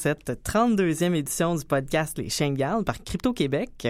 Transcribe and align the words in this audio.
cette 0.00 0.30
32e 0.30 1.12
édition 1.14 1.54
du 1.54 1.62
podcast 1.62 2.16
Les 2.16 2.30
Chiens 2.30 2.54
par 2.82 3.04
Crypto 3.04 3.34
Québec. 3.34 3.86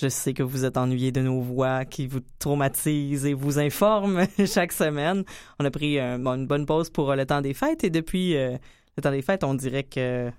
Je 0.00 0.08
sais 0.08 0.32
que 0.32 0.44
vous 0.44 0.64
êtes 0.64 0.76
ennuyé 0.76 1.10
de 1.10 1.20
nos 1.20 1.40
voix 1.40 1.84
qui 1.84 2.06
vous 2.06 2.20
traumatisent 2.38 3.26
et 3.26 3.34
vous 3.34 3.58
informent 3.58 4.26
chaque 4.46 4.70
semaine. 4.70 5.24
On 5.58 5.64
a 5.64 5.70
pris 5.72 5.98
euh, 5.98 6.18
une 6.24 6.46
bonne 6.46 6.66
pause 6.66 6.88
pour 6.88 7.10
euh, 7.10 7.16
le 7.16 7.26
temps 7.26 7.40
des 7.40 7.52
fêtes 7.52 7.82
et 7.82 7.90
depuis 7.90 8.36
euh, 8.36 8.56
le 8.96 9.02
temps 9.02 9.10
des 9.10 9.22
fêtes, 9.22 9.42
on 9.42 9.54
dirait 9.54 9.82
que 9.82 10.30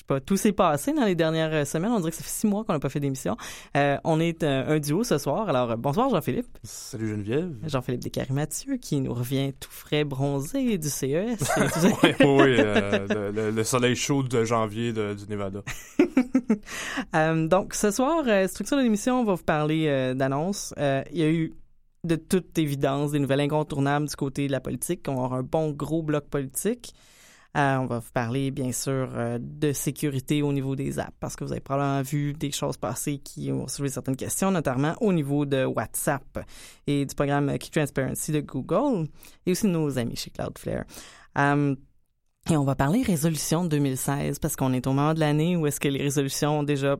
sais 0.00 0.06
pas, 0.06 0.20
tout 0.20 0.36
s'est 0.36 0.52
passé 0.52 0.92
dans 0.92 1.04
les 1.04 1.14
dernières 1.14 1.52
euh, 1.52 1.64
semaines. 1.64 1.92
On 1.92 1.98
dirait 1.98 2.10
que 2.10 2.16
ça 2.16 2.22
fait 2.22 2.30
six 2.30 2.46
mois 2.46 2.64
qu'on 2.64 2.72
n'a 2.72 2.80
pas 2.80 2.88
fait 2.88 3.00
d'émission. 3.00 3.36
Euh, 3.76 3.96
on 4.04 4.20
est 4.20 4.42
un, 4.42 4.78
duo 4.78 5.04
ce 5.04 5.18
soir. 5.18 5.48
Alors, 5.48 5.76
bonsoir 5.76 6.10
Jean-Philippe. 6.10 6.46
Salut 6.62 7.08
Geneviève. 7.08 7.54
Jean-Philippe 7.66 8.02
Descaries-Mathieu 8.02 8.76
qui 8.76 9.00
nous 9.00 9.12
revient 9.12 9.52
tout 9.58 9.70
frais 9.70 10.04
bronzé 10.04 10.78
du 10.78 10.88
CES. 10.88 11.04
oui, 12.02 12.14
oui, 12.20 12.56
euh, 12.58 13.50
le, 13.52 13.64
soleil 13.64 13.94
chaud 13.94 14.22
de 14.22 14.44
janvier 14.44 14.92
du 14.92 15.26
Nevada. 15.28 15.62
donc, 17.48 17.74
ce 17.74 17.90
soir, 17.90 18.24
structure 18.48 18.76
de 18.76 18.82
l'émission, 18.82 19.20
on 19.20 19.24
va 19.24 19.34
vous 19.34 19.44
parler 19.44 20.14
d'annonces. 20.14 20.74
Il 20.78 21.18
y 21.18 21.22
a 21.22 21.30
eu 21.30 21.52
de 22.04 22.16
toute 22.16 22.58
évidence 22.58 23.12
des 23.12 23.18
nouvelles 23.18 23.40
incontournables 23.40 24.08
du 24.08 24.16
côté 24.16 24.46
de 24.46 24.52
la 24.52 24.60
politique. 24.60 25.06
On 25.08 25.12
avoir 25.12 25.34
un 25.34 25.42
bon 25.42 25.70
gros 25.70 26.02
bloc 26.02 26.26
politique. 26.28 26.94
Euh, 27.56 27.76
on 27.78 27.86
va 27.86 27.98
vous 27.98 28.12
parler, 28.12 28.52
bien 28.52 28.70
sûr, 28.70 29.10
euh, 29.14 29.38
de 29.40 29.72
sécurité 29.72 30.40
au 30.40 30.52
niveau 30.52 30.76
des 30.76 31.00
apps, 31.00 31.16
parce 31.18 31.34
que 31.34 31.42
vous 31.42 31.50
avez 31.50 31.60
probablement 31.60 32.02
vu 32.02 32.32
des 32.32 32.52
choses 32.52 32.76
passer 32.76 33.18
qui 33.18 33.50
ont 33.50 33.66
soulevé 33.66 33.92
certaines 33.92 34.16
questions, 34.16 34.52
notamment 34.52 34.94
au 35.00 35.12
niveau 35.12 35.44
de 35.46 35.64
WhatsApp 35.64 36.44
et 36.86 37.04
du 37.04 37.14
programme 37.14 37.58
Key 37.58 37.70
Transparency 37.70 38.30
de 38.30 38.40
Google, 38.40 39.08
et 39.46 39.50
aussi 39.50 39.66
de 39.66 39.72
nos 39.72 39.98
amis 39.98 40.14
chez 40.14 40.30
Cloudflare. 40.30 40.84
Euh, 41.38 41.74
et 42.48 42.56
on 42.56 42.64
va 42.64 42.76
parler 42.76 43.02
résolution 43.02 43.64
2016, 43.64 44.38
parce 44.38 44.54
qu'on 44.54 44.72
est 44.72 44.86
au 44.86 44.92
moment 44.92 45.14
de 45.14 45.20
l'année 45.20 45.56
où 45.56 45.66
est-ce 45.66 45.80
que 45.80 45.88
les 45.88 46.02
résolutions 46.02 46.60
ont 46.60 46.62
déjà, 46.62 46.98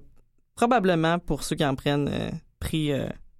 probablement 0.56 1.20
pour 1.20 1.44
ceux 1.44 1.54
qui 1.54 1.64
en 1.64 1.76
prennent, 1.76 2.10
pris 2.58 2.90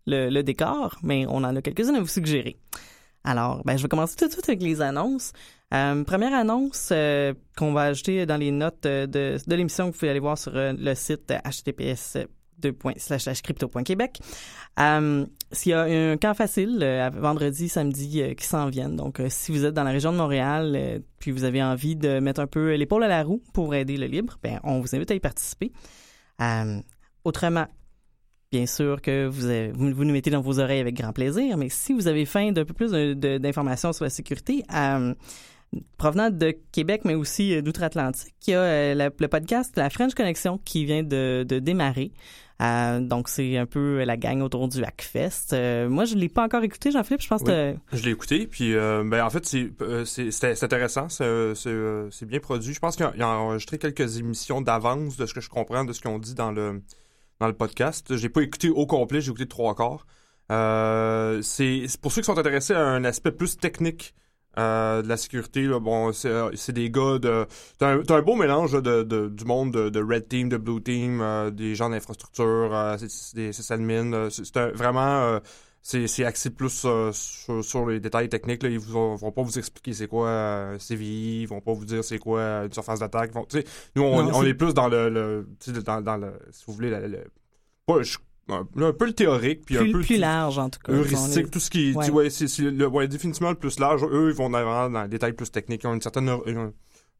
le, 0.07 0.31
le 0.31 0.43
décor, 0.43 0.97
mais 1.03 1.27
on 1.27 1.39
en 1.39 1.57
a 1.57 1.61
quelques-unes 1.61 1.97
à 1.97 2.01
vous 2.01 2.07
suggérer. 2.07 2.57
Alors, 3.25 3.63
ben, 3.65 3.77
je 3.77 3.83
vais 3.83 3.89
commencer 3.89 4.17
tout 4.17 4.27
de 4.27 4.33
suite 4.33 4.49
avec 4.49 4.63
les 4.63 4.81
annonces. 4.81 5.33
Euh, 5.73 6.03
première 6.05 6.35
annonce 6.35 6.89
euh, 6.93 7.33
qu'on 7.57 7.73
va 7.73 7.83
ajouter 7.83 8.27
dans 8.27 8.37
les 8.37 8.51
notes 8.51 8.83
de, 8.83 9.07
de 9.07 9.55
l'émission 9.55 9.87
que 9.87 9.93
vous 9.93 9.99
pouvez 9.99 10.11
aller 10.11 10.21
voir 10.21 10.37
sur 10.37 10.57
euh, 10.57 10.73
le 10.77 10.95
site 10.95 11.33
https 11.33 12.19
crypto.québec. 13.43 14.21
S'il 15.53 15.71
y 15.71 15.73
a 15.73 15.83
un 15.83 16.17
camp 16.17 16.35
facile 16.35 17.11
vendredi, 17.15 17.69
samedi 17.71 18.35
qui 18.37 18.47
s'en 18.47 18.69
viennent. 18.69 18.97
Donc, 18.97 19.21
si 19.29 19.51
vous 19.51 19.65
êtes 19.65 19.73
dans 19.73 19.83
la 19.83 19.93
région 19.93 20.13
de 20.13 20.19
Montréal, 20.19 21.03
puis 21.19 21.31
vous 21.31 21.45
avez 21.45 21.63
envie 21.63 21.97
de 21.97 22.21
mettre 22.21 22.41
un 22.41 22.47
peu 22.47 22.75
l'épaule 22.75 23.03
à 23.05 23.09
la 23.09 23.23
roue 23.23 23.43
pour 23.55 23.75
aider 23.75 23.97
le 23.97 24.07
libre, 24.07 24.39
ben, 24.43 24.61
on 24.63 24.81
vous 24.81 24.95
invite 24.95 25.11
à 25.11 25.15
y 25.15 25.21
participer. 25.21 25.73
autrement, 27.25 27.67
Bien 28.53 28.67
sûr 28.67 29.01
que 29.01 29.29
vous, 29.29 29.95
vous, 29.95 30.05
nous 30.05 30.13
mettez 30.13 30.31
dans 30.31 30.41
vos 30.41 30.59
oreilles 30.59 30.81
avec 30.81 30.97
grand 30.97 31.13
plaisir, 31.13 31.57
mais 31.57 31.69
si 31.69 31.93
vous 31.93 32.09
avez 32.09 32.25
faim 32.27 32.51
d'un 32.51 32.65
peu 32.65 32.75
plus 32.75 32.91
d'informations 32.91 33.93
sur 33.93 34.03
la 34.03 34.11
sécurité, 34.11 34.65
euh, 34.75 35.15
provenant 35.97 36.31
de 36.31 36.57
Québec, 36.73 37.03
mais 37.05 37.15
aussi 37.15 37.55
euh, 37.55 37.63
d'outre-Atlantique, 37.63 38.35
il 38.47 38.51
y 38.51 38.55
a 38.55 38.61
euh, 38.61 39.11
le 39.19 39.29
podcast 39.29 39.77
La 39.77 39.91
French 39.91 40.15
Connection 40.15 40.59
qui 40.59 40.85
vient 40.85 41.03
de, 41.03 41.45
démarrer. 41.45 42.13
donc, 42.59 43.29
c'est 43.29 43.57
un 43.57 43.67
peu 43.67 44.05
la 44.05 44.17
gang 44.17 44.43
autour 44.43 44.69
du 44.69 44.83
Hackfest. 44.85 45.89
moi, 45.89 46.05
je 46.05 46.15
ne 46.15 46.21
l'ai 46.21 46.29
pas 46.29 46.45
encore 46.45 46.63
écouté, 46.63 46.91
Jean-Philippe. 46.91 47.23
Je 47.23 47.29
pense 47.29 47.43
que... 47.43 47.75
Je 47.93 48.03
l'ai 48.03 48.11
écouté, 48.11 48.47
puis 48.47 48.75
ben, 48.75 49.23
en 49.23 49.31
fait, 49.31 49.47
c'est 49.47 50.63
intéressant. 50.63 51.09
C'est 51.09 52.27
bien 52.27 52.41
produit. 52.41 52.75
Je 52.75 52.81
pense 52.81 52.97
qu'il 52.97 53.07
a, 53.07 53.13
a 53.19 53.27
enregistré 53.27 53.79
quelques 53.79 54.19
émissions 54.19 54.61
d'avance 54.61 55.17
de 55.17 55.27
ce 55.27 55.35
que 55.35 55.41
je 55.41 55.49
comprends 55.49 55.85
de 55.85 55.93
ce 55.93 56.01
qu'ils 56.01 56.11
ont 56.11 56.19
dit 56.19 56.35
dans 56.35 56.53
le 56.53 56.83
dans 57.41 57.47
le 57.47 57.55
podcast. 57.55 58.17
J'ai 58.17 58.29
pas 58.29 58.43
écouté 58.43 58.69
au 58.69 58.87
complet, 58.87 59.21
j'ai 59.21 59.31
écouté 59.31 59.49
trois 59.49 59.75
quarts. 59.75 60.07
Euh, 60.51 61.41
c'est 61.43 61.87
pour 62.01 62.13
ceux 62.13 62.21
qui 62.21 62.27
sont 62.27 62.39
intéressés 62.39 62.75
à 62.75 62.85
un 62.85 63.05
aspect 63.05 63.33
plus 63.33 63.57
technique 63.57 64.15
euh, 64.59 65.03
de 65.03 65.09
la 65.09 65.17
sécurité. 65.17 65.63
Là, 65.63 65.79
bon, 65.79 66.13
c'est 66.13 66.29
euh, 66.29 66.51
des 66.69 66.91
gars 66.91 67.19
de. 67.19 67.47
T'as 67.79 67.95
un, 67.95 68.03
un, 68.09 68.23
beau 68.23 68.35
mélange 68.35 68.73
de, 68.73 69.03
de, 69.03 69.29
du 69.29 69.45
monde 69.45 69.73
de, 69.73 69.89
de, 69.91 70.03
Red 70.03 70.29
Team, 70.29 70.49
de 70.49 70.57
Blue 70.57 70.83
Team, 70.83 71.21
euh, 71.21 71.51
des 71.51 71.75
gens 71.75 71.91
d'infrastructure, 71.91 72.75
euh, 72.75 72.97
c'est 72.99 73.37
des 73.37 73.53
sysadmins. 73.53 74.29
C'est 74.31 74.57
vraiment 74.73 75.41
c'est 75.83 76.25
axé 76.25 76.51
plus 76.51 76.69
sur, 76.69 77.15
sur, 77.65 77.87
les 77.87 78.01
détails 78.01 78.29
techniques. 78.29 78.63
Là. 78.63 78.69
Ils 78.69 78.79
vont, 78.79 79.15
vont 79.15 79.33
pas 79.33 79.43
vous 79.43 79.59
expliquer 79.59 79.95
c'est 79.95 80.09
quoi 80.09 80.77
CVI, 80.79 81.43
ils 81.43 81.47
vont 81.47 81.61
pas 81.61 81.73
vous 81.73 81.87
dire 81.87 82.05
c'est 82.05 82.19
quoi 82.19 82.65
une 82.65 82.73
surface 82.73 83.01
d'attaque. 83.01 83.33
Nous, 83.95 84.03
on, 84.03 84.35
on 84.35 84.43
est... 84.45 84.55
plus 84.55 84.75
dans 84.75 84.89
le, 84.89 85.09
le 85.09 85.47
dans, 85.81 86.03
dans, 86.03 86.17
le, 86.19 86.33
si 86.51 86.65
vous 86.67 86.75
voulez, 86.75 86.91
le, 86.91 87.25
pas, 87.87 88.03
un, 88.49 88.93
peu 88.93 89.07
le 89.07 89.13
théorique, 89.13 89.65
puis 89.65 89.79
un 89.79 89.93
peu 89.93 90.01
plus 90.01 90.17
large 90.17 90.59
en 90.59 90.71
tout 90.71 90.81
cas. 90.81 90.93
Heuristique, 90.93 91.51
tout 91.51 91.61
ce 91.61 91.71
qui, 91.71 91.93
ouais. 91.93 92.11
ouais 92.11 92.31
c'est 92.31 92.47
le, 92.59 92.87
ouais, 92.87 93.07
définitivement 93.07 93.51
le 93.51 93.57
plus 93.57 93.79
large. 93.79 94.03
Eux, 94.05 94.31
ils 94.31 94.35
vont 94.35 94.49
vraiment 94.49 94.91
dans 94.91 95.03
les 95.03 95.09
détails 95.09 95.35
plus 95.35 95.51
techniques. 95.51 95.83
Ils 95.85 95.87
ont 95.87 95.95
une 95.95 96.03
certaine 96.03 96.29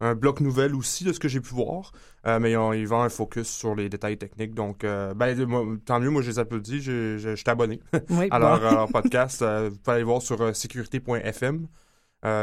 un 0.01 0.15
bloc 0.15 0.41
nouvelle 0.41 0.75
aussi 0.75 1.05
de 1.05 1.13
ce 1.13 1.21
que 1.21 1.29
j'ai 1.29 1.41
pu 1.41 1.55
voir, 1.55 1.93
euh, 2.27 2.39
mais 2.41 2.53
ils, 2.53 2.87
vont 2.87 3.03
un 3.03 3.09
focus 3.09 3.49
sur 3.49 3.75
les 3.75 3.89
détails 3.89 4.17
techniques. 4.17 4.55
Donc, 4.55 4.83
euh, 4.83 5.15
ben, 5.15 5.37
tant 5.85 6.01
mieux, 6.01 6.11
moi 6.11 6.23
je 6.23 6.31
les 6.31 6.39
applaudis, 6.39 6.81
je, 6.81 7.19
je, 7.19 7.51
abonné 7.51 7.81
oui, 8.11 8.29
à, 8.31 8.39
leur, 8.39 8.89
podcast. 8.89 9.43
Euh, 9.43 9.69
vous 9.71 9.77
pouvez 9.79 9.97
aller 9.97 10.05
voir 10.05 10.23
sur 10.23 10.57
sécurité.fm, 10.57 11.67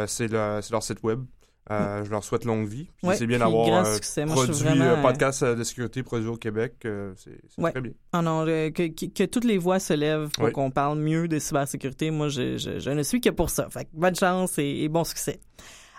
c'est 0.07 0.31
leur 0.31 0.83
site 0.83 1.01
web. 1.03 1.23
Mm. 1.69 2.05
Je 2.05 2.09
leur 2.09 2.23
souhaite 2.23 2.45
longue 2.45 2.67
vie. 2.67 2.89
Puis 3.03 3.11
c'est 3.15 3.27
bien 3.27 3.39
d'avoir 3.39 3.83
produit 4.27 4.69
un 4.69 5.01
podcast 5.01 5.43
de 5.43 5.63
sécurité 5.63 6.03
produit 6.03 6.29
au 6.29 6.37
Québec. 6.37 6.73
c'est 7.15 7.71
très 7.71 7.81
bien. 7.81 7.91
Ah 8.13 8.21
non, 8.21 8.45
que, 8.45 8.87
que, 8.87 9.23
toutes 9.25 9.45
les 9.45 9.57
voix 9.57 9.79
se 9.79 9.93
lèvent 9.93 10.29
pour 10.29 10.51
qu'on 10.51 10.71
parle 10.71 10.97
mieux 10.99 11.27
de 11.27 11.39
cybersécurité. 11.39 12.11
Moi, 12.11 12.29
je, 12.29 12.57
je, 12.57 12.89
ne 12.89 13.03
suis 13.03 13.21
que 13.21 13.29
pour 13.29 13.49
ça. 13.49 13.67
Fait 13.69 13.87
bonne 13.93 14.15
chance 14.15 14.57
et, 14.57 14.83
et 14.83 14.89
bon 14.89 15.03
succès. 15.03 15.39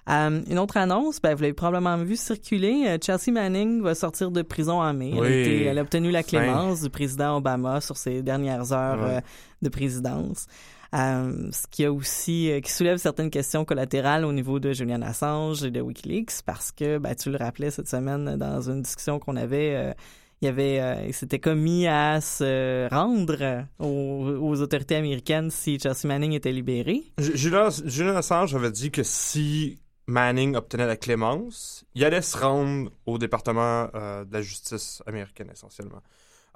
Euh, 0.08 0.40
une 0.48 0.58
autre 0.58 0.78
annonce, 0.78 1.20
ben, 1.20 1.34
vous 1.34 1.42
l'avez 1.42 1.52
probablement 1.52 1.96
vu 1.98 2.16
circuler. 2.16 2.84
Euh, 2.86 2.98
Chelsea 3.02 3.30
Manning 3.30 3.82
va 3.82 3.94
sortir 3.94 4.30
de 4.30 4.40
prison 4.40 4.80
en 4.80 4.94
mai. 4.94 5.12
Elle, 5.14 5.78
a 5.78 5.82
obtenu 5.82 6.10
la 6.10 6.22
clémence 6.22 6.82
du 6.82 6.88
président 6.88 7.36
Obama 7.36 7.80
sur 7.80 7.96
ses 7.96 8.22
dernières 8.22 8.72
heures 8.72 9.02
euh, 9.02 9.20
de 9.60 9.68
présidence. 9.68 10.46
Ce 10.92 11.66
qui 11.70 11.84
a 11.84 11.92
aussi 11.92 12.50
qui 12.62 12.72
soulève 12.72 12.96
certaines 12.98 13.30
questions 13.30 13.64
collatérales 13.64 14.24
au 14.24 14.32
niveau 14.32 14.58
de 14.58 14.72
Julian 14.72 15.02
Assange 15.02 15.64
et 15.64 15.70
de 15.70 15.80
WikiLeaks 15.80 16.42
parce 16.46 16.72
que 16.72 16.98
ben, 16.98 17.14
tu 17.14 17.30
le 17.30 17.36
rappelais 17.36 17.70
cette 17.70 17.88
semaine 17.88 18.36
dans 18.36 18.70
une 18.70 18.82
discussion 18.82 19.18
qu'on 19.18 19.36
avait 19.36 19.94
il 20.40 20.46
y 20.46 20.48
avait 20.48 21.06
il 21.06 21.12
s'était 21.12 21.40
commis 21.40 21.86
à 21.86 22.20
se 22.20 22.88
rendre 22.88 23.66
aux, 23.78 24.60
autorités 24.62 24.96
américaines 24.96 25.50
si 25.50 25.78
Chelsea 25.78 26.06
Manning 26.06 26.32
était 26.32 26.52
libéré. 26.52 27.02
Julian, 27.18 27.68
Julian 27.84 28.16
Assange 28.16 28.54
avait 28.54 28.70
dit 28.70 28.90
que 28.90 29.02
si 29.02 29.78
Manning 30.08 30.56
obtenait 30.56 30.86
la 30.86 30.96
clémence, 30.96 31.84
il 31.94 32.02
allait 32.02 32.22
se 32.22 32.36
rendre 32.36 32.90
au 33.04 33.18
département 33.18 33.88
euh, 33.94 34.24
de 34.24 34.32
la 34.32 34.40
justice 34.40 35.02
américaine 35.06 35.50
essentiellement. 35.52 36.02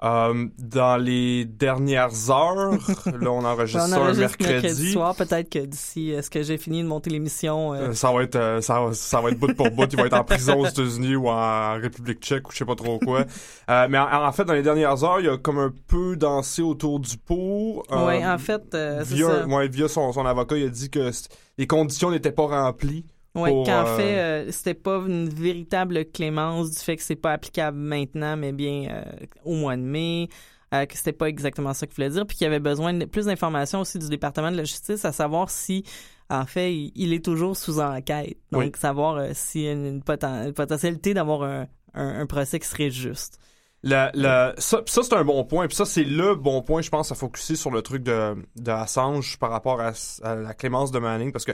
Euh, 0.03 0.47
dans 0.57 0.97
les 0.97 1.45
dernières 1.45 2.29
heures, 2.29 2.73
là 3.05 3.31
on 3.31 3.45
enregistre 3.45 3.87
ça 3.87 4.01
un 4.01 4.13
mercredi. 4.13 4.91
soir, 4.91 5.15
peut-être 5.15 5.49
que 5.49 5.59
d'ici, 5.59 6.09
est-ce 6.09 6.29
que 6.29 6.43
j'ai 6.43 6.57
fini 6.57 6.83
de 6.83 6.87
monter 6.87 7.09
l'émission 7.09 7.73
euh? 7.73 7.93
Ça 7.93 8.11
va 8.11 8.23
être, 8.23 8.59
ça, 8.61 8.89
ça, 8.91 9.21
va 9.21 9.29
être 9.29 9.39
bout 9.39 9.53
pour 9.53 9.71
bout. 9.71 9.87
Il 9.93 9.97
va 9.97 10.07
être 10.07 10.17
en 10.17 10.25
prison 10.25 10.59
aux 10.59 10.65
États-Unis 10.65 11.15
ou 11.15 11.29
en 11.29 11.79
République 11.79 12.19
Tchèque 12.19 12.49
ou 12.49 12.51
je 12.51 12.57
sais 12.57 12.65
pas 12.65 12.75
trop 12.75 12.99
quoi. 12.99 13.25
mais 13.69 13.97
en, 13.97 14.31
fait, 14.33 14.43
dans 14.43 14.53
les 14.53 14.63
dernières 14.63 15.03
heures, 15.05 15.21
il 15.21 15.29
a 15.29 15.37
comme 15.37 15.59
un 15.59 15.73
peu 15.87 16.17
dansé 16.17 16.61
autour 16.61 16.99
du 16.99 17.17
pot. 17.17 17.83
oui, 17.89 18.25
en 18.25 18.37
fait, 18.37 18.75
via, 19.03 19.27
ça. 19.27 19.47
Ouais, 19.47 19.69
via 19.69 19.87
son, 19.87 20.11
son 20.11 20.25
avocat, 20.25 20.57
il 20.57 20.65
a 20.65 20.69
dit 20.69 20.89
que 20.89 21.11
les 21.57 21.67
conditions 21.67 22.11
n'étaient 22.11 22.31
pas 22.31 22.47
remplies 22.47 23.05
oui, 23.35 23.51
qu'en 23.65 23.85
euh, 23.85 23.97
fait, 23.97 24.19
euh, 24.19 24.51
c'était 24.51 24.75
pas 24.75 24.97
une 24.97 25.27
véritable 25.27 26.05
clémence 26.05 26.71
du 26.71 26.77
fait 26.77 26.97
que 26.97 27.01
c'est 27.01 27.15
pas 27.15 27.31
applicable 27.31 27.77
maintenant, 27.77 28.37
mais 28.37 28.51
bien 28.51 28.89
euh, 28.91 29.03
au 29.43 29.55
mois 29.55 29.75
de 29.75 29.81
mai, 29.81 30.29
que 30.71 30.97
c'était 30.97 31.13
pas 31.13 31.29
exactement 31.29 31.71
ça 31.75 31.85
qu'il 31.85 31.95
voulait 31.95 32.09
dire, 32.09 32.25
puis 32.25 32.35
qu'il 32.35 32.45
y 32.45 32.47
avait 32.47 32.59
besoin 32.59 32.95
de 32.95 33.05
plus 33.05 33.27
d'informations 33.27 33.81
aussi 33.81 33.99
du 33.99 34.09
département 34.09 34.49
de 34.49 34.57
la 34.57 34.63
justice 34.63 35.05
à 35.05 35.11
savoir 35.11 35.51
si, 35.51 35.83
en 36.31 36.47
fait, 36.47 36.73
il, 36.73 37.13
est 37.13 37.23
toujours 37.23 37.55
sous 37.55 37.79
enquête. 37.79 38.37
Donc, 38.51 38.75
savoir 38.77 39.23
s'il 39.33 39.61
y 39.61 39.67
a 39.67 39.73
une, 39.73 40.01
potentialité 40.01 41.13
d'avoir 41.13 41.43
un, 41.43 41.67
un, 41.93 42.25
procès 42.25 42.57
qui 42.57 42.67
serait 42.67 42.89
juste. 42.89 43.37
La, 43.83 44.09
la, 44.15 44.55
ça, 44.57 44.81
ça 44.87 45.03
c'est 45.03 45.13
un 45.13 45.23
bon 45.23 45.43
point. 45.43 45.67
Puis 45.67 45.75
ça, 45.75 45.85
c'est 45.85 46.05
le 46.05 46.33
bon 46.33 46.63
point, 46.63 46.81
je 46.81 46.89
pense, 46.89 47.11
à 47.11 47.15
focuser 47.15 47.55
sur 47.55 47.69
le 47.69 47.83
truc 47.83 48.01
de, 48.01 48.35
de 48.55 48.71
Assange 48.71 49.37
par 49.37 49.51
rapport 49.51 49.79
à, 49.79 49.91
à 50.23 50.33
la 50.33 50.55
clémence 50.55 50.89
de 50.89 50.97
Manning. 50.97 51.31
Parce 51.31 51.45
que 51.45 51.51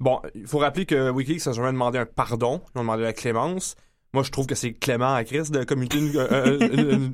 Bon, 0.00 0.20
il 0.34 0.46
faut 0.46 0.58
rappeler 0.58 0.86
que 0.86 1.10
Wikileaks 1.10 1.46
a 1.46 1.52
jamais 1.52 1.72
demandé 1.72 1.98
un 1.98 2.06
pardon, 2.06 2.62
ils 2.74 2.78
ont 2.78 2.82
demandé 2.82 3.02
la 3.02 3.12
clémence. 3.12 3.76
Moi, 4.12 4.22
je 4.22 4.30
trouve 4.30 4.46
que 4.46 4.54
c'est 4.54 4.72
clément 4.72 5.12
à 5.12 5.24
Chris 5.24 5.50
de 5.50 5.64
commuter 5.64 5.98
une, 5.98 6.16
euh, 6.16 6.58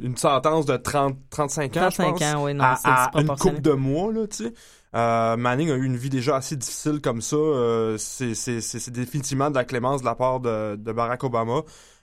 une, 0.02 0.16
sentence 0.18 0.66
de 0.66 0.76
30, 0.76 1.16
35 1.30 1.76
ans, 1.78 1.80
35 1.88 1.90
je 1.90 2.10
pense, 2.10 2.34
ans, 2.34 2.44
oui, 2.44 2.52
non, 2.52 2.64
à, 2.64 3.10
une 3.14 3.26
coupe 3.36 3.62
de 3.62 3.72
mois, 3.72 4.12
là, 4.12 4.26
tu 4.26 4.44
sais. 4.44 4.52
Euh, 4.94 5.36
Manning 5.36 5.70
a 5.70 5.76
eu 5.76 5.84
une 5.84 5.96
vie 5.96 6.10
déjà 6.10 6.36
assez 6.36 6.56
difficile 6.56 7.00
comme 7.00 7.22
ça. 7.22 7.36
Euh, 7.36 7.96
c'est 7.96 8.90
définitivement 8.90 9.50
de 9.50 9.54
la 9.54 9.64
clémence 9.64 10.00
de 10.00 10.06
la 10.06 10.14
part 10.14 10.40
de, 10.40 10.76
de 10.76 10.92
Barack 10.92 11.24
Obama. 11.24 11.62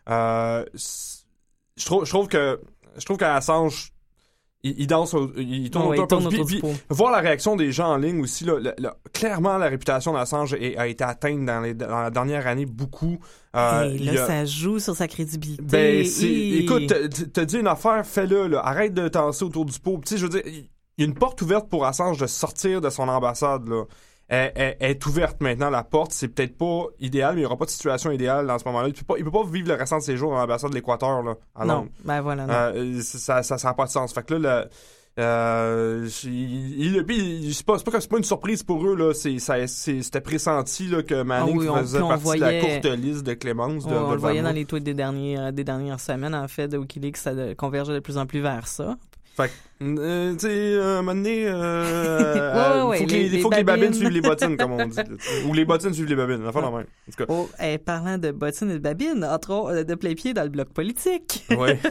Euh, 0.09 0.65
je 0.73 1.85
trouve, 1.85 2.05
je 2.05 2.09
trouve 2.09 2.27
que, 2.27 2.59
je 2.97 3.05
trouve 3.05 3.17
qu'Assange, 3.17 3.91
il, 4.69 4.75
il 4.79 4.87
danse, 4.87 5.13
au- 5.13 5.31
il 5.37 5.69
tourne 5.69 5.87
Ouais, 5.89 5.97
il 5.97 6.01
autour 6.01 6.19
tourne 6.19 6.29
puis- 6.33 6.43
puis- 6.45 6.59
pot. 6.61 6.73
Voir 6.89 7.11
la 7.11 7.19
réaction 7.19 7.55
des 7.55 7.71
gens 7.71 7.87
en 7.89 7.97
ligne 7.97 8.21
aussi, 8.21 8.43
là, 8.45 8.55
clairement, 9.13 9.57
la 9.57 9.67
réputation 9.67 10.13
d'Assange 10.13 10.53
a 10.77 10.87
été 10.87 11.03
atteinte 11.03 11.45
dans, 11.45 11.61
les, 11.61 11.73
dans 11.73 12.01
la 12.01 12.09
dernière 12.11 12.47
année 12.47 12.65
beaucoup. 12.65 13.17
Euh, 13.55 13.91
il 13.97 14.05
là, 14.13 14.23
a- 14.23 14.27
ça 14.27 14.45
joue 14.45 14.79
sur 14.79 14.95
sa 14.95 15.07
crédibilité. 15.07 15.63
ben, 15.63 16.05
écoute, 16.05 16.87
t'as- 16.87 17.25
t'as 17.33 17.45
dit 17.45 17.57
une 17.59 17.67
affaire, 17.67 18.05
fais-le. 18.05 18.55
Arrête 18.57 18.93
de 18.93 19.07
danser 19.07 19.43
autour 19.45 19.65
du 19.65 19.79
pot. 19.79 19.99
Tu 20.05 20.09
sais, 20.11 20.17
je 20.17 20.23
veux 20.23 20.29
dire, 20.29 20.41
il 20.45 20.65
y 20.99 21.03
a 21.03 21.05
une 21.05 21.15
porte 21.15 21.41
ouverte 21.41 21.69
pour 21.69 21.85
Assange 21.85 22.17
de 22.19 22.27
sortir 22.27 22.81
de 22.81 22.89
son 22.89 23.07
ambassade, 23.07 23.67
là. 23.67 23.83
Est 24.29 25.05
ouverte 25.05 25.39
maintenant, 25.41 25.69
la 25.69 25.83
porte. 25.83 26.11
C'est 26.11 26.27
peut-être 26.27 26.57
pas 26.57 26.83
idéal, 26.99 27.35
mais 27.35 27.41
il 27.41 27.43
n'y 27.43 27.45
aura 27.45 27.57
pas 27.57 27.65
de 27.65 27.69
situation 27.69 28.11
idéale 28.11 28.45
dans 28.47 28.59
ce 28.59 28.65
moment-là. 28.65 28.89
Il 28.89 28.93
peut 28.93 29.05
pas, 29.05 29.15
il 29.17 29.23
peut 29.23 29.31
pas 29.31 29.45
vivre 29.45 29.69
le 29.69 29.75
restant 29.75 29.97
de 29.99 30.03
ses 30.03 30.17
jours 30.17 30.31
dans 30.31 30.37
l'ambassade 30.37 30.69
de 30.71 30.75
l'Équateur, 30.75 31.23
là. 31.23 31.35
à 31.55 31.65
non, 31.65 31.87
ben 32.03 32.21
voilà. 32.21 32.45
non. 32.45 32.53
Euh, 32.53 33.01
ça, 33.01 33.41
ça, 33.43 33.57
ça 33.57 33.67
n'a 33.69 33.73
pas 33.73 33.85
de 33.85 33.89
sens. 33.91 34.13
Fait 34.13 34.25
que 34.25 34.33
là, 34.33 34.63
le, 34.63 34.69
euh, 35.19 36.07
il, 36.25 36.95
il, 36.97 37.05
il- 37.09 37.53
c'est 37.53 37.65
pas, 37.65 37.77
c'est 37.77 37.83
pas 37.83 37.91
que 37.99 38.05
pas 38.07 38.17
une 38.17 38.23
surprise 38.23 38.63
pour 38.63 38.85
eux, 38.85 38.95
là. 38.95 39.13
C'est, 39.13 39.39
ça, 39.39 39.65
c'est, 39.67 40.01
c'était 40.03 40.21
pressenti, 40.21 40.87
là, 40.87 41.01
que 41.03 41.23
Manning 41.23 41.55
Ah 41.55 41.59
oui, 41.59 41.69
on- 41.69 41.77
faisait 41.77 41.99
partie 41.99 42.35
de 42.35 42.39
la 42.39 42.59
courte 42.59 42.85
liste 42.85 43.23
de 43.23 43.33
Clémence. 43.33 43.85
De, 43.87 43.93
on 43.95 44.09
de 44.09 44.13
le 44.15 44.19
voyait 44.19 44.41
dans 44.41 44.51
les 44.51 44.65
tweets 44.65 44.83
des, 44.83 44.93
derniers, 44.93 45.39
euh, 45.39 45.51
des 45.51 45.63
dernières 45.63 45.99
semaines, 45.99 46.35
en 46.35 46.47
fait, 46.47 46.67
de 46.67 46.77
Wikileaks, 46.77 47.17
ça 47.17 47.33
de- 47.33 47.53
convergeait 47.53 47.93
de 47.93 47.99
plus 47.99 48.17
en 48.17 48.25
plus 48.25 48.41
vers 48.41 48.67
ça. 48.67 48.95
Fait 49.37 49.49
que, 49.49 49.85
euh, 49.99 50.33
tu 50.33 50.39
sais, 50.39 50.47
euh, 50.49 50.95
à 50.95 50.97
un 50.97 51.01
moment 51.03 51.13
donné, 51.13 51.47
euh, 51.47 51.53
Ouais, 52.73 52.77
euh, 52.79 52.85
ouais, 52.87 52.97
faut, 52.97 53.05
que 53.05 53.11
les- 53.11 53.39
faut 53.39 53.49
que 53.49 53.55
les 53.55 53.63
babines 53.63 53.83
babines. 53.85 53.93
suivent 53.99 54.09
les 54.09 54.21
bottines, 54.21 54.57
comme 54.57 54.71
on 54.71 54.85
dit. 54.87 54.97
Ou 55.47 55.53
les 55.53 55.63
bottines 55.63 55.93
suivent 55.93 56.07
les 56.09 56.15
babines. 56.15 56.43
Enfin, 56.47 56.61
la 56.61 56.71
même. 56.71 56.79
En 56.79 57.11
tout 57.11 57.17
cas. 57.17 57.25
Oh, 57.29 57.47
eh, 57.61 57.77
parlant 57.77 58.17
de 58.17 58.31
bottines 58.31 58.71
et 58.71 58.73
de 58.73 58.79
babines, 58.79 59.23
entre 59.23 59.53
autres, 59.53 59.75
euh, 59.75 59.83
de 59.83 59.93
plein-pied 59.95 60.33
dans 60.33 60.41
le 60.43 60.49
bloc 60.49 60.69
politique. 60.69 61.45
Ouais. 61.57 61.79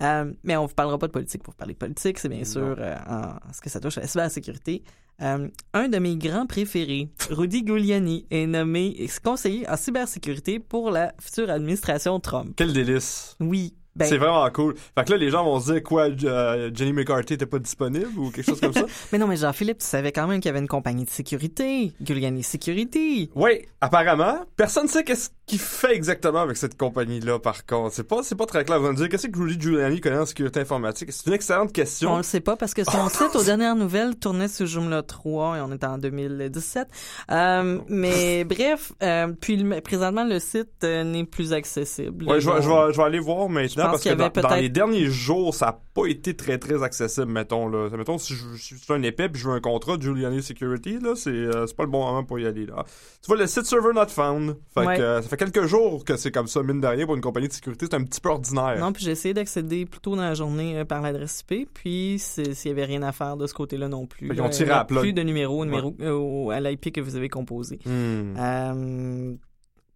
Euh, 0.00 0.30
mais 0.44 0.56
on 0.56 0.62
ne 0.62 0.68
vous 0.68 0.74
parlera 0.76 0.96
pas 0.96 1.08
de 1.08 1.12
politique 1.12 1.42
pour 1.42 1.56
parler 1.56 1.72
de 1.74 1.78
politique, 1.78 2.20
c'est 2.20 2.28
bien 2.28 2.44
sûr 2.44 2.76
euh, 2.78 2.94
en 3.08 3.52
ce 3.52 3.60
que 3.60 3.68
ça 3.68 3.80
touche 3.80 3.98
à 3.98 4.02
la 4.02 4.06
cybersécurité. 4.06 4.84
Euh, 5.20 5.48
un 5.74 5.88
de 5.88 5.98
mes 5.98 6.16
grands 6.16 6.46
préférés, 6.46 7.08
Rudy 7.30 7.64
Giuliani, 7.66 8.24
est 8.30 8.46
nommé 8.46 9.08
conseiller 9.24 9.68
en 9.68 9.76
cybersécurité 9.76 10.60
pour 10.60 10.92
la 10.92 11.12
future 11.20 11.50
administration 11.50 12.20
Trump. 12.20 12.52
Quel 12.54 12.72
délice. 12.72 13.34
Oui. 13.40 13.74
Ben, 13.98 14.06
C'est 14.06 14.18
vraiment 14.18 14.48
cool. 14.50 14.74
Fait 14.96 15.04
que 15.04 15.10
là, 15.10 15.16
les 15.16 15.30
gens 15.30 15.44
vont 15.44 15.58
se 15.60 15.72
dire 15.72 15.82
quoi, 15.82 16.08
euh, 16.08 16.70
Jenny 16.72 16.92
McCarthy 16.92 17.34
était 17.34 17.46
pas 17.46 17.58
disponible 17.58 18.16
ou 18.16 18.30
quelque 18.30 18.46
chose 18.46 18.60
comme 18.60 18.72
ça? 18.72 18.84
mais 19.12 19.18
non, 19.18 19.26
mais 19.26 19.36
Jean-Philippe, 19.36 19.78
tu 19.78 19.86
savais 19.86 20.12
quand 20.12 20.26
même 20.26 20.40
qu'il 20.40 20.48
y 20.48 20.50
avait 20.50 20.60
une 20.60 20.68
compagnie 20.68 21.04
de 21.04 21.10
sécurité, 21.10 21.92
Giuliani 22.00 22.42
Security. 22.42 23.30
Oui, 23.34 23.66
apparemment, 23.80 24.44
personne 24.56 24.84
ne 24.84 24.88
sait 24.88 25.04
qu'est-ce 25.04 25.30
qu'il 25.46 25.58
fait 25.58 25.94
exactement 25.94 26.40
avec 26.40 26.56
cette 26.56 26.76
compagnie-là, 26.76 27.38
par 27.38 27.66
contre. 27.66 27.94
C'est 27.94 28.04
pas, 28.06 28.22
c'est 28.22 28.36
pas 28.36 28.46
très 28.46 28.64
clair. 28.64 28.78
Vous 28.78 28.86
allez 28.86 28.94
me 28.94 28.98
dire, 28.98 29.08
qu'est-ce 29.08 29.26
que 29.26 29.38
Rudy 29.38 29.60
Giuliani 29.60 30.00
connaît 30.00 30.18
en 30.18 30.26
sécurité 30.26 30.60
informatique? 30.60 31.10
C'est 31.10 31.26
une 31.26 31.32
excellente 31.32 31.70
On 31.70 31.72
question. 31.72 32.16
le 32.18 32.22
sait 32.22 32.40
pas 32.40 32.56
parce 32.56 32.74
que 32.74 32.84
son 32.84 33.08
site 33.08 33.34
aux 33.34 33.42
dernières 33.42 33.74
nouvelles 33.74 34.16
tournait 34.16 34.48
sur 34.48 34.66
Joomla 34.66 35.02
3 35.02 35.56
et 35.56 35.60
on 35.60 35.72
est 35.72 35.84
en 35.84 35.98
2017. 35.98 36.88
Euh, 37.30 37.78
mais 37.88 38.44
bref, 38.48 38.92
euh, 39.02 39.28
puis 39.40 39.64
présentement 39.82 40.24
le 40.24 40.38
site 40.38 40.68
euh, 40.84 41.04
n'est 41.04 41.24
plus 41.24 41.52
accessible. 41.52 42.26
Ouais, 42.28 42.40
je 42.40 42.50
vais, 42.50 42.62
je, 42.62 42.68
vais, 42.68 42.92
je 42.92 42.96
vais 42.96 43.04
aller 43.04 43.18
voir 43.18 43.48
maintenant 43.48 43.87
parce 43.92 44.02
qu'il 44.02 44.12
que 44.12 44.18
y 44.18 44.22
avait 44.22 44.40
dans, 44.42 44.54
les 44.56 44.68
derniers 44.68 45.06
jours, 45.06 45.54
ça 45.54 45.68
a 45.68 45.80
pas 45.94 46.06
été 46.06 46.34
très 46.34 46.58
très 46.58 46.82
accessible, 46.82 47.26
mettons 47.26 47.68
là. 47.68 47.88
Mettons 47.96 48.18
si 48.18 48.34
je, 48.34 48.44
je 48.54 48.74
suis 48.76 48.92
un 48.92 49.02
épais 49.02 49.28
puis 49.28 49.40
je 49.40 49.48
veux 49.48 49.54
un 49.54 49.60
contrat 49.60 49.96
de 49.96 50.02
Giuliani 50.02 50.42
Security 50.42 50.98
là, 51.00 51.14
c'est 51.14 51.30
euh, 51.30 51.66
c'est 51.66 51.76
pas 51.76 51.84
le 51.84 51.90
bon 51.90 52.04
moment 52.04 52.24
pour 52.24 52.38
y 52.38 52.46
aller 52.46 52.66
là. 52.66 52.84
Tu 53.22 53.26
vois 53.26 53.36
le 53.36 53.46
site 53.46 53.66
server 53.66 53.92
not 53.94 54.08
found. 54.08 54.56
Fait 54.74 54.86
Ouais. 54.86 54.96
que 54.96 55.02
euh, 55.02 55.22
ça 55.22 55.28
fait 55.28 55.36
quelques 55.36 55.66
jours 55.66 56.04
que 56.04 56.16
c'est 56.16 56.30
comme 56.30 56.46
ça 56.46 56.62
mine 56.62 56.80
de 56.80 56.86
rien 56.86 57.04
pour 57.06 57.14
une 57.14 57.20
compagnie 57.20 57.48
de 57.48 57.52
sécurité, 57.52 57.86
c'est 57.90 57.96
un 57.96 58.04
petit 58.04 58.20
peu 58.20 58.28
ordinaire. 58.28 58.78
Non, 58.78 58.92
puis 58.92 59.04
j'ai 59.04 59.10
essayé 59.12 59.34
d'accéder 59.34 59.86
plus 59.86 60.00
tôt 60.00 60.16
dans 60.16 60.22
la 60.22 60.34
journée 60.34 60.78
euh, 60.78 60.84
par 60.84 61.02
l'adresse 61.02 61.44
IP, 61.50 61.68
puis 61.72 62.18
s'il 62.18 62.54
y 62.64 62.70
avait 62.70 62.84
rien 62.84 63.02
à 63.02 63.12
faire 63.12 63.36
de 63.36 63.46
ce 63.46 63.54
côté-là 63.54 63.88
non 63.88 64.06
plus. 64.06 64.28
Fait 64.28 64.34
qu'ils 64.34 64.42
là, 64.42 64.48
ont 64.48 64.50
tiré 64.50 64.70
à 64.70 64.84
plus 64.84 65.12
de 65.12 65.22
numéro, 65.22 65.64
numéro 65.64 66.50
à 66.50 66.60
l'IP 66.60 66.92
que 66.92 67.00
vous 67.00 67.16
avez 67.16 67.28
composé. 67.28 67.78
Hmm. 67.84 69.36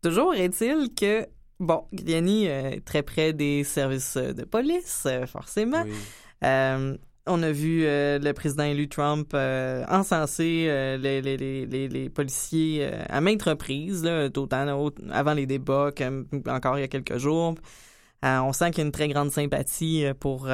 Toujours 0.02 0.34
est-il 0.34 0.88
que 0.94 1.26
bon, 1.62 1.84
Giuliani 1.92 2.48
euh, 2.48 2.70
est 2.72 2.84
très 2.84 3.02
près 3.02 3.32
des 3.32 3.64
services 3.64 4.16
euh, 4.16 4.32
de 4.32 4.44
police, 4.44 5.04
euh, 5.06 5.26
forcément. 5.26 5.82
Oui. 5.84 5.92
Euh, 6.44 6.96
on 7.26 7.42
a 7.42 7.52
vu 7.52 7.82
le 7.84 8.32
président 8.32 8.64
élu 8.64 8.88
Trump 8.88 9.32
encenser 9.32 10.66
les, 11.00 11.22
les, 11.22 11.36
les, 11.36 11.66
les, 11.66 11.86
les 11.86 12.10
policiers 12.10 12.84
à 13.08 13.20
maintes 13.20 13.44
reprises, 13.44 14.02
là, 14.02 14.28
autant 14.36 14.76
au- 14.76 14.90
avant 15.12 15.32
les 15.32 15.46
débats 15.46 15.92
qu'encore 15.92 16.78
il 16.78 16.80
y 16.80 16.84
a 16.84 16.88
quelques 16.88 17.18
jours. 17.18 17.54
On 18.24 18.52
sent 18.52 18.72
qu'il 18.72 18.78
y 18.78 18.80
a 18.82 18.86
une 18.86 18.92
très 18.92 19.06
grande 19.06 19.30
sympathie 19.30 20.04
pour, 20.18 20.48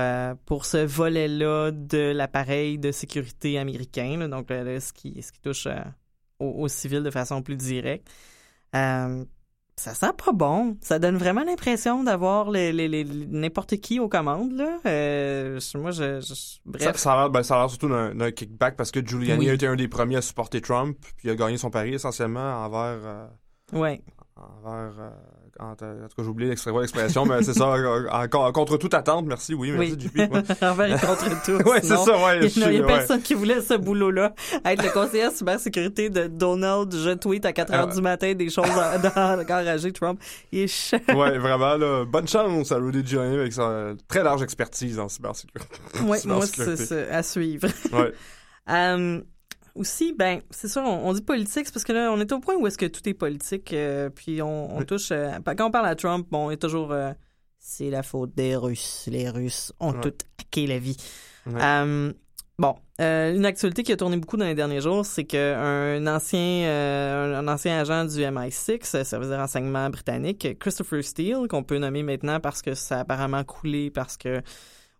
pour 0.44 0.66
ce 0.66 0.84
volet-là 0.84 1.70
de 1.70 2.12
l'appareil 2.12 2.78
de 2.78 2.92
sécurité 2.92 3.58
américain, 3.58 4.18
là, 4.18 4.28
donc 4.28 4.50
euh, 4.50 4.78
ce, 4.78 4.92
qui, 4.92 5.22
ce 5.22 5.32
qui 5.32 5.40
touche 5.40 5.68
aux, 6.38 6.50
aux 6.64 6.68
civils 6.68 7.02
de 7.02 7.10
façon 7.10 7.40
plus 7.40 7.56
directe. 7.56 8.06
Ça 9.78 9.94
sent 9.94 10.12
pas 10.24 10.32
bon. 10.32 10.76
Ça 10.80 10.98
donne 10.98 11.16
vraiment 11.16 11.44
l'impression 11.44 12.02
d'avoir 12.02 12.50
les, 12.50 12.72
les, 12.72 12.88
les- 12.88 13.04
n'importe 13.04 13.76
qui 13.76 14.00
aux 14.00 14.08
commandes. 14.08 14.52
Là. 14.52 14.78
Euh, 14.86 15.60
moi, 15.76 15.92
je, 15.92 16.20
bref. 16.66 16.96
ça 16.96 17.12
a 17.12 17.16
l'air 17.16 17.30
ben, 17.30 17.42
ça 17.44 17.54
a 17.56 17.60
l'air 17.60 17.70
surtout 17.70 17.88
d'un 17.88 18.14
d'un 18.14 18.30
kickback 18.32 18.76
parce 18.76 18.90
que 18.90 19.00
Giuliani 19.00 19.44
Oui. 19.44 19.50
a 19.50 19.54
été 19.54 19.66
un 19.68 19.76
des 19.76 19.86
premiers 19.88 20.16
à 20.16 20.22
supporter 20.22 20.60
Trump 20.60 20.98
puis 21.00 21.28
il 21.28 21.30
a 21.30 21.34
gagné 21.36 21.56
son 21.58 21.70
pari 21.70 21.94
essentiellement 21.94 22.64
envers 22.64 22.98
euh, 23.04 23.26
Ouais. 23.72 24.02
envers 24.36 24.92
euh, 24.98 25.10
en, 25.60 25.70
en 25.72 25.74
tout 25.74 25.84
cas 25.84 26.22
j'ai 26.22 26.28
oublié 26.28 26.50
l'expression 26.50 27.24
mais 27.26 27.42
c'est 27.42 27.54
ça 27.54 27.72
euh, 27.74 28.06
en- 28.10 28.52
contre 28.52 28.76
toute 28.76 28.94
attente 28.94 29.26
merci 29.26 29.54
oui 29.54 29.72
merci 29.72 29.92
Oui. 29.94 30.00
JP 30.26 30.32
ouais. 30.32 30.42
Envers 30.68 30.96
et 30.96 31.06
contre 31.06 31.42
tous. 31.44 31.58
Ouais, 31.68 31.80
c'est 31.82 31.96
ça, 31.96 32.24
ouais. 32.24 32.46
Il 32.46 32.58
n'y 32.70 32.78
a, 32.78 32.80
ouais. 32.80 32.86
personne 32.86 33.20
qui 33.22 33.34
voulait 33.34 33.60
ce 33.60 33.74
boulot-là. 33.74 34.34
Être 34.64 34.82
le 34.82 34.90
conseiller 34.90 35.26
en 35.26 35.30
cybersécurité 35.30 36.08
de 36.10 36.26
Donald, 36.26 36.92
je 36.94 37.10
tweet 37.14 37.44
à 37.46 37.52
4 37.52 37.72
heures 37.74 37.88
Ah. 37.90 37.94
du 37.94 38.00
matin 38.00 38.32
des 38.34 38.48
choses 38.50 38.64
enragé 39.48 39.92
Trump. 39.92 40.20
Il 40.52 40.60
est 40.60 40.94
Ouais, 41.14 41.38
vraiment, 41.38 41.76
là. 41.76 42.04
Bonne 42.04 42.28
chance 42.28 42.72
à 42.72 42.76
Rudy 42.76 43.06
Giuliani 43.06 43.36
avec 43.38 43.52
sa 43.52 43.92
très 44.08 44.22
large 44.22 44.42
expertise 44.42 44.98
en 44.98 45.08
cybersécurité. 45.08 45.70
Ouais, 46.04 46.18
moi, 46.24 46.46
c'est 46.46 47.08
à 47.10 47.22
suivre. 47.22 47.68
Ouais. 47.92 48.12
Euh, 48.70 49.20
aussi, 49.78 50.12
ben, 50.12 50.40
c'est 50.50 50.68
sûr, 50.68 50.82
on, 50.82 51.08
on 51.08 51.12
dit 51.12 51.22
politique, 51.22 51.66
c'est 51.66 51.72
parce 51.72 51.84
que 51.84 51.92
là, 51.92 52.10
on 52.12 52.20
est 52.20 52.30
au 52.32 52.40
point 52.40 52.56
où 52.56 52.66
est-ce 52.66 52.76
que 52.78 52.86
tout 52.86 53.06
est 53.08 53.14
politique, 53.14 53.72
euh, 53.72 54.10
puis 54.10 54.42
on, 54.42 54.82
touche... 54.82 55.10
euh, 55.12 55.30
quand 55.44 55.66
on 55.66 55.70
parle 55.70 55.86
à 55.86 55.94
Trump, 55.94 56.26
bon, 56.30 56.46
on 56.46 56.50
est 56.50 56.56
toujours... 56.60 56.92
euh, 56.92 57.12
c'est 57.58 57.90
la 57.90 58.02
faute 58.02 58.34
des 58.34 58.56
Russes. 58.56 59.08
Les 59.10 59.28
Russes 59.28 59.72
ont 59.80 59.92
Ouais. 59.92 60.00
tout 60.00 60.14
hacké 60.40 60.66
la 60.66 60.78
vie. 60.78 60.96
Ouais. 61.46 62.12
Bon, 62.60 62.74
une 62.98 63.44
actualité 63.46 63.84
qui 63.84 63.92
a 63.92 63.96
tourné 63.96 64.16
beaucoup 64.16 64.36
dans 64.36 64.44
les 64.44 64.56
derniers 64.56 64.80
jours, 64.80 65.06
c'est 65.06 65.22
qu'un 65.24 66.04
ancien, 66.08 66.68
un 67.38 67.46
ancien 67.46 67.78
agent 67.78 68.06
du 68.06 68.18
MI6, 68.20 68.96
euh, 68.96 69.04
service 69.04 69.28
de 69.28 69.34
renseignement 69.36 69.88
britannique, 69.90 70.58
Christopher 70.58 71.04
Steele, 71.04 71.46
qu'on 71.48 71.62
peut 71.62 71.78
nommer 71.78 72.02
maintenant 72.02 72.40
parce 72.40 72.60
que 72.60 72.74
ça 72.74 72.96
a 72.96 73.00
apparemment 73.02 73.44
coulé, 73.44 73.90
parce 73.90 74.16
que 74.16 74.42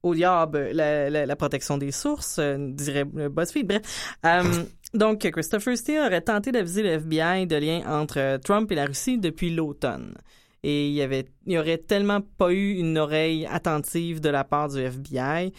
au 0.02 0.14
diable 0.14 0.70
la, 0.72 1.36
protection 1.36 1.78
des 1.78 1.92
sources, 1.92 2.38
euh, 2.38 2.56
dirait 2.58 3.04
BuzzFeed. 3.04 3.66
Bref. 3.66 4.16
Euh, 4.24 4.64
donc, 4.94 5.28
Christopher 5.30 5.76
Steele 5.76 6.00
aurait 6.06 6.20
tenté 6.20 6.52
d'aviser 6.52 6.82
le 6.82 6.90
FBI 6.90 7.46
de 7.46 7.56
liens 7.56 7.82
entre 7.86 8.18
euh, 8.18 8.38
Trump 8.38 8.70
et 8.72 8.74
la 8.74 8.86
Russie 8.86 9.18
depuis 9.18 9.54
l'automne. 9.54 10.14
Et 10.62 10.88
il 10.88 10.94
y 10.94 11.02
avait, 11.02 11.26
il 11.46 11.58
aurait 11.58 11.78
tellement 11.78 12.20
pas 12.20 12.50
eu 12.52 12.74
une 12.74 12.98
oreille 12.98 13.46
attentive 13.46 14.20
de 14.20 14.28
la 14.28 14.44
part 14.44 14.68
du 14.68 14.80
FBI 14.80 15.52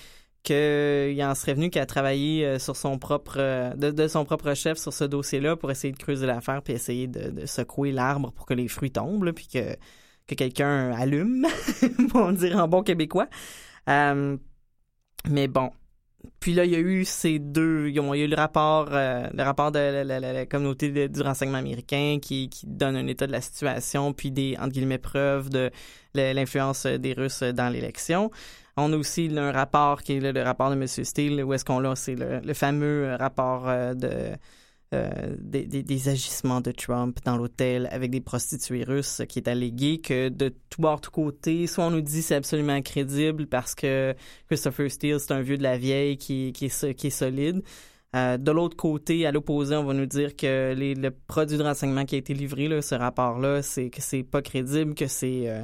qu'il 0.43 1.23
en 1.23 1.35
serait 1.35 1.53
venu 1.53 1.69
qu'à 1.69 1.85
travailler 1.85 2.59
sur 2.59 2.75
son 2.75 2.97
propre, 2.97 3.75
de, 3.75 4.07
son 4.07 4.25
propre 4.25 4.53
chef 4.53 4.77
sur 4.77 4.93
ce 4.93 5.03
dossier-là 5.03 5.57
pour 5.57 5.69
essayer 5.69 5.93
de 5.93 5.97
creuser 5.97 6.25
l'affaire 6.25 6.61
puis 6.61 6.73
essayer 6.73 7.07
de, 7.07 7.45
secouer 7.45 7.91
l'arbre 7.91 8.31
pour 8.31 8.45
que 8.45 8.53
les 8.53 8.67
fruits 8.67 8.91
tombent, 8.91 9.31
puis 9.31 9.47
que, 9.47 9.75
que 10.27 10.35
quelqu'un 10.35 10.91
allume, 10.91 11.45
on 12.13 12.31
dire 12.31 12.57
en 12.57 12.67
bon 12.67 12.83
québécois. 12.83 13.27
Euh, 13.87 14.37
mais 15.29 15.47
bon. 15.47 15.71
Puis 16.39 16.53
là, 16.53 16.65
il 16.65 16.71
y 16.71 16.75
a 16.75 16.79
eu 16.79 17.05
ces 17.05 17.39
deux. 17.39 17.87
Il 17.87 17.95
y 17.95 17.99
a 17.99 18.15
eu 18.15 18.27
le 18.27 18.35
rapport, 18.35 18.89
euh, 18.91 19.29
le 19.33 19.43
rapport 19.43 19.71
de 19.71 20.03
la, 20.03 20.45
communauté 20.45 21.07
du 21.07 21.21
renseignement 21.21 21.57
américain 21.57 22.17
qui, 22.21 22.49
qui 22.49 22.67
donne 22.67 22.95
un 22.95 23.07
état 23.07 23.25
de 23.25 23.31
la 23.31 23.41
situation, 23.41 24.11
puis 24.13 24.31
des 24.31 24.57
entre 24.59 24.73
guillemets 24.73 24.97
preuves 24.97 25.49
de 25.49 25.71
l'influence 26.13 26.85
des 26.85 27.13
Russes 27.13 27.43
dans 27.43 27.69
l'élection. 27.69 28.31
On 28.77 28.93
a 28.93 28.97
aussi 28.97 29.29
un 29.35 29.51
rapport 29.51 30.01
qui 30.03 30.13
est 30.13 30.31
le, 30.31 30.41
rapport 30.41 30.69
de 30.69 30.75
M. 30.75 30.87
Steele, 30.87 31.43
où 31.43 31.53
est-ce 31.53 31.65
qu'on 31.65 31.79
l'a, 31.79 31.95
c'est 31.95 32.15
le, 32.15 32.39
le 32.39 32.53
fameux 32.53 33.15
rapport 33.19 33.67
euh, 33.67 33.93
de 33.93 34.31
euh, 34.93 35.35
des, 35.39 35.65
des- 35.65 36.09
agissements 36.09 36.61
de 36.61 36.71
Trump 36.71 37.19
dans 37.23 37.37
l'hôtel 37.37 37.87
avec 37.91 38.09
des 38.09 38.21
prostituées 38.21 38.83
russes 38.83 39.21
qui 39.29 39.39
est 39.39 39.47
allégué 39.47 39.99
que 39.99 40.29
de 40.29 40.53
tout 40.69 40.81
bord, 40.81 40.99
tout 40.99 41.11
côté, 41.11 41.67
soit 41.67 41.85
on 41.85 41.91
nous 41.91 42.01
dit 42.01 42.21
c'est 42.23 42.35
absolument 42.35 42.81
crédible 42.81 43.45
parce 43.45 43.75
que 43.75 44.15
Christopher 44.47 44.89
Steele, 44.89 45.19
c'est 45.19 45.31
un 45.33 45.41
vieux 45.41 45.57
de 45.57 45.63
la 45.63 45.77
vieille 45.77 46.17
qui, 46.17 46.53
qui, 46.53 46.65
est, 46.65 46.93
qui 46.95 47.07
est 47.07 47.11
solide. 47.11 47.61
Euh, 48.15 48.37
de 48.37 48.51
l'autre 48.51 48.75
côté, 48.75 49.27
à 49.27 49.31
l'opposé, 49.31 49.75
on 49.75 49.83
va 49.83 49.93
nous 49.93 50.07
dire 50.07 50.35
que 50.35 50.73
les, 50.73 50.95
le 50.95 51.11
produit 51.11 51.57
de 51.59 51.63
renseignement 51.63 52.05
qui 52.05 52.15
a 52.15 52.17
été 52.17 52.33
livré, 52.33 52.67
là, 52.67 52.81
ce 52.81 52.95
rapport-là, 52.95 53.61
c'est 53.61 53.91
que 53.91 54.01
c'est 54.01 54.23
pas 54.23 54.41
crédible, 54.41 54.95
que 54.95 55.05
c'est 55.05 55.47
euh, 55.47 55.63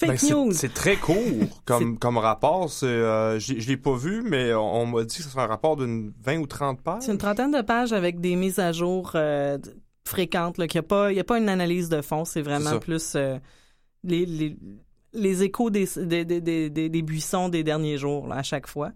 Fake 0.00 0.08
Ben, 0.08 0.16
c'est- 0.18 0.30
news. 0.32 0.52
C'est 0.52 0.72
très 0.74 0.96
court 0.96 1.16
comme, 1.66 1.98
comme 1.98 2.16
rapport. 2.18 2.70
C'est, 2.70 2.86
euh, 2.86 3.38
je 3.38 3.52
l'ai 3.68 3.76
pas 3.76 3.94
vu, 3.94 4.22
mais 4.22 4.54
on, 4.54 4.80
on 4.82 4.86
m'a 4.86 5.04
dit 5.04 5.16
que 5.18 5.22
ce 5.22 5.28
serait 5.28 5.42
un 5.42 5.46
rapport 5.46 5.76
d'une 5.76 6.12
20 6.22 6.38
ou 6.38 6.46
30 6.46 6.80
pages. 6.80 7.02
C'est 7.02 7.12
une 7.12 7.18
trentaine 7.18 7.50
de 7.52 7.60
pages 7.60 7.92
avec 7.92 8.18
des 8.20 8.34
mises 8.34 8.58
à 8.58 8.72
jour 8.72 9.12
euh, 9.14 9.58
fréquentes. 10.08 10.56
Là, 10.58 10.66
qu'il 10.66 10.78
y 10.78 10.80
a 10.80 10.82
pas, 10.82 11.12
il 11.12 11.16
y 11.16 11.20
a 11.20 11.24
pas 11.24 11.38
une 11.38 11.48
analyse 11.50 11.88
de 11.90 12.00
fond. 12.00 12.24
C'est 12.24 12.40
vraiment 12.42 12.78
plus 12.78 13.12
euh, 13.14 13.38
les, 14.02 14.24
les, 14.24 14.56
les 15.12 15.42
échos 15.42 15.68
des, 15.70 15.86
des, 15.96 16.24
des, 16.24 16.40
des, 16.40 16.70
des- 16.70 16.88
des 16.88 17.02
buissons 17.02 17.48
des 17.50 17.62
derniers 17.62 17.98
jours 17.98 18.26
là, 18.26 18.36
à 18.36 18.42
chaque 18.42 18.66
fois. 18.68 18.92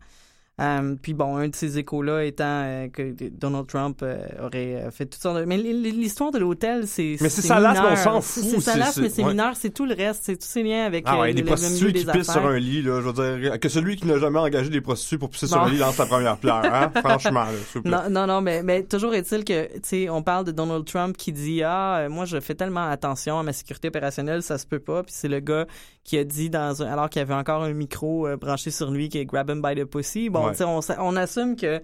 Euh, 0.60 0.94
puis 1.02 1.14
bon, 1.14 1.36
un 1.36 1.48
de 1.48 1.56
ces 1.56 1.78
échos-là 1.78 2.22
étant 2.22 2.44
euh, 2.44 2.88
que 2.88 3.12
Donald 3.28 3.66
Trump 3.66 3.98
euh, 4.04 4.24
aurait 4.40 4.76
euh, 4.76 4.90
fait 4.92 5.06
toutes 5.06 5.20
sortes 5.20 5.38
de... 5.38 5.44
Mais 5.46 5.56
l'histoire 5.56 6.30
de 6.30 6.38
l'hôtel, 6.38 6.86
c'est 6.86 7.16
Mais 7.20 7.28
c'est 7.28 7.42
salace, 7.42 7.76
mais 7.82 7.88
on 7.90 7.96
s'en 7.96 8.20
fout, 8.20 8.44
C'est 8.44 8.60
salace, 8.60 8.96
mais 8.98 9.08
c'est 9.08 9.24
ouais. 9.24 9.30
mineur. 9.30 9.56
C'est 9.56 9.70
tout 9.70 9.84
le 9.84 9.94
reste. 9.94 10.22
C'est 10.22 10.36
tous 10.36 10.46
ces 10.46 10.62
liens 10.62 10.84
avec 10.84 11.04
Ah 11.08 11.18
ouais, 11.18 11.34
des 11.34 11.42
prostituées 11.42 11.92
qui 11.92 12.06
pissent 12.06 12.30
sur 12.30 12.46
un 12.46 12.56
lit, 12.56 12.82
là, 12.82 13.00
je 13.00 13.08
veux 13.08 13.40
dire, 13.40 13.58
que 13.58 13.68
celui 13.68 13.96
qui 13.96 14.06
n'a 14.06 14.18
jamais 14.18 14.38
engagé 14.38 14.70
des 14.70 14.80
prostituées 14.80 15.18
pour 15.18 15.30
pisser 15.30 15.48
sur 15.48 15.60
un 15.60 15.68
lit 15.68 15.78
lance 15.78 15.96
sa 15.96 16.06
première 16.06 16.36
pierre, 16.36 16.62
hein? 16.64 16.92
Franchement, 17.00 17.44
là, 17.44 17.80
plaît. 17.80 17.90
Non, 17.90 18.02
non, 18.08 18.26
non, 18.28 18.40
mais, 18.40 18.62
mais 18.62 18.84
toujours 18.84 19.12
est-il 19.14 19.44
que, 19.44 19.66
tu 19.74 19.80
sais, 19.82 20.08
on 20.08 20.22
parle 20.22 20.44
de 20.44 20.52
Donald 20.52 20.84
Trump 20.84 21.16
qui 21.16 21.32
dit 21.32 21.62
Ah, 21.64 22.06
moi, 22.08 22.26
je 22.26 22.38
fais 22.38 22.54
tellement 22.54 22.88
attention 22.88 23.40
à 23.40 23.42
ma 23.42 23.52
sécurité 23.52 23.88
opérationnelle, 23.88 24.44
ça 24.44 24.58
se 24.58 24.66
peut 24.66 24.78
pas. 24.78 25.02
Puis 25.02 25.14
c'est 25.16 25.28
le 25.28 25.40
gars 25.40 25.66
qui 26.04 26.18
a 26.18 26.24
dit, 26.24 26.50
dans 26.50 26.82
un, 26.82 26.86
alors 26.86 27.08
qu'il 27.10 27.20
y 27.20 27.22
avait 27.22 27.34
encore 27.34 27.62
un 27.62 27.72
micro 27.72 28.26
euh, 28.28 28.36
branché 28.36 28.70
sur 28.70 28.90
lui, 28.90 29.08
qui 29.08 29.18
est 29.18 29.24
Grab 29.24 29.48
him 29.50 29.62
by 29.62 29.74
the 29.74 29.84
pussy. 29.84 30.28
Bon, 30.30 30.46
Ouais. 30.48 30.62
on, 30.62 30.80
on 30.98 31.16
assume 31.16 31.56
que 31.56 31.80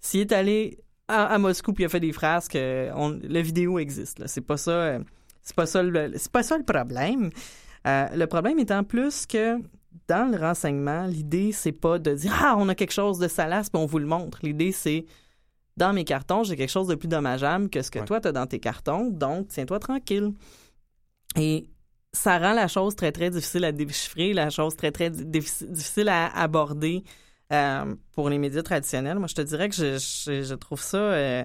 s'il 0.00 0.20
est 0.20 0.32
allé 0.32 0.78
à, 1.08 1.24
à 1.26 1.38
Moscou 1.38 1.72
puis 1.72 1.84
il 1.84 1.86
a 1.86 1.88
fait 1.88 2.00
des 2.00 2.12
frasques, 2.12 2.56
euh, 2.56 2.90
on, 2.94 3.18
la 3.22 3.40
vidéo 3.42 3.78
existe. 3.78 4.22
C'est 4.26 4.40
pas 4.42 4.56
ça. 4.56 4.70
euh, 4.70 4.98
c'est 5.42 5.56
pas 5.56 5.66
ça 5.66 5.82
le, 5.82 6.12
c'est 6.16 6.30
pas 6.30 6.42
ça 6.44 6.56
le 6.56 6.64
problème. 6.64 7.30
Euh, 7.86 8.06
le 8.14 8.26
problème 8.26 8.58
étant 8.60 8.84
plus 8.84 9.26
que 9.26 9.58
dans 10.06 10.30
le 10.30 10.38
renseignement, 10.38 11.06
l'idée 11.06 11.50
c'est 11.52 11.72
pas 11.72 11.98
de 11.98 12.14
dire 12.14 12.32
ah 12.40 12.54
on 12.58 12.68
a 12.68 12.74
quelque 12.74 12.92
chose 12.92 13.18
de 13.18 13.26
salace 13.28 13.68
puis 13.70 13.80
on 13.82 13.86
vous 13.86 13.98
le 13.98 14.06
montre. 14.06 14.38
L'idée 14.42 14.70
c'est 14.70 15.04
dans 15.76 15.92
mes 15.92 16.04
cartons 16.04 16.44
j'ai 16.44 16.56
quelque 16.56 16.70
chose 16.70 16.86
de 16.88 16.94
plus 16.94 17.08
dommageable 17.08 17.68
que 17.70 17.82
ce 17.82 17.90
que 17.90 17.98
Ouais. 17.98 18.04
toi 18.04 18.20
t'as 18.20 18.32
dans 18.32 18.46
tes 18.46 18.60
cartons, 18.60 19.10
donc 19.10 19.48
tiens-toi 19.48 19.78
tranquille. 19.80 20.32
Et 21.36 21.66
ça 22.12 22.38
rend 22.38 22.52
la 22.52 22.68
chose 22.68 22.94
très 22.94 23.10
très 23.12 23.30
difficile 23.30 23.64
à 23.64 23.72
déchiffrer, 23.72 24.32
la 24.32 24.50
chose 24.50 24.76
très 24.76 24.92
très 24.92 25.10
diffi- 25.10 25.66
difficile 25.66 26.08
à 26.08 26.26
aborder 26.38 27.04
euh, 27.52 27.94
pour 28.12 28.28
les 28.28 28.38
médias 28.38 28.62
traditionnels. 28.62 29.18
Moi 29.18 29.28
je 29.28 29.34
te 29.34 29.42
dirais 29.42 29.68
que 29.68 29.74
je, 29.74 29.98
je, 29.98 30.42
je 30.42 30.54
trouve 30.54 30.80
ça 30.80 30.98
euh, 30.98 31.44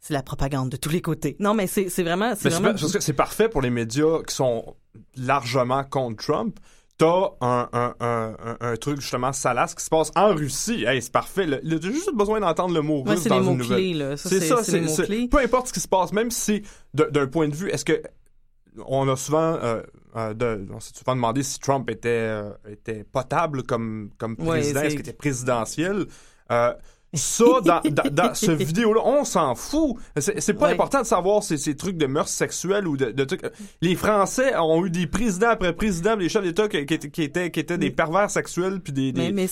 c'est 0.00 0.14
la 0.14 0.22
propagande 0.22 0.70
de 0.70 0.76
tous 0.76 0.90
les 0.90 1.02
côtés. 1.02 1.36
Non 1.38 1.54
mais 1.54 1.66
c'est 1.66 1.88
vraiment 2.02 2.34
c'est 2.34 2.48
vraiment 2.48 2.74
parfait 3.16 3.48
pour 3.48 3.60
les 3.60 3.70
médias 3.70 4.22
qui 4.26 4.34
sont 4.34 4.74
largement 5.16 5.84
contre 5.84 6.24
Trump. 6.24 6.58
T'as 6.96 7.30
un, 7.40 7.68
un, 7.72 8.36
un, 8.60 8.76
truc 8.76 9.00
justement 9.00 9.32
salace 9.32 9.74
qui 9.74 9.84
se 9.84 9.90
passe 9.90 10.12
en 10.14 10.32
Russie. 10.32 10.84
Hey, 10.86 11.02
c'est 11.02 11.10
parfait. 11.10 11.44
T'as 11.48 11.90
juste 11.90 12.14
besoin 12.14 12.38
d'entendre 12.38 12.72
le 12.72 12.82
mot 12.82 13.02
russe 13.02 13.18
c'est 13.20 13.28
dans 13.30 13.40
les 13.40 13.46
une 13.46 13.56
mots 13.56 13.64
nouvelle. 13.64 14.14
C'est 14.16 14.40
ça, 14.40 14.62
c'est 14.62 15.28
peu 15.28 15.38
importe 15.38 15.68
ce 15.68 15.72
qui 15.72 15.80
se 15.80 15.88
passe, 15.88 16.12
même 16.12 16.30
si 16.30 16.62
d'un 16.94 17.26
point 17.26 17.48
de 17.48 17.54
vue, 17.56 17.68
est-ce 17.68 17.84
que 17.84 18.00
on 18.86 19.08
a 19.08 19.16
souvent 19.16 19.54
euh, 19.62 19.82
euh, 20.16 20.34
de- 20.34 20.66
on 20.72 20.80
s'est 20.80 20.94
souvent 20.94 21.14
demandé 21.14 21.42
si 21.42 21.58
Trump 21.60 21.88
était 21.90 22.08
euh, 22.08 22.50
était 22.68 23.04
potable 23.04 23.62
comme 23.62 24.10
comme 24.18 24.36
président, 24.36 24.80
est-ce 24.80 24.90
qu'il 24.96 25.00
était 25.00 25.12
présidentiel? 25.12 26.06
Ça, 27.14 27.44
dans, 27.64 27.80
dans, 27.90 28.10
dans 28.10 28.34
ce 28.34 28.50
vidéo-là, 28.50 29.00
on 29.04 29.24
s'en 29.24 29.54
fout. 29.54 29.96
C'est 30.16 30.54
pas 30.54 30.66
Ouais. 30.66 30.72
important 30.72 31.00
de 31.02 31.06
savoir 31.06 31.42
ces, 31.42 31.56
ces 31.56 31.76
trucs 31.76 31.96
de 31.96 32.06
mœurs 32.06 32.28
sexuelles 32.28 32.86
ou 32.88 32.96
de, 32.96 33.10
de 33.12 33.24
trucs. 33.24 33.42
Les 33.82 33.94
Français 33.96 34.56
ont 34.56 34.84
eu 34.84 34.90
des 34.90 35.06
présidents 35.06 35.50
après 35.50 35.72
présidents, 35.74 36.16
des 36.16 36.28
chefs 36.28 36.42
d'État 36.44 36.68
qui, 36.68 36.84
qui 36.86 36.94
étaient, 36.94 37.10
qui 37.10 37.22
étaient 37.22 37.50
qui 37.50 37.60
étaient 37.60 37.78
des 37.78 37.90
pervers 37.90 38.30
sexuels 38.30 38.80
puis 38.80 38.92
des. 38.92 39.12
des 39.12 39.32
Mais, 39.32 39.46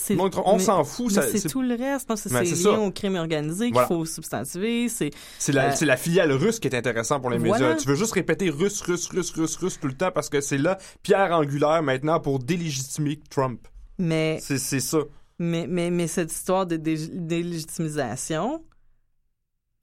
on 0.44 0.58
s'en 0.58 0.84
fout. 0.84 1.10
c'est 1.12 1.48
tout 1.48 1.62
le 1.62 1.74
reste. 1.74 2.08
Non, 2.08 2.16
c'est, 2.16 2.28
c'est 2.28 2.42
lié 2.42 2.54
ça. 2.54 2.72
au 2.72 2.90
crime 2.90 3.16
organisé 3.16 3.66
qu'il 3.66 3.72
Voilà. 3.74 3.88
faut 3.88 4.04
substantiver. 4.04 4.88
C'est, 4.88 5.10
C'est 5.38 5.52
la, 5.52 5.68
Euh, 5.68 5.72
c'est 5.74 5.86
la 5.86 5.96
filiale 5.96 6.32
russe 6.32 6.58
qui 6.58 6.68
est 6.68 6.74
intéressant 6.76 7.20
pour 7.20 7.30
les 7.30 7.38
médias. 7.38 7.74
Tu 7.74 7.86
veux 7.88 7.94
juste 7.94 8.12
répéter 8.12 8.50
russe, 8.50 8.80
russe, 8.82 9.08
russe, 9.08 9.30
russe, 9.32 9.56
russe 9.56 9.78
tout 9.80 9.86
le 9.88 9.94
temps 9.94 10.10
parce 10.12 10.28
que 10.28 10.40
c'est 10.40 10.58
là 10.58 10.78
pierre 11.02 11.32
angulaire 11.32 11.82
maintenant 11.82 12.20
pour 12.20 12.38
délégitimer 12.38 13.20
Trump. 13.30 13.60
mais, 13.98 14.38
c'est 14.40 14.58
ça. 14.80 14.98
Mais, 15.42 15.66
mais, 15.66 15.90
mais 15.90 16.06
cette 16.06 16.32
histoire 16.32 16.66
de 16.66 16.76
dé- 16.76 17.08
délégitimisation, 17.12 18.64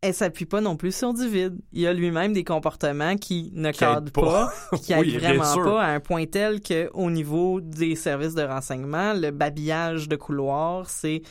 elle 0.01 0.13
s'appuie 0.13 0.45
pas 0.45 0.61
non 0.61 0.77
plus 0.77 0.95
sur 0.95 1.13
du 1.13 1.27
vide. 1.27 1.59
Il 1.73 1.81
y 1.81 1.87
a 1.87 1.93
lui-même 1.93 2.31
des 2.31 2.45
comportements 2.45 3.17
qui 3.17 3.51
ne 3.53 3.71
Qui 3.71 3.79
cadrent 3.79 4.11
pas, 4.11 4.47
pas. 4.71 4.77
qui 4.77 4.93
Oui, 4.95 5.13
aident 5.13 5.19
bien 5.19 5.33
vraiment 5.33 5.63
pas 5.63 5.83
à 5.83 5.87
un 5.89 5.99
point 5.99 6.25
tel 6.25 6.61
que 6.61 6.89
au 6.93 7.11
niveau 7.11 7.59
des 7.59 7.95
services 7.95 8.33
de 8.33 8.43
renseignement, 8.43 9.13
le 9.13 9.31
babillage 9.31 10.07
de 10.07 10.15
couloir, 10.15 10.89
c'est 10.89 11.21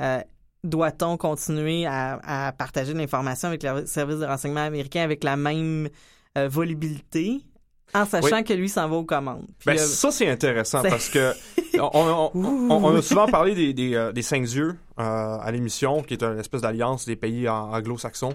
euh, 0.00 0.20
doit-on 0.62 1.16
continuer 1.16 1.84
à, 1.86 2.20
à 2.48 2.52
partager 2.52 2.94
l'information 2.94 3.48
avec 3.48 3.64
les 3.64 3.86
services 3.86 4.20
de 4.20 4.24
renseignement 4.26 4.60
américains 4.64 5.02
avec 5.02 5.24
la 5.24 5.36
même 5.36 5.88
euh, 6.38 6.46
volubilité? 6.48 7.40
En 7.94 8.04
sachant 8.06 8.42
que 8.42 8.52
lui 8.54 8.68
s'en 8.68 8.88
va 8.88 8.96
aux 8.96 9.04
commandes. 9.04 9.46
Puis, 9.58 9.66
Ben, 9.66 9.74
euh, 9.74 9.78
ça, 9.78 10.10
c'est 10.10 10.28
intéressant 10.28 10.82
parce 10.82 11.08
que 11.08 11.32
on, 11.78 11.90
on- 11.92 12.30
on- 12.34 12.70
on- 12.70 12.84
on 12.84 12.96
a 12.96 13.02
souvent 13.02 13.26
parlé 13.26 13.54
des, 13.54 13.72
des, 13.74 13.94
euh, 13.94 14.12
des 14.12 14.22
cinq 14.22 14.42
yeux 14.42 14.76
euh, 14.98 15.02
à 15.38 15.50
l'émission, 15.52 16.02
qui 16.02 16.14
est 16.14 16.22
une 16.22 16.38
espèce 16.38 16.60
d'alliance 16.62 17.04
des 17.06 17.16
pays 17.16 17.48
anglo-saxons. 17.48 18.34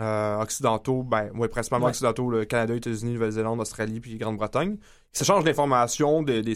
euh, 0.00 0.40
occidentaux, 0.40 1.02
ben, 1.02 1.30
ouais, 1.34 1.48
principalement 1.48 1.84
Ouais. 1.84 1.90
occidentaux, 1.90 2.30
le 2.30 2.46
Canada, 2.46 2.74
États-Unis, 2.74 3.12
Nouvelle-Zélande, 3.12 3.60
Australie, 3.60 4.00
puis 4.00 4.16
Grande-Bretagne, 4.16 4.76
qui 4.78 5.18
s'échangent 5.18 5.44
d'informations, 5.44 6.22
des, 6.22 6.40
des 6.40 6.54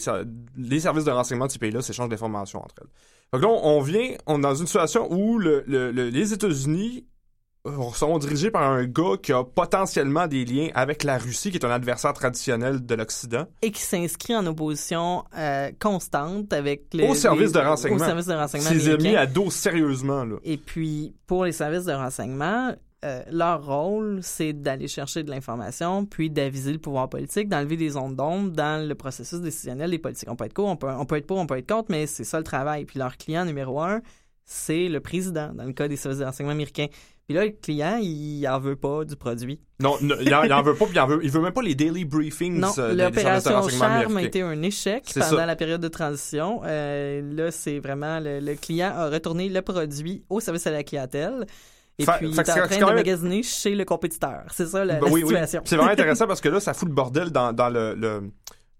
les 0.56 0.80
services 0.80 1.04
de 1.04 1.10
renseignement 1.10 1.44
de 1.46 1.50
ces 1.52 1.58
pays-là 1.58 1.82
s'échangent 1.82 2.08
d'informations 2.08 2.60
entre 2.60 2.76
elles. 2.80 2.88
Donc 3.34 3.42
là, 3.42 3.48
on, 3.48 3.76
on 3.76 3.80
vient, 3.82 4.12
on 4.26 4.38
est 4.38 4.42
dans 4.42 4.54
une 4.54 4.66
situation 4.66 5.12
où 5.12 5.38
le, 5.38 5.64
le- 5.66 5.90
le- 5.92 6.08
les 6.08 6.32
États-Unis 6.32 7.04
sont 7.94 8.18
dirigés 8.18 8.50
par 8.50 8.62
un 8.70 8.84
gars 8.84 9.16
qui 9.22 9.32
a 9.32 9.44
potentiellement 9.44 10.26
des 10.26 10.44
liens 10.44 10.68
avec 10.74 11.04
la 11.04 11.18
Russie, 11.18 11.50
qui 11.50 11.56
est 11.56 11.64
un 11.64 11.70
adversaire 11.70 12.12
traditionnel 12.12 12.84
de 12.84 12.94
l'Occident. 12.94 13.46
et 13.62 13.70
qui 13.70 13.82
s'inscrit 13.82 14.34
en 14.36 14.46
opposition 14.46 15.24
euh, 15.36 15.70
constante 15.80 16.52
avec 16.52 16.84
le, 16.94 17.04
Au 17.08 17.14
service 17.14 17.48
les- 17.48 17.60
de 17.60 17.66
renseignement. 17.66 18.02
Au 18.04 18.06
service 18.06 18.26
de 18.26 18.34
renseignement 18.34 18.70
Ses 18.70 18.88
amis 18.90 19.16
à 19.16 19.26
dos 19.26 19.50
sérieusement, 19.50 20.24
là. 20.24 20.36
Et 20.44 20.56
puis, 20.56 21.14
pour 21.26 21.44
les 21.44 21.52
services 21.52 21.84
de 21.84 21.92
renseignement, 21.92 22.74
euh, 23.04 23.22
leur 23.30 23.64
rôle, 23.66 24.20
c'est 24.22 24.52
d'aller 24.52 24.88
chercher 24.88 25.22
de 25.22 25.30
l'information, 25.30 26.06
puis 26.06 26.30
d'aviser 26.30 26.72
le 26.72 26.78
pouvoir 26.78 27.08
politique, 27.08 27.48
d'enlever 27.48 27.76
des 27.76 27.96
ondes 27.96 28.16
d'ombre 28.16 28.50
dans 28.50 28.86
le 28.88 28.94
processus 28.94 29.40
décisionnel 29.40 29.90
des 29.90 29.98
politiques. 29.98 30.30
On 30.30 30.34
peut 30.36 30.46
être 30.46 30.54
pour, 30.54 30.66
on 30.66 30.76
peut, 30.76 30.88
on 30.88 31.04
peut 31.04 31.16
être 31.16 31.26
pour, 31.26 31.36
on 31.38 31.46
peut 31.46 31.58
être 31.58 31.68
contre, 31.68 31.88
mais 31.90 32.06
c'est 32.06 32.24
ça 32.24 32.38
le 32.38 32.44
travail. 32.44 32.84
Puis 32.84 32.98
leur 32.98 33.16
client 33.16 33.44
numéro 33.44 33.80
un, 33.82 34.00
c'est 34.44 34.88
le 34.88 35.00
président, 35.00 35.52
dans 35.54 35.64
le 35.64 35.72
cas 35.72 35.88
des 35.88 35.96
services 35.96 36.20
de 36.20 36.24
renseignement 36.24 36.52
américains. 36.52 36.86
Puis 37.26 37.34
là, 37.34 37.44
le 37.44 37.50
client, 37.50 37.98
il 38.00 38.46
en 38.46 38.60
veut 38.60 38.76
pas 38.76 39.04
du 39.04 39.16
produit. 39.16 39.60
Non, 39.80 39.96
il, 40.00 40.32
en, 40.32 40.44
il 40.44 40.52
en 40.52 40.62
veut 40.62 40.74
pas, 40.74 40.84
puis 40.86 40.94
il 40.94 41.00
en 41.00 41.06
veut, 41.08 41.18
il 41.24 41.30
veut 41.30 41.40
même 41.40 41.52
pas 41.52 41.60
les 41.62 41.74
daily 41.74 42.04
briefings 42.04 42.58
Non, 42.58 42.70
euh, 42.78 42.94
l'opération 42.94 43.68
Charme 43.68 44.16
a 44.16 44.22
été 44.22 44.42
un 44.42 44.62
échec 44.62 45.04
pendant 45.12 45.26
ça. 45.26 45.44
la 45.46 45.56
période 45.56 45.80
de 45.80 45.88
transition. 45.88 46.60
Euh, 46.64 47.20
là, 47.34 47.50
c'est 47.50 47.80
vraiment 47.80 48.20
le, 48.20 48.38
le 48.38 48.54
client 48.54 48.92
a 48.94 49.10
retourné 49.10 49.48
le 49.48 49.60
produit 49.62 50.24
au 50.30 50.38
service 50.40 50.66
à 50.68 50.70
la 50.70 50.84
clientèle. 50.84 51.46
Et 51.98 52.04
Fait- 52.04 52.12
puis, 52.18 52.28
il 52.28 52.34
fait 52.34 52.48
en 52.50 52.66
train 52.66 52.78
de 52.78 52.84
même- 52.84 52.94
magasiner 52.94 53.42
chez 53.42 53.74
le 53.74 53.84
compétiteur. 53.84 54.44
C'est 54.52 54.66
ça 54.66 54.84
la, 54.84 54.94
Ben 55.00 55.06
la 55.06 55.12
oui, 55.12 55.22
oui. 55.22 55.28
situation. 55.30 55.62
C'est 55.64 55.76
vraiment 55.76 55.90
intéressant 55.92 56.26
parce 56.28 56.40
que 56.40 56.48
là, 56.48 56.60
ça 56.60 56.74
fout 56.74 56.88
le 56.88 56.94
bordel 56.94 57.30
dans, 57.30 57.52
dans 57.52 57.70
le, 57.70 57.94
le- 57.94 58.30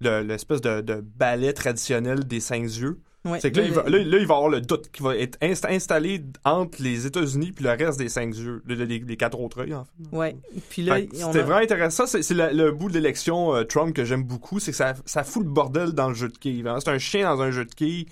le- 0.01 0.21
l'espèce 0.23 0.61
de, 0.61 0.83
de 0.83 1.01
ballet 1.01 1.53
traditionnel 1.53 2.25
des 2.27 2.41
cinq 2.41 2.63
yeux. 2.63 3.01
Ouais, 3.27 3.41
C'est 3.41 3.51
que 3.53 3.57
là, 3.59 3.63
le- 3.63 3.69
il 3.69 3.75
va, 3.75 3.83
là, 3.85 3.99
là, 3.99 4.19
il 4.19 4.27
va 4.27 4.35
avoir 4.37 4.49
le 4.51 4.61
doute 4.61 4.91
qui 4.91 5.03
va 5.03 5.17
être 5.17 5.39
inst- 5.41 5.67
installé 5.69 6.23
entre 6.45 6.83
les 6.83 7.07
États-Unis 7.07 7.53
puis 7.53 7.65
le 7.65 7.71
reste 7.71 7.99
des 7.99 8.09
cinq 8.09 8.35
yeux, 8.37 8.63
le- 8.67 8.75
le- 8.75 8.85
les, 8.85 8.99
les 9.01 9.17
quatre 9.17 9.39
autres 9.41 9.63
œils, 9.63 9.75
en 9.75 9.85
fait. 9.85 10.17
ouais. 10.17 10.37
Puis 10.71 10.83
là, 10.83 10.99
C'était 11.13 11.23
a- 11.41 11.43
vraiment 11.43 11.57
intéressant. 11.63 12.07
C'est, 12.07 12.23
le, 12.33 12.71
bout 12.73 12.89
de 12.89 12.95
l'élection 12.95 13.55
euh, 13.55 13.65
Trump 13.65 13.95
que 13.95 14.05
j'aime 14.05 14.25
beaucoup. 14.25 14.59
C'est 14.61 14.71
que 14.71 14.77
ça, 14.77 14.95
ça 15.05 15.25
fout 15.25 15.43
le 15.45 15.51
bordel 15.51 15.93
dans 15.93 16.09
le 16.09 16.15
jeu 16.15 16.29
de 16.29 16.39
quilles. 16.39 16.63
Vraiment, 16.63 16.81
C'est 16.81 16.91
un 16.91 16.99
chien 16.99 17.25
dans 17.35 17.43
un 17.43 17.51
jeu 17.51 17.65
de 17.65 17.75
quilles. 17.75 18.07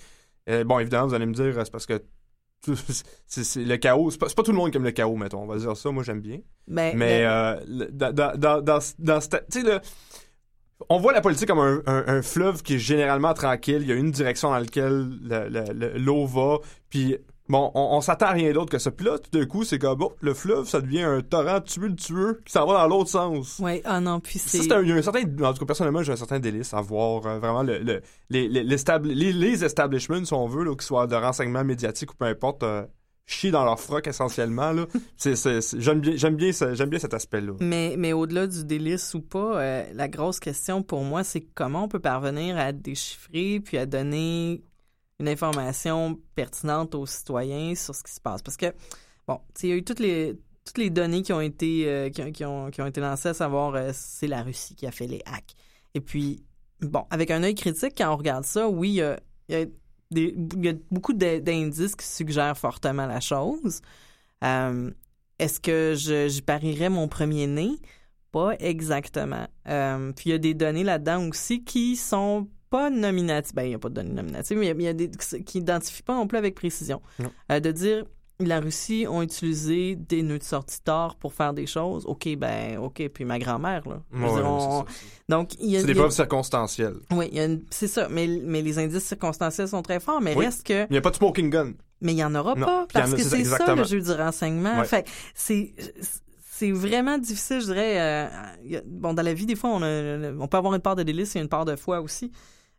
Euh, 0.49 0.63
bon, 0.63 0.79
évidemment, 0.79 1.07
vous 1.07 1.13
allez 1.13 1.25
me 1.25 1.33
dire, 1.33 1.53
c'est 1.55 1.71
parce 1.71 1.85
que 1.85 2.01
c'est, 3.27 3.57
le 3.63 3.77
chaos. 3.77 4.11
C'est 4.11 4.17
pas, 4.19 4.27
pas 4.27 4.43
tout 4.43 4.51
le 4.51 4.57
monde 4.57 4.71
qui 4.71 4.77
aime 4.77 4.83
le 4.83 4.91
chaos, 4.91 5.15
mettons. 5.15 5.41
On 5.43 5.45
va 5.47 5.57
dire 5.57 5.75
ça. 5.77 5.91
Moi, 5.91 6.03
j'aime 6.03 6.21
bien. 6.21 6.39
ben, 6.67 6.97
Mais 6.97 7.21
ben, 7.21 7.27
euh, 7.29 7.59
le- 7.67 7.85
dans, 7.91 8.11
dans, 8.13 8.37
dans, 8.37 8.61
dans, 8.61 8.79
dans 8.99 9.19
le- 9.19 9.79
on 10.89 10.97
voit 10.99 11.13
la 11.13 11.21
politique 11.21 11.47
comme 11.47 11.59
un, 11.59 11.81
un- 11.85 12.03
un 12.07 12.21
fleuve 12.21 12.61
qui 12.63 12.75
est 12.75 12.79
généralement 12.79 13.33
tranquille. 13.33 13.79
Il 13.81 13.87
y 13.87 13.91
a 13.91 13.95
une 13.95 14.11
direction 14.11 14.49
dans 14.49 14.59
laquelle 14.59 15.07
le- 15.23 15.49
le- 15.49 15.73
le- 15.73 15.97
l'eau 15.97 16.25
va. 16.25 16.57
Puis, 16.89 17.17
bon, 17.47 17.71
on, 17.75 17.95
on 17.97 18.01
s'attend 18.01 18.25
à 18.27 18.31
rien 18.31 18.51
d'autre 18.51 18.71
que 18.71 18.77
ça. 18.77 18.91
Puis 18.91 19.05
là, 19.05 19.17
tout 19.17 19.29
d'un 19.31 19.45
coup, 19.45 19.63
c'est 19.63 19.79
comme, 19.79 19.97
bon, 19.97 20.11
le 20.19 20.33
fleuve, 20.33 20.67
ça 20.67 20.81
devient 20.81 21.03
un 21.03 21.21
torrent 21.21 21.61
tumultueux 21.61 22.41
qui 22.45 22.51
s'en 22.51 22.65
va 22.65 22.73
dans 22.73 22.87
l'autre 22.87 23.09
sens. 23.09 23.57
ouais, 23.59 23.81
ah 23.85 23.99
non, 24.01 24.19
puis 24.19 24.37
Ça, 24.37 24.49
c'est... 24.61 24.71
un, 24.73 24.81
il 24.81 24.89
y 24.89 24.91
a 24.91 24.95
un 24.95 25.01
certain, 25.01 25.21
en 25.21 25.53
tout 25.53 25.59
cas, 25.59 25.65
personnellement, 25.65 26.03
j'ai 26.03 26.11
un 26.11 26.17
certain 26.17 26.39
délice 26.39 26.73
à 26.73 26.81
voir 26.81 27.25
euh, 27.25 27.39
vraiment 27.39 27.63
le, 27.63 27.79
le- 27.79 28.01
les, 28.29 28.47
les, 28.49 28.63
l'establi- 28.63 29.13
les, 29.13 29.31
les 29.31 29.63
establishments, 29.63 30.25
si 30.25 30.33
on 30.33 30.47
veut, 30.47 30.63
là, 30.65 30.71
qu'ils 30.73 30.81
soient 30.81 31.07
de 31.07 31.15
renseignement 31.15 31.63
médiatique 31.63 32.11
ou 32.11 32.15
peu 32.15 32.25
importe, 32.25 32.63
euh, 32.63 32.83
chier 33.25 33.51
dans 33.51 33.65
leur 33.65 33.79
froc 33.79 34.07
essentiellement. 34.07 34.71
Là. 34.71 34.85
c'est, 35.17 35.35
j'aime, 35.79 35.99
bien, 35.99 36.15
j'aime, 36.15 36.35
bien, 36.35 36.51
j'aime 36.51 36.89
bien 36.89 36.99
cet 36.99 37.13
aspect-là. 37.13 37.53
Mais, 37.59 37.95
mais 37.97 38.13
au-delà 38.13 38.47
du 38.47 38.63
délice 38.63 39.13
ou 39.13 39.21
pas, 39.21 39.59
euh, 39.59 39.85
la 39.93 40.07
grosse 40.07 40.39
question 40.39 40.83
pour 40.83 41.03
moi, 41.03 41.23
c'est 41.23 41.41
comment 41.41 41.85
on 41.85 41.87
peut 41.87 41.99
parvenir 41.99 42.57
à 42.57 42.71
déchiffrer 42.71 43.59
puis 43.59 43.77
à 43.77 43.85
donner 43.85 44.63
une 45.19 45.27
information 45.27 46.19
pertinente 46.35 46.93
aux 46.95 47.05
citoyens 47.05 47.73
sur 47.75 47.95
ce 47.95 48.03
qui 48.03 48.11
se 48.11 48.21
passe. 48.21 48.41
Parce 48.41 48.57
que, 48.57 48.73
bon, 49.27 49.39
il 49.63 49.69
y 49.69 49.71
a 49.71 49.75
eu 49.75 49.83
toutes 49.83 49.99
les, 49.99 50.37
toutes 50.65 50.77
les 50.77 50.89
données 50.89 51.21
qui 51.21 51.33
ont 51.33 51.41
été, 51.41 51.87
euh, 51.87 52.09
qui, 52.09 52.21
ont, 52.21 52.31
qui, 52.31 52.45
ont, 52.45 52.69
qui 52.69 52.81
ont 52.81 52.85
été 52.85 53.01
lancées, 53.01 53.29
à 53.29 53.33
savoir, 53.33 53.75
euh, 53.75 53.91
c'est 53.93 54.27
la 54.27 54.43
Russie 54.43 54.75
qui 54.75 54.85
a 54.85 54.91
fait 54.91 55.07
les 55.07 55.21
hacks. 55.25 55.55
Et 55.93 56.01
puis, 56.01 56.43
bon, 56.81 57.05
avec 57.09 57.31
un 57.31 57.41
œil 57.43 57.55
critique, 57.55 57.93
quand 57.97 58.13
on 58.13 58.17
regarde 58.17 58.43
ça, 58.43 58.67
oui, 58.67 58.99
il 59.49 59.55
y 59.55 59.55
a 59.55 59.65
des- 60.11 60.35
il 60.55 60.65
y 60.65 60.69
a 60.69 60.73
beaucoup 60.91 61.13
d'in- 61.13 61.39
d'indices 61.39 61.95
qui 61.95 62.05
suggèrent 62.05 62.57
fortement 62.57 63.05
la 63.05 63.19
chose. 63.19 63.81
Euh, 64.43 64.91
Est-ce 65.37 65.59
que 65.59 65.95
je, 65.97 66.27
j'y 66.29 66.41
parierais 66.41 66.89
mon 66.89 67.07
premier 67.09 67.45
né? 67.47 67.71
Pas 68.31 68.53
exactement. 68.59 69.47
Euh, 69.67 70.13
puis 70.13 70.29
il 70.29 70.31
y 70.31 70.35
a 70.35 70.37
des 70.37 70.53
données 70.53 70.83
là-dedans 70.85 71.27
aussi 71.27 71.63
qui 71.63 71.95
sont 71.97 72.47
pas 72.69 72.89
nominatives. 72.89 73.53
Ben, 73.53 73.63
il 73.63 73.69
n'y 73.69 73.75
a 73.75 73.79
pas 73.79 73.89
de 73.89 73.95
données 73.95 74.13
nominatives, 74.13 74.57
mais 74.57 74.67
il 74.67 74.69
y 74.69 74.71
a- 74.71 74.75
il 74.75 74.81
y, 74.83 74.87
a 74.87 74.93
des 74.93 75.09
qui 75.43 75.57
n'identifient 75.59 76.03
pas 76.03 76.15
non 76.15 76.25
plus 76.27 76.37
avec 76.37 76.55
précision. 76.55 77.01
Euh, 77.51 77.59
de 77.59 77.71
dire 77.71 78.05
la 78.39 78.59
Russie 78.59 79.05
ont 79.09 79.21
utilisé 79.21 79.95
des 79.95 80.21
nœuds 80.21 80.39
de 80.39 80.43
sortie 80.43 80.81
tard 80.81 81.15
pour 81.15 81.33
faire 81.33 81.53
des 81.53 81.65
choses. 81.67 82.05
OK, 82.05 82.27
ben, 82.37 82.77
OK. 82.79 83.07
Puis 83.13 83.23
ma 83.25 83.39
grand-mère, 83.39 83.87
là. 83.87 84.01
Ouais, 84.13 84.33
dire, 84.35 84.45
on- 84.45 84.81
ça, 84.81 84.85
Donc, 85.29 85.53
il 85.61 85.69
y 85.71 85.77
a, 85.77 85.79
c'est 85.79 85.85
des 85.87 85.93
a- 85.93 85.95
preuves 85.95 86.11
circonstancielles. 86.11 86.97
oui, 87.11 87.27
une- 87.33 87.63
c'est 87.69 87.87
ça. 87.87 88.07
Mais, 88.09 88.27
mais 88.27 88.61
les 88.61 88.77
indices 88.77 89.05
circonstanciels 89.05 89.67
sont 89.69 89.81
très 89.81 89.99
forts. 89.99 90.19
Mais 90.21 90.35
Oui. 90.35 90.45
reste 90.45 90.65
que 90.65 90.83
Il 90.85 90.91
n'y 90.91 90.97
a 90.97 91.01
pas 91.01 91.11
de 91.11 91.15
smoking 91.15 91.49
gun. 91.49 91.73
mais 92.01 92.11
il 92.11 92.15
n'y 92.15 92.23
en 92.25 92.35
aura 92.35 92.55
Non, 92.55 92.65
pas, 92.65 92.87
parce 92.91 93.13
a- 93.13 93.15
que 93.15 93.23
c'est 93.23 93.43
ça 93.45 93.73
le 93.75 93.83
jeu 93.85 94.01
du 94.01 94.11
renseignement. 94.11 94.79
Ouais. 94.79 94.85
Fait 94.85 95.07
c'est 95.33 95.73
c'est 96.57 96.71
vraiment 96.71 97.17
difficile, 97.17 97.59
je 97.61 97.65
dirais. 97.65 97.99
euh, 97.99 98.81
bon, 98.85 99.13
dans 99.13 99.23
la 99.23 99.33
vie, 99.33 99.45
des 99.45 99.55
fois, 99.55 99.69
on, 99.71 99.81
a- 99.81 100.31
on 100.39 100.47
peut 100.47 100.57
avoir 100.57 100.73
une 100.73 100.81
part 100.81 100.95
de 100.95 101.03
délice 101.03 101.35
et 101.35 101.39
une 101.39 101.49
part 101.49 101.65
de 101.65 101.75
foi 101.75 101.99
aussi, 102.01 102.31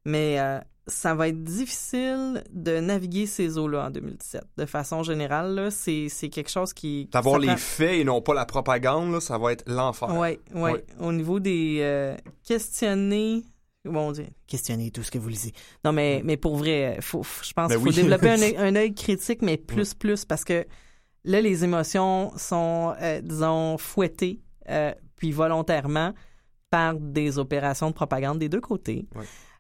mais 0.05 0.37
euh, 0.39 0.59
ça 0.89 1.15
va 1.15 1.29
être 1.29 1.43
difficile 1.43 2.45
de 2.53 2.79
naviguer 2.79 3.27
ces 3.27 3.59
eaux-là 3.59 3.87
en 3.87 3.91
2017. 3.91 4.43
De 4.57 4.67
façon 4.67 5.03
générale, 5.03 5.69
c'est 5.73 6.09
quelque 6.31 6.51
chose 6.51 6.73
qui... 6.73 7.09
D'avoir 7.13 7.39
les 7.41 7.49
prend- 7.49 7.57
faits 7.57 7.95
et 8.01 8.05
non 8.05 8.21
pas 8.23 8.35
la 8.35 8.47
propagande, 8.47 9.13
là, 9.13 9.21
ça 9.21 9.37
va 9.39 9.53
être 9.53 9.65
l'enfer. 9.69 10.09
Ouais, 10.17 10.39
ouais, 10.55 10.61
Ouais. 10.73 10.85
Au 11.01 11.13
niveau 11.13 11.41
des 11.41 11.79
euh, 11.81 12.15
questionner, 12.45 13.43
bon, 13.85 14.09
on 14.09 14.13
dit 14.13 14.27
questionner 14.47 14.91
tout 14.91 15.03
ce 15.03 15.11
que 15.11 15.19
vous 15.19 15.29
lisez. 15.29 15.53
Non, 15.85 15.93
mais, 15.93 16.21
mais 16.25 16.37
pour 16.37 16.57
vrai, 16.57 16.99
faut, 17.01 17.23
je 17.43 17.53
pense 17.53 17.69
Ben 17.69 17.75
qu'il 17.77 17.85
faut 17.85 17.89
oui. 17.91 17.95
développer 17.97 18.31
un, 18.31 18.41
œil- 18.43 18.57
un 18.57 18.77
œil 18.77 18.95
critique, 18.95 19.43
mais 19.43 19.57
plus, 19.57 19.93
plus, 19.95 20.25
parce 20.25 20.45
que 20.45 20.65
là, 21.25 21.41
les 21.41 21.65
émotions 21.65 22.33
sont, 22.37 22.95
euh, 23.03 23.21
disons, 23.21 23.77
fouettées, 23.79 24.41
euh, 24.69 24.93
puis 25.17 25.33
volontairement, 25.33 26.13
par 26.71 26.95
des 26.95 27.39
opérations 27.39 27.91
de 27.91 27.95
propagande 27.95 28.39
des 28.39 28.49
deux 28.49 28.61
côtés. 28.61 29.07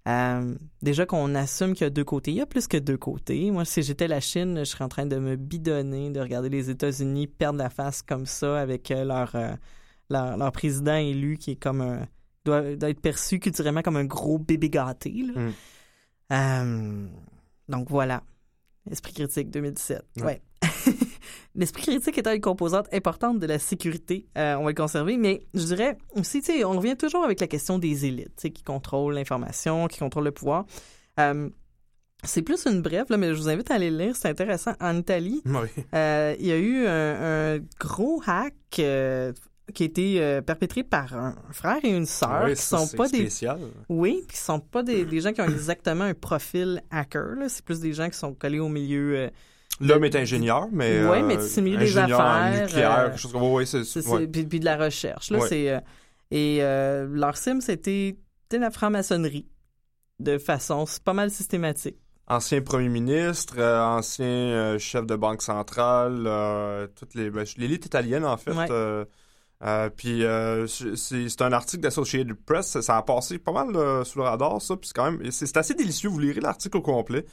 Euh, 0.06 0.54
déjà 0.82 1.04
qu'on 1.04 1.34
assume 1.34 1.75
qu'il 1.75 1.84
y 1.84 1.86
a 1.86 1.90
deux 1.90 2.04
côtés. 2.04 2.30
Il 2.30 2.36
y 2.36 2.40
a 2.40 2.46
plus 2.46 2.68
que 2.68 2.76
deux 2.76 2.96
côtés. 2.96 3.50
Moi, 3.50 3.64
si 3.64 3.82
j'étais 3.82 4.06
la 4.06 4.20
Chine, 4.20 4.58
je 4.60 4.64
serais 4.64 4.84
en 4.84 4.88
train 4.88 5.06
de 5.06 5.16
me 5.16 5.34
bidonner, 5.36 6.10
de 6.10 6.20
regarder 6.20 6.48
les 6.48 6.70
États-Unis 6.70 7.26
perdre 7.26 7.58
la 7.58 7.70
face 7.70 8.02
comme 8.02 8.26
ça 8.26 8.60
avec 8.60 8.90
euh, 8.90 9.04
leur, 9.04 9.34
euh, 9.34 9.52
leur, 10.08 10.36
leur 10.36 10.52
président 10.52 10.94
élu 10.96 11.38
qui 11.38 11.52
est 11.52 11.56
comme 11.56 11.80
un. 11.80 12.06
doit, 12.44 12.76
doit 12.76 12.90
être 12.90 13.00
perçu 13.00 13.40
culturellement 13.40 13.82
comme 13.82 13.96
un 13.96 14.04
gros 14.04 14.38
bébé 14.38 14.70
gâté. 14.70 15.12
là. 15.12 15.40
Mm. 15.40 15.52
Euh, 16.32 17.08
donc 17.68 17.90
voilà. 17.90 18.22
Esprit 18.90 19.12
critique 19.12 19.50
2017. 19.50 20.04
Ouais. 20.18 20.22
Ouais. 20.22 20.42
L'esprit 21.54 21.82
critique 21.82 22.18
étant 22.18 22.32
une 22.32 22.40
composante 22.40 22.86
importante 22.92 23.38
de 23.38 23.46
la 23.46 23.58
sécurité, 23.58 24.26
euh, 24.36 24.56
on 24.56 24.64
va 24.64 24.70
le 24.70 24.75
conserver, 24.75 25.16
mais 25.16 25.40
je 25.54 25.64
dirais 25.64 25.96
aussi, 26.14 26.40
tu 26.42 26.52
sais, 26.52 26.64
on 26.64 26.72
revient 26.72 26.96
toujours 26.96 27.25
avec 27.25 27.40
la 27.40 27.46
question 27.46 27.78
des 27.78 28.04
élites, 28.06 28.28
tu 28.36 28.42
sais, 28.42 28.50
qui 28.50 28.62
contrôlent 28.62 29.14
l'information, 29.14 29.86
qui 29.88 29.99
contrôlent 29.99 30.25
le 30.25 30.32
pouvoir. 30.32 30.66
Euh, 31.18 31.49
c'est 32.25 32.42
plus 32.42 32.66
une 32.66 32.82
brève, 32.82 33.06
là, 33.08 33.16
mais 33.16 33.28
je 33.34 33.38
vous 33.40 33.49
invite 33.49 33.70
à 33.70 33.75
aller 33.75 33.90
le 33.90 33.99
lire, 33.99 34.16
c'est 34.16 34.28
intéressant. 34.28 34.72
En 34.80 34.96
Italie, 34.99 35.42
Oui. 35.46 35.68
euh, 35.94 36.34
il 36.38 36.46
y 36.46 36.52
a 36.52 36.58
eu 36.58 36.86
un, 36.86 37.54
un 37.56 37.58
gros 37.80 38.22
hack 38.26 38.54
qui 38.70 38.82
a 38.84 39.32
été 39.86 40.20
euh, 40.22 40.42
perpétré 40.42 40.82
par 40.84 41.14
un 41.14 41.34
frère 41.52 41.78
et 41.84 41.88
une 41.88 42.06
sœur 42.06 42.44
Ouais, 42.44 42.54
qui 42.54 42.62
sont 42.62 42.86
pas 42.96 43.08
des 43.08 43.18
spécial. 43.18 43.58
oui, 43.88 44.22
puis 44.28 44.36
qui 44.36 44.42
sont 44.42 44.60
pas 44.60 44.82
des, 44.82 45.04
des 45.04 45.20
gens 45.20 45.32
qui 45.32 45.40
ont 45.40 45.49
exactement 45.49 46.04
un 46.04 46.14
profil 46.14 46.82
hacker. 46.90 47.36
C'est 47.49 47.64
plus 47.64 47.80
des 47.80 47.92
gens 47.92 48.08
qui 48.08 48.16
sont 48.18 48.32
collés 48.34 48.60
au 48.60 48.68
milieu. 48.68 49.16
euh, 49.16 49.30
L'homme 49.80 50.04
est 50.04 50.17
ingénieur, 50.17 50.69
mais. 50.73 50.99
Euh, 50.99 51.23
mais 51.23 51.39
c'est 51.41 51.60
le 51.60 51.65
milieu 51.67 51.78
des 51.78 51.99
affaires, 51.99 52.62
nucléaire, 52.62 52.99
euh, 52.99 53.08
quelque 53.10 53.19
chose 53.21 53.32
comme. 53.32 53.43
Ouais, 53.43 53.67
c'est. 53.67 53.82
ouais. 54.08 54.26
puis, 54.26 54.47
puis 54.47 54.60
de 54.60 54.65
la 54.65 54.76
recherche. 54.76 55.30
Là, 55.30 55.39
Ouais. 55.39 55.49
c'est 55.49 55.71
euh, 55.71 55.80
et 56.30 56.58
euh, 56.62 57.06
leur 57.10 57.36
sim 57.36 57.60
c'était 57.60 58.17
la 58.52 58.71
franc-maçonnerie 58.71 59.47
de 60.19 60.39
façon 60.39 60.84
pas 61.04 61.12
mal 61.12 61.30
systématique. 61.30 61.97
Ancien 62.28 62.60
premier 62.62 62.89
ministre, 62.89 63.54
euh, 63.58 63.80
ancien 63.80 64.25
euh, 64.26 64.78
chef 64.78 65.06
de 65.06 65.15
banque 65.15 65.43
centrale, 65.43 66.25
euh, 66.26 66.86
toutes 66.97 67.15
les. 67.15 67.30
ben, 67.30 67.45
L'élite 67.56 67.86
italienne, 67.86 68.25
en 68.25 68.36
fait. 68.36 68.52
Ouais. 68.52 68.67
euh, 68.71 69.04
euh, 69.62 69.89
puis 69.95 70.25
euh, 70.25 70.67
c'est 70.67 71.43
un 71.43 71.52
article 71.52 71.82
d'Associated 71.82 72.34
Press, 72.45 72.67
ça, 72.67 72.82
ça 72.82 72.97
a 72.97 73.02
passé 73.02 73.39
pas 73.39 73.52
mal 73.52 73.75
euh, 73.76 74.04
sous 74.04 74.19
le 74.19 74.25
radar, 74.25 74.60
ça, 74.60 74.76
puis 74.76 74.89
c'est 74.89 74.95
quand 74.97 75.10
même, 75.12 75.30
c'est 75.30 75.56
assez 75.56 75.75
délicieux, 75.75 76.08
vous 76.10 76.19
lirez 76.19 76.41
l'article 76.41 76.76
au 76.78 76.82
complet. 76.82 77.25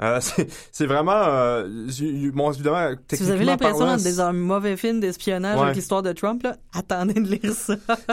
Euh, 0.00 0.20
c'est 0.72 0.86
vraiment, 0.86 1.10
euh, 1.24 1.66
bon, 2.32 2.52
évidemment, 2.52 2.94
Si 3.12 3.22
vous 3.22 3.30
avez 3.30 3.44
l'impression 3.44 3.96
d'être 3.96 4.16
dans 4.16 4.20
un 4.22 4.32
mauvais 4.32 4.76
film 4.76 5.00
d'espionnage 5.00 5.56
Ouais. 5.58 5.64
avec 5.64 5.76
l'histoire 5.76 6.02
de 6.02 6.12
Trump, 6.12 6.42
là, 6.44 6.56
attendez 6.72 7.14
de 7.14 7.28
lire 7.28 7.52
ça. 7.52 7.74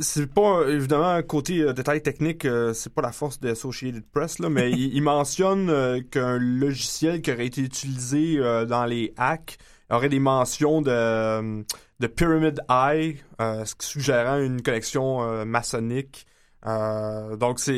c'est 0.00 0.26
pas 0.32 0.62
évidemment 0.68 1.08
un 1.08 1.22
côté 1.22 1.60
euh, 1.62 1.72
détail 1.72 2.02
technique 2.02 2.44
euh, 2.44 2.72
c'est 2.72 2.92
pas 2.92 3.02
la 3.02 3.10
force 3.12 3.40
de 3.40 3.50
Associated 3.50 4.04
Press 4.12 4.38
là 4.38 4.48
mais 4.48 4.70
il, 4.72 4.94
il 4.94 5.02
mentionne 5.02 5.70
euh, 5.70 6.00
qu'un 6.08 6.38
logiciel 6.38 7.20
qui 7.22 7.32
aurait 7.32 7.46
été 7.46 7.62
utilisé 7.62 8.36
euh, 8.38 8.64
dans 8.64 8.84
les 8.84 9.12
hacks 9.16 9.58
aurait 9.90 10.08
des 10.08 10.20
mentions 10.20 10.82
de 10.82 11.62
de 12.00 12.06
Pyramid 12.06 12.60
Eye 12.68 13.16
euh, 13.40 13.64
ce 13.64 13.74
qui 13.74 13.86
suggérant 13.86 14.38
une 14.38 14.62
connexion 14.62 15.22
euh, 15.22 15.44
maçonnique 15.44 16.26
Euh, 16.66 17.36
donc 17.36 17.60
c'est 17.60 17.72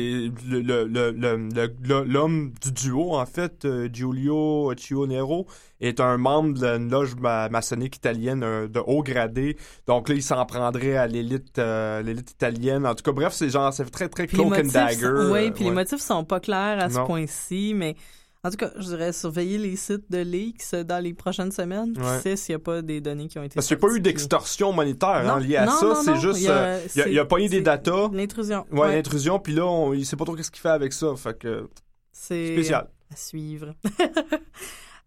le 0.49 0.61
le- 0.61 0.85
le- 1.11 1.11
le- 1.11 2.03
l'homme 2.05 2.53
du 2.63 2.71
duo 2.71 3.15
en 3.15 3.25
fait 3.25 3.65
euh, 3.65 3.89
Giulio 3.91 4.73
Cionero 4.77 5.45
est 5.81 5.99
un 5.99 6.15
membre 6.17 6.53
d'une 6.53 6.89
loge 6.89 7.15
ma- 7.15 7.49
maçonnique 7.49 7.97
italienne 7.97 8.43
euh, 8.43 8.69
de 8.69 8.79
haut 8.79 9.03
gradé 9.03 9.57
donc 9.87 10.07
là, 10.07 10.15
il 10.15 10.23
s'en 10.23 10.45
prendrait 10.45 10.95
à 10.95 11.05
l'élite 11.05 11.59
euh, 11.59 12.01
l'élite 12.01 12.31
italienne. 12.31 12.87
En 12.87 12.95
tout 12.95 13.03
cas, 13.03 13.11
bref, 13.11 13.33
c'est 13.33 13.49
genre, 13.49 13.73
c'est 13.73 13.89
très, 13.91 14.07
très 14.07 14.25
cloak 14.27 14.53
and 14.59 14.69
dagger. 14.71 15.07
oui, 15.33 15.51
puis 15.51 15.65
les 15.65 15.71
motifs 15.71 15.99
sont 16.01 16.23
pas 16.23 16.39
clairs 16.39 16.79
à 16.79 16.89
ce 16.89 16.95
point-ci, 17.05 17.73
mais 17.75 17.95
en 18.43 18.49
tout 18.49 18.57
cas, 18.57 18.71
je 18.77 18.83
dirais 18.83 19.11
surveiller 19.13 19.57
les 19.57 19.75
sites 19.75 20.09
de 20.09 20.19
leaks 20.19 20.73
dans 20.85 21.03
les 21.03 21.13
prochaines 21.13 21.51
semaines. 21.51 21.93
Qui 21.93 21.99
Ouais. 22.01 22.19
sait 22.21 22.35
s'il 22.35 22.53
n'y 22.53 22.61
a 22.61 22.63
pas 22.63 22.81
des 22.81 23.01
données 23.01 23.27
qui 23.27 23.37
ont 23.39 23.43
été 23.43 23.55
Parce 23.55 23.67
qu'il 23.67 23.77
n'y 23.77 23.83
a 23.83 23.87
pas 23.87 23.93
eu 23.95 23.99
d'extorsion 23.99 24.71
monétaire 24.73 25.09
hein, 25.09 25.23
Non, 25.23 25.35
liée 25.37 25.57
à 25.57 25.65
non, 25.65 25.71
ça. 25.73 26.01
C'est 26.03 26.15
juste, 26.17 26.39
il 26.39 26.43
y 26.45 26.47
a- 26.47 26.57
euh, 26.57 26.79
il 26.95 27.01
a, 27.01 27.07
il 27.07 27.19
a 27.19 27.21
c'est- 27.23 27.27
pogné 27.27 27.49
des 27.49 27.61
datas. 27.61 28.09
L'intrusion. 28.13 28.65
Ouais, 28.71 28.79
Ouais, 28.79 28.95
l'intrusion, 28.95 29.39
puis 29.39 29.53
là, 29.53 29.65
on, 29.65 29.93
il 29.93 30.05
sait 30.05 30.15
pas 30.15 30.25
trop 30.25 30.35
qu'est-ce 30.35 30.51
qu'il 30.51 30.61
fait 30.61 30.69
avec 30.69 30.93
ça. 30.93 31.13
Fait 31.15 31.37
que, 31.37 31.67
c'est 32.11 32.53
spécial. 32.53 32.89
à 33.11 33.15
suivre. 33.15 33.73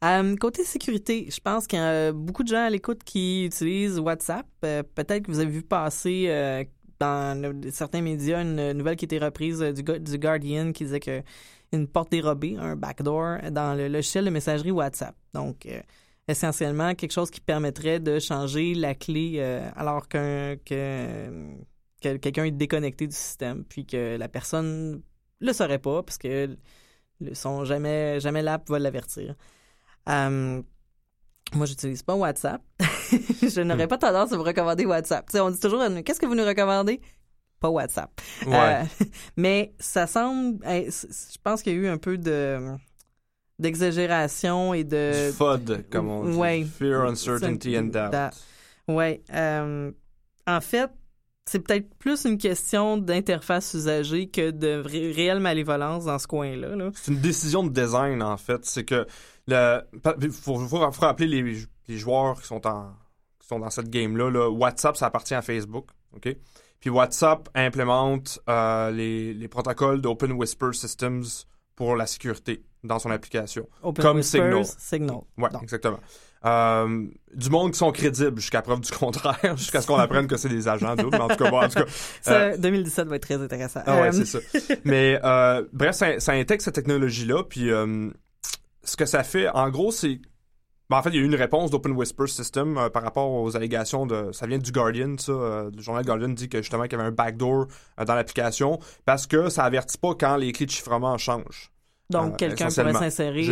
Euh, 0.03 0.35
côté 0.37 0.65
sécurité, 0.65 1.29
je 1.31 1.41
pense 1.41 1.67
qu'il 1.67 1.79
y 1.79 1.83
a 1.83 2.11
beaucoup 2.13 2.43
de 2.43 2.49
gens 2.49 2.65
à 2.65 2.71
l'écoute 2.71 3.05
qui 3.05 3.45
utilisent 3.45 3.99
WhatsApp. 3.99 4.47
Euh, 4.65 4.83
Peut-être 4.95 5.25
que 5.27 5.31
vous 5.31 5.41
avez 5.41 5.51
vu 5.51 5.61
passer 5.63 6.25
euh, 6.29 6.65
dans 6.99 7.53
certains 7.71 8.01
médias 8.01 8.41
une 8.41 8.73
nouvelle 8.73 8.97
qui 8.97 9.05
était 9.05 9.19
reprise 9.19 9.61
euh, 9.61 9.73
du, 9.73 9.83
du 9.83 10.19
Guardian 10.19 10.73
qui 10.73 10.85
disait 10.85 11.01
que 11.01 11.21
une 11.73 11.87
porte 11.87 12.11
dérobée, 12.11 12.57
un 12.59 12.77
backdoor 12.77 13.51
dans 13.51 13.77
le 13.77 13.89
logiciel 13.89 14.25
de 14.25 14.31
messagerie 14.31 14.71
WhatsApp. 14.71 15.15
Donc, 15.35 15.67
euh, 15.67 15.81
essentiellement, 16.27 16.95
quelque 16.95 17.13
chose 17.13 17.31
qui 17.31 17.41
permettrait 17.41 18.01
de 18.01 18.19
changer 18.19 18.75
la 18.75 18.95
clé 18.95 19.35
euh, 19.37 19.69
alors 19.77 20.09
qu'un 20.09 20.57
que, 20.65 21.47
que 22.03 22.17
quelqu'un 22.17 22.45
est 22.45 22.51
déconnecté 22.51 23.07
du 23.07 23.15
système, 23.15 23.65
puis 23.65 23.87
que 23.87 24.17
la 24.17 24.29
personne 24.29 25.03
le 25.41 25.53
saurait 25.53 25.79
pas, 25.79 26.03
parce 26.03 26.19
que 26.19 26.57
son 27.33 27.65
jamais, 27.65 28.21
jamais 28.21 28.43
l'app 28.43 28.69
va 28.69 28.79
l'avertir. 28.79 29.35
Euh, 30.09 30.63
moi, 31.55 31.67
j'utilise 31.67 32.03
pas 32.03 32.15
WhatsApp. 32.15 32.63
je 32.81 33.61
n'aurais 33.61 33.89
pas 33.89 33.99
tendance 33.99 34.33
à 34.33 34.37
vous 34.37 34.43
recommander 34.43 34.87
WhatsApp. 34.87 35.29
On 35.35 35.51
dit 35.51 35.61
toujours, 35.61 35.83
qu'est-ce 36.05 36.21
que 36.21 36.27
vous 36.27 36.35
nous 36.35 36.45
recommandez? 36.45 37.01
Pas 37.61 37.69
WhatsApp. 37.69 38.11
Ouais. 38.47 38.83
Euh, 39.01 39.05
mais 39.37 39.75
ça 39.79 40.07
semble, 40.07 40.59
je 40.65 41.37
pense 41.43 41.63
qu'il 41.63 41.75
y 41.75 41.77
a 41.77 41.79
eu 41.79 41.89
un 41.89 41.99
peu 41.99 42.19
de 42.19 42.59
d'exagération 43.59 44.73
et 44.73 44.85
de 44.85 45.31
du 45.31 45.37
FUD, 45.37 45.85
comme 45.91 46.09
on 46.09 46.25
dit. 46.25 46.37
ouais. 46.37 46.65
Fear, 46.65 47.03
uncertainty 47.03 47.79
and 47.79 47.91
doubt. 47.93 48.33
Ouais. 48.89 49.23
euh, 49.35 49.93
en 50.47 50.61
fait, 50.63 50.91
c'est 51.45 51.61
peut-être 51.61 51.93
plus 51.99 52.25
une 52.25 52.39
question 52.39 52.97
d'interface 52.97 53.75
usagée 53.75 54.29
que 54.29 54.51
de 54.51 54.83
réelle 54.85 55.41
malévolence 55.41 56.05
dans 56.05 56.19
ce 56.19 56.27
coin-là. 56.27 56.77
-là, 56.77 56.91
c'est 56.95 57.13
une 57.13 57.21
décision 57.21 57.65
de 57.65 57.71
design, 57.71 58.23
en 58.23 58.37
fait. 58.37 58.65
C'est 58.65 58.85
que 58.85 59.07
le 59.47 59.83
faut, 60.31 60.59
faut, 60.59 60.93
faut 60.93 61.01
rappeler 61.01 61.27
les, 61.27 61.67
les, 61.89 61.99
joueurs 61.99 62.41
qui 62.41 62.47
sont 62.47 62.67
en 62.67 62.93
qui 63.41 63.49
sont 63.49 63.59
dans 63.59 63.71
cette 63.71 63.91
game-là. 63.91 64.31
Là. 64.31 64.49
WhatsApp, 64.49 64.97
ça 64.97 65.07
appartient 65.07 65.35
à 65.35 65.43
Facebook. 65.43 65.87
OK? 66.15 66.35
Puis 66.81 66.91
WhatsApp 66.91 67.49
implémente 67.55 68.41
euh, 68.49 68.91
les, 68.91 69.35
les 69.35 69.49
protocoles 69.49 70.01
d'Open 70.01 70.33
Whisper 70.33 70.73
Systems 70.73 71.25
pour 71.77 71.95
la 71.95 72.07
sécurité 72.07 72.65
dans 72.83 72.99
son 72.99 73.11
application. 73.11 73.69
Open 73.83 74.03
comme 74.03 74.23
Signal. 74.23 74.65
Signal. 74.65 75.19
Ouais, 75.37 75.51
exactement. 75.63 76.01
Euh, 76.47 77.07
du 77.35 77.51
monde 77.51 77.73
qui 77.73 77.79
sont 77.79 77.93
crédibles 77.93 78.41
jusqu'à 78.41 78.63
preuve 78.63 78.81
du 78.81 78.91
contraire, 78.99 79.57
jusqu'à 79.59 79.83
ce 79.83 79.87
qu'on 79.87 79.99
apprenne 79.99 80.27
que 80.27 80.39
c'est 80.39 80.49
des 80.49 80.69
agents 80.69 80.97
doubles. 80.97 81.21
En 81.21 81.29
tout 81.29 81.37
cas, 81.37 81.51
bon, 81.51 81.63
en 81.63 81.69
tout 81.69 81.81
cas 81.81 81.87
ça, 82.23 82.57
2017 82.57 83.07
euh, 83.07 83.11
va 83.11 83.17
être 83.17 83.23
très 83.23 83.43
intéressant. 83.43 83.81
Ah 83.85 84.01
ouais, 84.01 84.13
c'est 84.13 84.25
ça. 84.25 84.39
Mais 84.85 85.21
bref, 85.73 85.95
ça, 85.95 86.19
ça, 86.19 86.33
intègre 86.33 86.63
cette 86.63 86.75
technologie-là. 86.75 87.45
Puis 87.45 87.69
ce 88.85 88.97
que 88.97 89.05
ça 89.05 89.23
fait, 89.23 89.49
en 89.51 89.69
gros, 89.69 89.93
c'est 89.93 90.19
ben, 90.91 90.99
en 90.99 91.03
fait, 91.03 91.11
il 91.11 91.17
y 91.17 91.19
a 91.19 91.23
eu 91.23 91.27
une 91.27 91.35
réponse 91.35 91.71
d'Open 91.71 91.93
Whisper 91.93 92.27
System 92.27 92.91
par 92.93 93.03
rapport 93.03 93.31
aux 93.31 93.57
allégations 93.57 94.05
de. 94.05 94.31
Ça 94.33 94.47
vient 94.47 94.59
du 94.59 94.73
Guardian, 94.73 95.17
ça. 95.19 95.33
le 95.75 95.81
journal 95.81 96.05
Guardian 96.05 96.29
dit 96.29 96.49
que 96.49 96.59
justement 96.59 96.83
qu'il 96.83 96.93
y 96.93 97.01
avait 97.01 97.09
un 97.09 97.13
backdoor 97.13 97.67
dans 98.05 98.15
l'application 98.15 98.79
parce 99.07 99.27
que 99.27 99.49
ça 99.49 99.65
avertit 99.65 99.99
pas 99.99 100.15
quand 100.15 100.37
les 100.37 100.53
clés 100.53 100.67
de 100.67 100.71
chiffrement 100.71 101.17
changent. 101.17 101.71
Donc, 102.11 102.33
euh, 102.33 102.37
quelqu'un 102.37 102.69
pourrait 102.69 102.93
s'insérer 102.93 103.47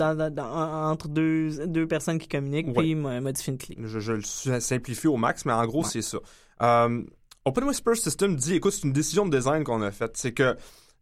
entre 0.00 1.08
deux, 1.08 1.66
deux 1.66 1.86
personnes 1.86 2.18
qui 2.18 2.28
communiquent 2.28 2.72
puis 2.72 2.94
modifier 2.94 3.52
une 3.52 3.58
clé. 3.58 3.76
Je, 3.84 4.12
le 4.12 4.60
simplifie 4.60 5.08
au 5.08 5.16
max, 5.16 5.44
mais 5.44 5.52
en 5.52 5.66
gros, 5.66 5.84
c'est 5.84 6.02
ça. 6.02 6.18
Euh, 6.62 7.02
Open 7.44 7.64
Whisper 7.64 7.94
System 7.96 8.36
dit, 8.36 8.54
écoute, 8.54 8.72
c'est 8.72 8.84
une 8.84 8.92
décision 8.92 9.26
de 9.26 9.36
design 9.36 9.64
qu'on 9.64 9.82
a 9.82 9.90
faite. 9.90 10.12
C'est 10.16 10.32
que 10.32 10.56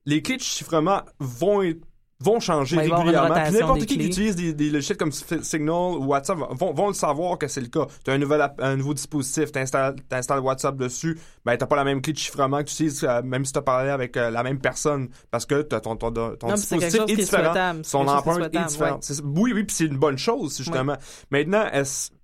les 0.06 0.22
clés 0.22 0.38
de 0.38 0.42
chiffrement 0.42 1.02
vont 1.20 1.62
être 1.62 1.84
vont 2.22 2.40
changer 2.40 2.76
régulièrement. 2.76 3.34
Puis 3.44 3.54
n'importe 3.54 3.80
qui 3.80 3.98
qui 3.98 4.06
utilise 4.06 4.36
des, 4.36 4.54
des, 4.54 4.70
logiciels 4.70 4.98
comme 4.98 5.12
Signal 5.12 5.96
ou 5.98 6.06
WhatsApp 6.06 6.38
vont, 6.50 6.72
vont 6.72 6.88
le 6.88 6.94
savoir 6.94 7.38
que 7.38 7.48
c'est 7.48 7.60
le 7.60 7.68
cas. 7.68 7.86
Tu 8.04 8.10
as 8.10 8.14
un, 8.14 8.18
nouvel 8.18 8.46
un 8.58 8.76
nouveau 8.76 8.94
dispositif, 8.94 9.52
tu 9.52 9.58
installes, 9.58 10.40
WhatsApp 10.40 10.76
dessus, 10.76 11.18
ben 11.44 11.56
t'as 11.56 11.66
pas 11.66 11.76
la 11.76 11.84
même 11.84 12.00
clé 12.00 12.12
de 12.12 12.18
chiffrement 12.18 12.58
que 12.58 12.64
tu 12.64 12.74
utilises 12.74 13.04
euh, 13.04 13.22
même 13.22 13.44
si 13.44 13.52
tu 13.52 13.58
as 13.58 13.62
parlé 13.62 13.90
avec 13.90 14.16
euh, 14.16 14.30
la 14.30 14.42
même 14.42 14.58
personne 14.58 15.08
parce 15.30 15.46
que 15.46 15.62
ton, 15.62 15.96
ton, 15.96 16.12
ton, 16.12 16.54
dispositif 16.54 17.02
est, 17.08 17.16
différent. 17.16 17.80
son 17.82 18.06
empreinte 18.08 18.54
est 18.54 18.64
différente. 18.66 19.10
Oui, 19.24 19.52
oui, 19.54 19.64
puis 19.64 19.76
c'est 19.76 19.86
une 19.86 19.98
bonne 19.98 20.18
chose, 20.18 20.56
justement. 20.56 20.96
Maintenant, 21.30 21.64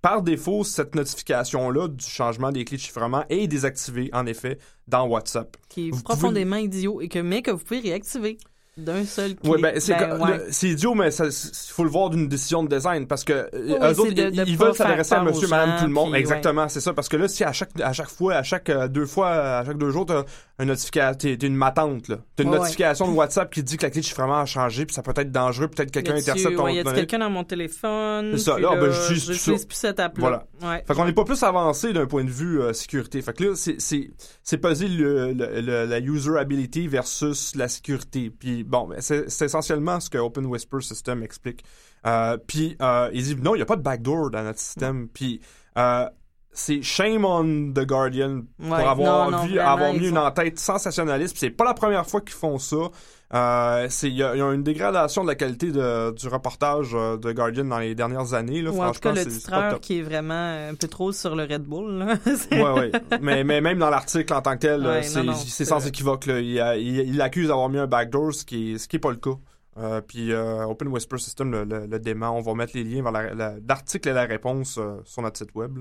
par 0.01 0.21
défaut, 0.21 0.63
cette 0.63 0.95
notification-là 0.95 1.87
du 1.87 2.05
changement 2.05 2.51
des 2.51 2.65
clés 2.65 2.77
de 2.77 2.81
chiffrement 2.81 3.25
est 3.29 3.47
désactivée, 3.47 4.09
en 4.13 4.25
effet, 4.25 4.57
dans 4.87 5.07
WhatsApp? 5.07 5.55
Qui 5.69 5.89
est 5.89 6.03
profondément 6.03 6.55
idiot 6.57 7.01
et 7.01 7.07
que, 7.07 7.19
mais 7.19 7.41
que 7.41 7.51
vous 7.51 7.63
pouvez 7.63 7.79
réactiver 7.79 8.37
d'un 8.83 9.05
seul 9.05 9.35
clic. 9.35 9.51
Oui, 9.51 9.61
ben, 9.61 9.79
c'est 9.79 9.93
ben, 9.93 10.39
idiot, 10.61 10.93
mais 10.93 11.09
il 11.13 11.31
faut 11.71 11.83
le 11.83 11.89
voir 11.89 12.09
d'une 12.09 12.27
décision 12.27 12.63
de 12.63 12.75
design 12.75 13.07
parce 13.07 13.23
que 13.23 13.33
euh, 13.33 13.93
eux 13.93 13.99
autres, 13.99 14.13
ils, 14.15 14.57
veulent 14.57 14.75
s'adresser 14.75 15.15
à 15.15 15.23
monsieur, 15.23 15.47
madame, 15.47 15.79
tout 15.79 15.85
le 15.85 15.91
monde. 15.91 16.15
Exactement, 16.15 16.67
c'est 16.69 16.81
ça. 16.81 16.93
Parce 16.93 17.09
que 17.09 17.17
là, 17.17 17.27
si 17.27 17.43
à 17.43 17.53
chaque, 17.53 17.69
à 17.81 17.93
chaque 17.93 18.09
fois, 18.09 18.35
à 18.35 18.43
chaque 18.43 18.69
euh, 18.69 18.87
deux 18.87 19.05
fois, 19.05 19.29
à 19.59 19.65
chaque 19.65 19.77
deux 19.77 19.91
jours, 19.91 20.05
t'as 20.05 20.23
une 20.59 20.67
notification, 20.67 21.17
t'es 21.17 21.33
une 21.33 21.55
matante, 21.55 22.07
là. 22.07 22.17
T'as 22.35 22.43
une 22.43 22.51
notification 22.51 23.07
de 23.09 23.15
WhatsApp 23.15 23.51
qui 23.51 23.63
dit 23.63 23.77
que 23.77 23.83
la 23.83 23.89
clé 23.89 24.01
de 24.01 24.05
chiffrement 24.05 24.39
a 24.39 24.45
changé, 24.45 24.85
puis 24.85 24.93
ça 24.93 25.01
peut 25.01 25.13
être 25.15 25.31
dangereux, 25.31 25.67
peut-être 25.67 25.91
quelqu'un 25.91 26.15
intercepte 26.15 26.55
ton. 26.55 26.67
Il 26.67 26.75
y 26.75 26.79
a 26.79 26.83
quelqu'un 26.83 27.19
dans 27.19 27.29
mon 27.29 27.43
téléphone. 27.43 28.31
C'est 28.33 28.43
ça. 28.43 28.59
Là, 28.59 28.75
ben, 28.75 28.91
je 28.91 29.65
plus 29.65 29.75
cette 29.75 29.99
app-là. 29.99 30.45
Voilà. 30.59 30.81
Fait 30.85 30.93
qu'on 30.93 31.07
est 31.07 31.13
pas 31.13 31.23
plus 31.23 31.41
avancé 31.43 31.93
d'un 31.93 32.05
point 32.05 32.23
de 32.23 32.29
vue 32.29 32.61
euh, 32.61 32.73
sécurité. 32.73 33.21
Fait 33.21 33.33
que 33.33 33.43
là, 33.43 33.55
c'est, 33.55 33.79
c'est, 33.79 34.11
c'est 34.43 34.57
peser 34.57 34.87
la 34.87 35.99
usability 35.99 36.87
versus 36.87 37.55
la 37.55 37.67
sécurité. 37.67 38.29
Puis 38.29 38.63
bon, 38.69 38.89
c'est 38.99 39.25
essentiellement 39.41 39.99
ce 39.99 40.09
que 40.09 40.17
Open 40.17 40.45
Whisper 40.45 40.81
System 40.81 41.23
explique. 41.23 41.63
Euh, 42.05 42.37
puis 42.37 42.77
euh, 42.81 43.09
il 43.13 43.23
dit 43.23 43.35
non, 43.35 43.55
il 43.55 43.57
n'y 43.57 43.63
a 43.63 43.65
pas 43.65 43.75
de 43.75 43.81
backdoor 43.81 44.29
dans 44.29 44.43
notre 44.43 44.59
système. 44.59 45.09
Puis 45.09 45.41
euh, 45.77 46.07
c'est 46.51 46.81
shame 46.81 47.25
on 47.25 47.71
the 47.73 47.85
Guardian 47.85 48.41
pour 48.57 48.75
avoir 48.75 49.45
vu, 49.45 49.59
avoir 49.59 49.93
mis 49.93 50.09
une 50.09 50.17
en-tête 50.17 50.59
sensationnaliste. 50.59 51.37
c'est 51.37 51.49
pas 51.51 51.65
la 51.65 51.73
première 51.73 52.07
fois 52.07 52.21
qu'ils 52.21 52.31
font 52.31 52.57
ça. 52.57 52.89
Euh, 53.31 53.85
c'est 53.89 54.09
il 54.09 54.17
y, 54.17 54.23
a 54.23 54.33
une 54.33 54.63
dégradation 54.63 55.21
de 55.21 55.27
la 55.27 55.35
qualité 55.35 55.71
de, 55.71 56.11
du 56.11 56.27
reportage 56.27 56.95
euh, 56.95 57.15
de 57.15 57.31
Guardian 57.31 57.65
dans 57.65 57.77
les 57.77 57.93
dernières 57.93 58.33
années. 58.33 58.63
Là, 58.63 58.71
Ou 58.71 58.81
en 58.81 58.91
tout 58.91 59.01
cas, 59.01 59.13
le 59.13 59.23
titreur 59.23 59.79
qui 59.79 59.99
est 59.99 60.01
vraiment 60.01 60.69
un 60.69 60.73
peu 60.73 60.87
trop 60.87 61.11
sur 61.11 61.35
le 61.35 61.43
Red 61.43 61.63
Bull. 61.63 61.99
Là. 61.99 62.17
ouais, 62.51 62.79
ouais. 62.79 62.91
Mais, 63.21 63.43
mais 63.43 63.61
même 63.61 63.77
dans 63.77 63.91
l'article 63.91 64.33
en 64.33 64.41
tant 64.41 64.55
que 64.55 64.61
tel, 64.61 65.03
c'est 65.03 65.65
sans 65.65 65.85
équivoque. 65.85 66.25
Là. 66.25 66.39
Il, 66.39 67.07
il, 67.07 67.21
accuse 67.21 67.49
d'avoir 67.49 67.69
mis 67.69 67.77
un 67.77 67.87
backdoor, 67.87 68.33
ce 68.33 68.43
qui 68.43 68.73
est, 68.73 68.77
ce 68.79 68.87
qui 68.87 68.95
est 68.95 68.99
pas 68.99 69.11
le 69.11 69.17
cas. 69.17 69.37
Euh, 69.77 70.01
puis 70.01 70.33
euh, 70.33 70.65
Open 70.65 70.87
Whisper 70.87 71.19
System 71.19 71.51
le, 71.51 71.63
le, 71.63 71.99
dément. 71.99 72.31
On 72.31 72.41
va 72.41 72.55
mettre 72.55 72.75
les 72.75 72.83
liens 72.83 73.03
vers 73.03 73.35
l'article 73.67 74.09
et 74.09 74.13
la 74.13 74.25
réponse 74.25 74.79
sur 75.05 75.21
notre 75.21 75.37
site 75.37 75.53
web. 75.53 75.79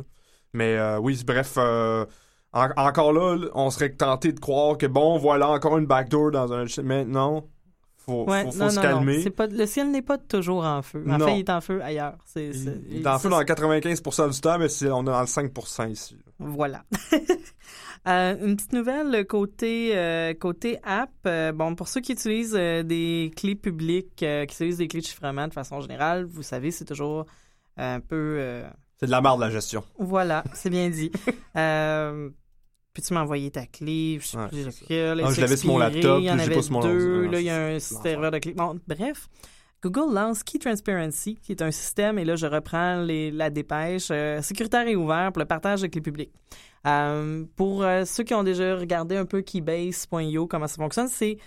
Mais 0.55 0.79
oui, 1.01 1.23
bref, 1.27 1.59
encore 2.53 3.13
là, 3.13 3.37
on 3.55 3.71
serait 3.71 3.91
tenté 3.91 4.33
de 4.33 4.41
croire 4.41 4.79
que 4.79 4.87
bon, 4.87 5.19
voilà 5.19 5.49
encore 5.51 5.79
une 5.79 5.87
backdoor 5.87 6.31
dans 6.31 6.53
un. 6.53 6.65
Mais 6.83 7.05
non, 7.05 7.45
faut, 8.09 8.27
faut, 8.27 8.51
faut 8.53 8.71
se 8.71 8.81
calmer. 8.81 9.29
Pas, 9.31 9.47
le 9.47 9.67
ciel 9.67 9.91
n'est 9.91 10.03
pas 10.03 10.17
toujours 10.17 10.65
en 10.65 10.81
feu. 10.81 11.05
En 11.09 11.19
fait, 11.19 11.37
il 11.37 11.41
est 11.41 11.51
en 11.51 11.61
feu 11.61 11.83
ailleurs. 11.83 12.17
Il, 12.37 13.03
est 13.03 13.07
en 13.07 13.19
feu 13.19 13.29
dans 13.29 13.43
95% 13.43 14.33
du 14.33 14.41
temps, 14.41 14.59
mais 14.59 14.91
on 14.91 15.03
est 15.03 15.05
dans 15.05 15.21
le 15.21 15.27
5% 15.27 15.91
ici. 15.91 16.17
Voilà. 16.39 16.85
Euh, 18.07 18.37
une 18.47 18.55
petite 18.55 18.73
nouvelle 18.73 19.27
côté 19.27 19.91
euh, 19.95 20.33
côté 20.33 20.79
app. 20.85 21.11
Euh, 21.27 21.51
bon, 21.51 21.75
pour 21.75 21.89
ceux 21.89 22.01
qui 22.01 22.13
utilisent 22.13 22.55
des 22.55 23.33
clés 23.37 23.57
publiques, 23.57 24.15
qui 24.15 24.25
utilisent 24.25 24.79
des 24.79 24.87
clés 24.87 25.01
de 25.01 25.07
chiffrement 25.07 25.49
de 25.49 25.53
façon 25.53 25.81
générale, 25.81 26.25
vous 26.25 26.45
savez, 26.45 26.71
c'est 26.71 26.85
toujours 26.85 27.27
un 27.77 27.99
peu 27.99 28.63
c'est 28.99 29.07
de 29.07 29.11
la 29.11 29.21
merde, 29.21 29.41
la 29.41 29.51
gestion. 29.51 29.85
Voilà, 29.99 30.45
c'est 30.53 30.71
bien 30.71 30.89
dit. 30.91 31.11
euh, 31.57 32.31
Peux-tu 32.95 33.15
m'envoyer 33.15 33.51
ta 33.51 33.67
clé? 33.67 34.19
Je 34.21 34.27
sais 34.27 34.39
plus 34.49 34.67
ah, 34.97 35.31
je 35.31 35.41
l'avais 35.41 35.57
sur 35.57 35.69
mon 35.69 35.79
laptop, 35.79 36.19
il 36.21 36.25
y 36.25 36.31
en 36.31 36.39
avait 36.39 36.55
pas 36.55 36.83
deux, 36.83 37.29
là, 37.29 37.41
il 37.41 37.47
y 37.47 37.51
a 37.51 37.67
un 37.67 37.79
serveur 37.79 38.31
de 38.31 38.39
clé. 38.39 38.55
Bon, 38.55 38.79
bref. 38.89 39.29
Google 39.81 40.13
lance 40.13 40.43
Key 40.43 40.59
Transparency, 40.59 41.37
qui 41.37 41.53
est 41.53 41.63
un 41.63 41.71
système, 41.71 42.19
et 42.19 42.25
là, 42.25 42.35
je 42.35 42.47
reprends 42.47 43.01
les, 43.01 43.31
la 43.31 43.51
dépêche, 43.51 44.09
euh, 44.11 44.43
sécuritaire 44.43 44.89
et 44.89 44.97
ouvert 44.97 45.31
pour 45.33 45.39
le 45.39 45.47
partage 45.47 45.83
de 45.83 45.87
clés 45.87 46.01
publiques. 46.01 46.33
Euh, 46.87 47.45
pour 47.55 47.85
euh, 47.85 48.05
ceux 48.05 48.25
qui 48.25 48.35
ont 48.35 48.43
déjà 48.43 48.75
regardé 48.75 49.17
un 49.17 49.25
peu 49.25 49.43
Keybase.io, 49.43 50.49
comment 50.49 50.67
ça 50.67 50.77
fonctionne, 50.77 51.09
c'est 51.09 51.39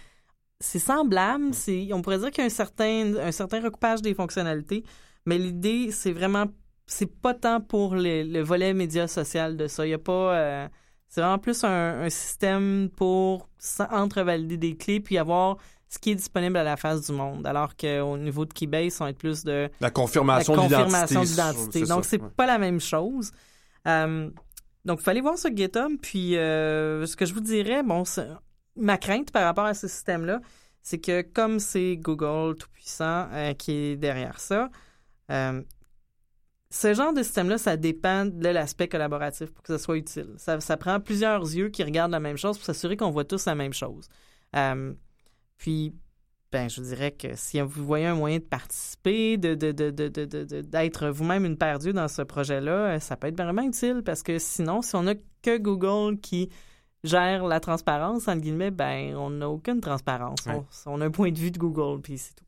c'est 0.62 0.80
semblable. 0.80 1.54
C'est, 1.54 1.90
on 1.92 2.02
pourrait 2.02 2.20
dire 2.20 2.32
qu'il 2.32 2.44
y 2.44 2.44
a 2.44 2.46
un 2.46 2.50
certain, 2.50 3.16
un 3.18 3.32
certain 3.32 3.62
recoupage 3.62 4.02
des 4.02 4.14
fonctionnalités, 4.14 4.84
mais 5.26 5.38
l'idée, 5.38 5.92
c'est 5.92 6.12
vraiment 6.12 6.46
c'est 6.86 7.22
pas 7.22 7.34
tant 7.34 7.62
pour 7.62 7.96
le 7.96 8.42
volet 8.42 8.74
média 8.74 9.08
social 9.08 9.58
de 9.58 9.68
ça. 9.68 9.86
Il 9.86 9.90
y 9.90 9.94
a 9.94 9.98
pas. 9.98 10.36
Euh, 10.36 10.68
c'est 11.08 11.22
vraiment 11.22 11.40
plus 11.40 11.64
un, 11.64 12.10
système 12.10 12.90
pour 12.96 13.50
entrevalider 13.92 14.58
des 14.58 14.78
clés 14.78 15.00
puis 15.00 15.18
avoir 15.18 15.58
ce 15.90 16.00
qui 16.00 16.12
est 16.12 16.16
disponible 16.16 16.56
à 16.56 16.64
la 16.64 16.78
face 16.78 17.08
du 17.08 17.12
monde. 17.12 17.46
Alors 17.46 17.76
qu'au 17.76 18.18
niveau 18.18 18.46
de 18.46 18.54
Keybase, 18.54 18.94
ça 18.94 19.06
va 19.06 19.10
être 19.10 19.18
plus 19.18 19.44
de. 19.44 19.70
La 19.82 19.92
confirmation, 19.92 20.56
d'identité. 20.68 21.84
Donc, 21.84 22.06
c'est 22.06 22.22
pas 22.22 22.46
la 22.46 22.58
même 22.58 22.80
chose. 22.80 23.32
Euh, 23.88 24.30
donc, 24.86 25.00
il 25.02 25.04
fallait 25.04 25.22
voir 25.22 25.38
ce 25.38 25.50
GitHub. 25.50 25.98
Puis, 26.02 26.38
euh, 26.38 27.06
ce 27.06 27.16
que 27.16 27.26
je 27.26 27.34
vous 27.34 27.42
dirais, 27.42 27.84
bon, 27.84 28.04
ma 28.78 28.98
crainte 28.98 29.32
par 29.32 29.44
rapport 29.44 29.66
à 29.66 29.74
ce 29.74 29.88
système-là, 29.88 30.40
c'est 30.82 31.00
que 31.00 31.22
comme 31.22 31.60
c'est 31.60 31.98
Google 31.98 32.56
tout-puissant 32.58 33.28
qui 33.58 33.72
est 33.72 33.96
derrière 33.98 34.40
ça, 34.40 34.70
ce 36.72 36.94
genre 36.94 37.12
de 37.14 37.22
système-là, 37.22 37.58
ça 37.58 37.76
dépend 37.76 38.26
de 38.26 38.48
l'aspect 38.48 38.88
collaboratif 38.88 39.52
pour 39.52 39.62
que 39.62 39.78
ça 39.78 39.78
soit 39.78 39.98
utile. 39.98 40.30
Ça, 40.38 40.78
prend 40.78 41.02
plusieurs 41.02 41.42
yeux 41.42 41.68
qui 41.68 41.84
regardent 41.84 42.14
la 42.14 42.22
même 42.22 42.38
chose 42.38 42.58
pour 42.58 42.66
s'assurer 42.66 42.96
qu'on 42.96 43.12
voit 43.12 43.26
tous 43.26 43.46
la 43.46 43.56
même 43.56 43.74
chose. 43.74 44.08
Euh, 44.56 44.94
puis, 45.58 45.94
ben, 46.50 46.70
je 46.70 46.80
vous 46.80 46.88
dirais 46.88 47.12
que 47.12 47.36
si 47.36 47.60
vous 47.60 47.86
voyez 47.86 48.06
un 48.06 48.16
moyen 48.16 48.38
de 48.38 48.44
participer, 48.44 49.38
de, 49.38 49.54
d'être 50.62 51.10
vous-même 51.10 51.46
une 51.46 51.58
paire 51.58 51.78
d'yeux 51.78 51.92
dans 51.92 52.08
ce 52.08 52.22
projet-là, 52.22 52.96
euh, 52.96 53.00
ça 53.00 53.18
peut 53.18 53.28
être 53.28 53.38
vraiment 53.38 53.64
utile 53.64 54.02
parce 54.06 54.24
que 54.24 54.40
sinon, 54.40 54.82
si 54.82 54.96
on 54.96 55.04
n'a 55.04 55.16
que 55.42 55.58
Google 55.58 56.22
qui 56.22 56.50
gère 57.04 57.48
la 57.48 57.60
transparence, 57.60 58.30
entre 58.30 58.42
guillemets, 58.42 58.72
ben, 58.72 59.14
on 59.18 59.30
n'a 59.30 59.50
aucune 59.50 59.82
transparence. 59.82 60.48
On, 60.86 61.02
a 61.02 61.06
un 61.06 61.12
point 61.12 61.32
de 61.32 61.38
vue 61.38 61.52
de 61.52 61.58
Google, 61.58 62.02
puis 62.02 62.18
c'est 62.18 62.36
tout. 62.36 62.46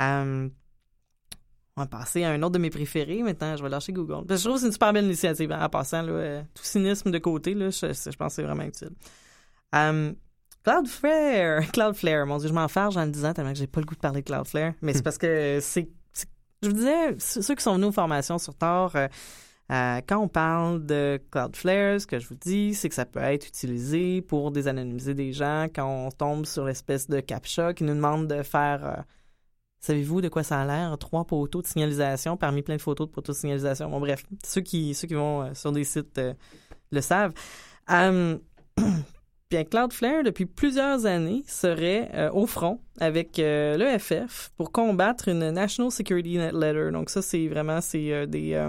Euh, 0.00 0.48
on 1.78 1.82
va 1.82 1.86
passer 1.86 2.24
à 2.24 2.30
un 2.30 2.42
autre 2.42 2.54
de 2.54 2.58
mes 2.58 2.70
préférés 2.70 3.22
maintenant. 3.22 3.56
Je 3.56 3.62
vais 3.62 3.68
lâcher 3.68 3.92
Google. 3.92 4.24
je 4.28 4.42
trouve 4.42 4.54
que 4.54 4.60
c'est 4.60 4.66
une 4.66 4.72
super 4.72 4.92
belle 4.92 5.04
initiative. 5.04 5.52
Hein, 5.52 5.64
en 5.64 5.68
passant, 5.68 6.02
là, 6.02 6.12
euh, 6.12 6.42
tout 6.54 6.64
cynisme 6.64 7.10
de 7.10 7.18
côté, 7.18 7.54
là, 7.54 7.70
je, 7.70 7.86
pense 7.86 8.16
que 8.16 8.28
c'est 8.28 8.42
vraiment 8.42 8.64
utile. 8.64 8.90
Um, 9.72 10.16
Cloudflare. 10.64 11.66
Cloudflare. 11.72 12.26
Mon 12.26 12.38
Dieu, 12.38 12.48
je 12.48 12.54
m'en 12.54 12.66
farge 12.68 12.96
en 12.96 13.04
le 13.04 13.12
disant 13.12 13.32
tellement 13.32 13.52
que 13.52 13.58
j'ai 13.58 13.68
pas 13.68 13.80
le 13.80 13.86
goût 13.86 13.94
de 13.94 14.00
parler 14.00 14.22
de 14.22 14.26
Cloudflare. 14.26 14.72
Mais 14.82 14.92
c'est 14.92 15.02
parce 15.04 15.18
que 15.18 15.58
c'est. 15.60 15.88
Je 16.62 16.68
vous 16.68 16.74
disais, 16.74 17.16
ceux 17.18 17.54
qui 17.54 17.62
sont 17.62 17.74
venus 17.74 17.88
aux 17.88 17.92
formations 17.92 18.38
sur 18.38 18.54
Tor, 18.56 18.96
euh, 18.96 19.06
Euh, 19.70 20.00
quand 20.08 20.18
on 20.18 20.28
parle 20.28 20.86
de 20.86 21.20
Cloudflare, 21.30 22.00
ce 22.00 22.06
que 22.06 22.18
je 22.18 22.26
vous 22.26 22.34
dis, 22.34 22.74
c'est 22.74 22.88
que 22.88 22.94
ça 22.94 23.04
peut 23.04 23.20
être 23.20 23.46
utilisé 23.46 24.22
pour 24.22 24.50
désanonymiser 24.50 25.12
des 25.12 25.34
gens 25.34 25.66
quand 25.72 25.86
on 25.86 26.10
tombe 26.10 26.46
sur 26.46 26.64
l'espèce 26.64 27.06
de 27.06 27.20
CAPTCHA 27.20 27.74
qui 27.74 27.84
nous 27.84 27.94
demande 27.94 28.26
de 28.28 28.42
faire... 28.42 28.84
euh, 28.84 29.02
Savez-vous 29.80 30.20
de 30.20 30.28
quoi 30.28 30.42
ça 30.42 30.60
a 30.60 30.66
l'air? 30.66 30.98
Trois 30.98 31.24
poteaux 31.24 31.62
de 31.62 31.66
signalisation 31.66 32.36
parmi 32.36 32.62
plein 32.62 32.76
de 32.76 32.80
photos 32.80 33.06
de 33.06 33.12
poteaux 33.12 33.32
de 33.32 33.36
signalisation. 33.36 33.88
Bon, 33.88 34.00
bref, 34.00 34.24
ceux 34.44 34.60
qui, 34.60 34.94
ceux 34.94 35.06
qui 35.06 35.14
vont 35.14 35.42
euh, 35.42 35.54
sur 35.54 35.70
des 35.72 35.84
sites 35.84 36.18
euh, 36.18 36.34
le 36.90 37.00
savent. 37.00 37.32
Euh, 37.90 38.38
Bien, 39.50 39.64
Cloudflare, 39.64 40.24
depuis 40.24 40.44
plusieurs 40.44 41.06
années, 41.06 41.42
serait 41.46 42.10
euh, 42.12 42.30
au 42.32 42.46
front 42.46 42.82
avec 43.00 43.38
l'EFF 43.38 44.50
pour 44.58 44.72
combattre 44.72 45.28
une 45.28 45.50
National 45.52 45.90
Security 45.90 46.36
Letter. 46.36 46.90
Donc 46.92 47.08
ça, 47.08 47.22
c'est 47.22 47.48
vraiment 47.48 47.80
c'est 47.80 48.26
des 48.26 48.68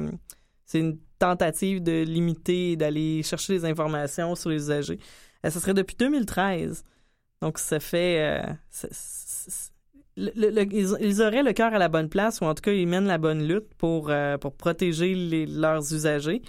c'est 0.65 0.80
une 0.80 0.98
tentative 1.17 1.84
de 1.84 2.04
limiter 2.04 2.78
d'aller 2.78 3.24
chercher 3.24 3.54
des 3.54 3.65
informations 3.65 4.36
sur 4.36 4.52
les 4.52 4.56
usagers. 4.56 5.00
Ça 5.43 5.60
serait 5.60 5.74
depuis 5.74 5.98
2013. 5.98 6.86
Donc 7.41 7.58
ça 7.58 7.82
fait 7.82 8.41
ils, 10.19 11.21
auraient 11.21 11.43
le 11.43 11.53
cœur 11.53 11.73
à 11.73 11.77
la 11.77 11.88
bonne 11.88 12.10
place 12.10 12.41
ou 12.41 12.45
en 12.45 12.53
tout 12.53 12.62
cas 12.62 12.71
ils 12.71 12.88
mènent 12.88 13.08
la 13.08 13.17
bonne 13.17 13.47
lutte 13.47 13.73
pour 13.77 14.10
euh, 14.10 14.38
protéger 14.38 15.45
leurs 15.45 15.93
usagers. 15.93 16.41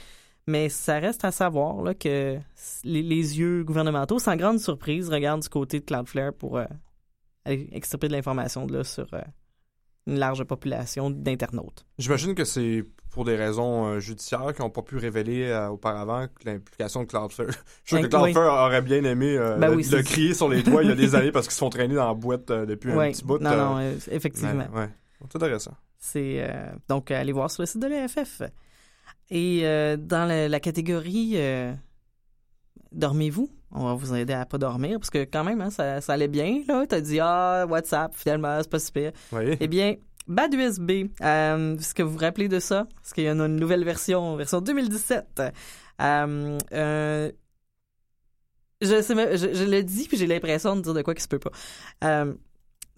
Mais 0.46 0.68
ça 0.68 0.98
reste 0.98 1.24
à 1.24 1.30
savoir 1.30 1.96
que 1.98 2.38
les, 2.85 3.38
yeux 3.38 3.62
gouvernementaux, 3.62 4.18
sans 4.18 4.37
grande 4.37 4.59
surprise, 4.59 5.09
regardent 5.09 5.42
du 5.42 5.48
côté 5.48 5.80
de 5.80 5.85
Cloudflare 5.85 6.33
pour 6.33 6.59
euh, 6.59 6.64
extirper 7.46 8.09
de 8.09 8.12
l'information 8.14 8.66
de 8.66 8.72
là 8.78 8.85
sur 8.85 9.06
euh, 9.14 9.20
une 10.11 10.18
large 10.18 10.44
population 10.44 11.11
d'internautes. 11.11 11.87
J'imagine 11.99 12.35
que 12.35 12.44
c'est 12.44 12.85
pour 13.11 13.25
des 13.25 13.35
raisons 13.35 13.87
euh, 13.87 13.99
judiciaires 14.01 14.53
qui 14.55 14.62
n'ont 14.62 14.70
pas 14.70 14.83
pu 14.83 14.96
révéler 14.96 15.46
euh, 15.46 15.68
auparavant 15.68 16.27
l'implication 16.44 17.03
de 17.03 17.09
Cloudflare. 17.09 17.49
Je 17.85 17.96
suis 17.96 17.96
que 17.96 18.16
Oui. 18.16 18.33
Cloudflare 18.33 18.66
aurait 18.66 18.83
bien 18.83 19.03
aimé 19.05 19.37
euh, 19.37 19.57
Ben 19.57 19.68
le, 19.70 19.77
oui, 19.77 19.83
le 19.83 19.88
c'est- 19.99 20.03
crier 20.05 20.35
sur 20.35 20.49
les 20.49 20.62
toits 20.62 20.83
il 20.85 20.90
y 20.90 20.92
a 20.92 20.94
des 20.94 21.14
années 21.16 21.33
parce 21.33 21.46
qu'ils 21.46 21.55
se 21.55 21.59
font 21.59 21.70
traîner 21.70 21.94
dans 21.96 22.07
la 22.07 22.14
boîte 22.14 22.51
euh, 22.51 22.66
depuis 22.66 22.92
un 22.92 23.11
petit 23.11 23.25
bout. 23.25 23.38
non, 23.38 23.57
non, 23.57 23.81
effectivement. 24.11 24.66
ouais. 24.75 24.88
C'est 25.29 25.37
intéressant. 25.37 25.75
C'est 25.99 26.49
donc 26.88 27.11
allez 27.11 27.33
voir 27.33 27.51
sur 27.51 27.62
le 27.62 27.66
site 27.66 27.81
de 27.83 27.87
l'EFF. 27.88 28.42
Et 29.31 29.62
dans 29.99 30.25
la, 30.27 30.49
la 30.49 30.61
catégorie 30.61 31.37
dormez-vous, 32.92 33.51
on 33.72 33.85
va 33.85 33.94
vous 33.94 34.14
aider 34.14 34.33
à 34.33 34.46
pas 34.46 34.59
dormir 34.59 34.98
parce 34.98 35.11
que 35.11 35.24
quand 35.24 35.44
même 35.44 35.61
hein, 35.61 35.70
ça, 35.70 36.00
ça 36.00 36.12
allait 36.14 36.28
bien 36.28 36.62
là. 36.68 36.85
T'as 36.88 37.00
dit 37.00 37.18
ah 37.20 37.66
WhatsApp 37.68 38.12
finalement 38.14 38.59
c'est 38.61 38.70
pas 38.70 38.78
super. 38.78 39.12
Oui. 39.33 39.56
Eh 39.61 39.68
bien, 39.68 39.94
Bad 40.26 40.54
USB, 40.54 40.90
euh, 41.22 41.76
est-ce 41.76 41.94
que 41.94 42.02
vous 42.02 42.12
vous 42.12 42.18
rappelez 42.18 42.48
de 42.48 42.61
ça? 42.61 42.87
Parce 42.96 43.12
qu'il 43.12 43.24
y 43.24 43.30
en 43.30 43.40
a 43.40 43.46
une 43.46 43.56
nouvelle 43.56 43.85
version, 43.85 44.37
version 44.37 44.61
2017. 44.61 45.42
Euh, 46.00 46.59
euh, 46.72 47.33
je, 48.80 49.02
sais 49.02 49.14
même- 49.14 49.37
je, 49.37 49.52
je 49.52 49.64
le 49.64 49.83
dis, 49.83 50.06
puis 50.06 50.16
j'ai 50.16 50.26
l'impression 50.26 50.76
de 50.76 50.83
dire 50.83 50.94
de 50.94 51.02
quoi 51.02 51.14
qui 51.14 51.22
se 51.22 51.28
peut 51.28 51.38
pas. 51.40 51.50
Euh, 52.04 52.33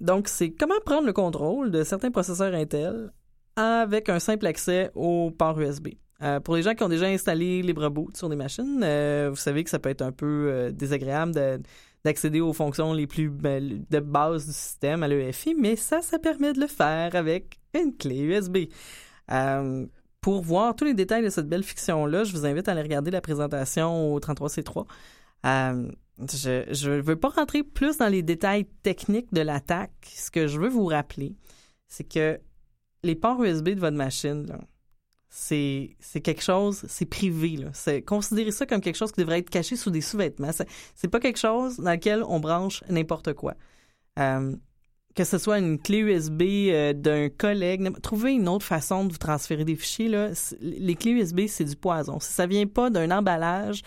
donc, 0.00 0.28
c'est 0.28 0.50
comment 0.50 0.74
prendre 0.85 1.06
le 1.06 1.12
contrôle 1.12 1.70
de 1.70 1.85
certains 1.85 2.11
processeurs 2.11 2.52
Intel 2.54 3.12
avec 3.56 4.08
un 4.08 4.18
simple 4.18 4.46
accès 4.46 4.90
au 4.94 5.30
port 5.30 5.58
USB. 5.58 5.88
Euh, 6.22 6.40
pour 6.40 6.56
les 6.56 6.62
gens 6.62 6.74
qui 6.74 6.82
ont 6.85 6.88
déjà 6.88 7.06
installé 7.06 7.62
LibreBoot 7.62 8.16
sur 8.16 8.28
des 8.28 8.37
machines, 8.37 8.80
euh, 8.82 9.28
vous 9.30 9.37
savez 9.37 9.64
que 9.64 9.70
ça 9.70 9.78
peut 9.78 9.88
être 9.88 10.02
un 10.02 10.12
peu 10.12 10.48
euh, 10.50 10.70
désagréable 10.70 11.35
de- 11.35 11.61
d'accéder 12.04 12.40
aux 12.40 12.52
fonctions 12.52 12.92
les 12.92 13.06
plus 13.06 13.28
ben, 13.28 13.85
de 13.88 14.00
base 14.00 14.46
du 14.46 14.52
système 14.52 15.02
à 15.02 15.08
l'EFI, 15.08 15.54
mais 15.54 15.76
ça, 15.76 16.02
ça 16.02 16.18
permet 16.18 16.52
de 16.52 16.61
le 16.61 16.66
faire 16.66 17.14
avec 17.14 17.58
une 17.74 17.96
clé 17.96 18.20
USB. 18.20 18.58
Pour 20.22 20.40
voir 20.42 20.76
tous 20.76 20.85
les 20.85 20.94
détails 20.94 21.24
de 21.24 21.30
cette 21.30 21.48
belle 21.48 21.64
fiction-là, 21.64 22.22
je 22.22 22.32
vous 22.32 22.46
invite 22.46 22.68
à 22.68 22.72
aller 22.72 22.82
regarder 22.82 23.11
la 23.11 23.20
présentation 23.20 24.14
au 24.14 24.20
33C3. 24.20 24.87
Euh, 25.46 25.88
je 26.30 26.90
ne 26.90 27.00
veux 27.00 27.16
pas 27.16 27.30
rentrer 27.30 27.64
plus 27.64 27.98
dans 27.98 28.06
les 28.06 28.22
détails 28.22 28.66
techniques 28.85 29.32
de 29.32 29.40
l'attaque. 29.40 29.90
Ce 30.14 30.30
que 30.30 30.46
je 30.46 30.61
veux 30.61 30.68
vous 30.68 30.87
rappeler, 30.87 31.35
c'est 31.88 32.04
que 32.04 32.38
les 33.02 33.16
ports 33.16 33.42
USB 33.42 33.70
de 33.70 33.80
votre 33.80 33.96
machine, 33.96 34.46
là, 34.46 34.61
c'est 35.34 36.20
quelque 36.22 36.42
chose, 36.42 36.84
c'est 36.88 37.06
privé. 37.06 37.56
Là. 37.56 37.70
C'est, 37.72 38.02
considérez 38.02 38.50
ça 38.50 38.66
comme 38.66 38.82
quelque 38.82 38.96
chose 38.96 39.12
qui 39.12 39.20
devrait 39.22 39.38
être 39.38 39.48
caché 39.48 39.76
sous 39.76 39.90
des 39.90 40.02
sous-vêtements. 40.02 40.52
C'est, 40.52 40.68
c'est 40.94 41.08
pas 41.08 41.20
quelque 41.20 41.38
chose 41.38 41.78
dans 41.78 41.92
lequel 41.92 42.22
on 42.28 42.38
branche 42.38 42.84
n'importe 42.90 43.32
quoi. 43.32 43.54
Euh, 44.18 44.54
que 45.14 45.24
ce 45.24 45.38
soit 45.38 45.58
une 45.58 45.78
clé 45.78 45.98
USB 46.00 46.42
euh, 46.42 46.92
d'un 46.92 47.30
collègue, 47.30 47.90
trouvez 48.02 48.32
une 48.32 48.46
autre 48.46 48.66
façon 48.66 49.06
de 49.06 49.12
vous 49.12 49.18
transférer 49.18 49.64
des 49.64 49.74
fichiers. 49.76 50.08
Là. 50.08 50.30
Les 50.60 50.94
clés 50.96 51.12
USB, 51.12 51.46
c'est 51.48 51.64
du 51.64 51.76
poison. 51.76 52.20
Si 52.20 52.30
ça 52.30 52.46
vient 52.46 52.66
pas 52.66 52.90
d'un 52.90 53.10
emballage 53.10 53.80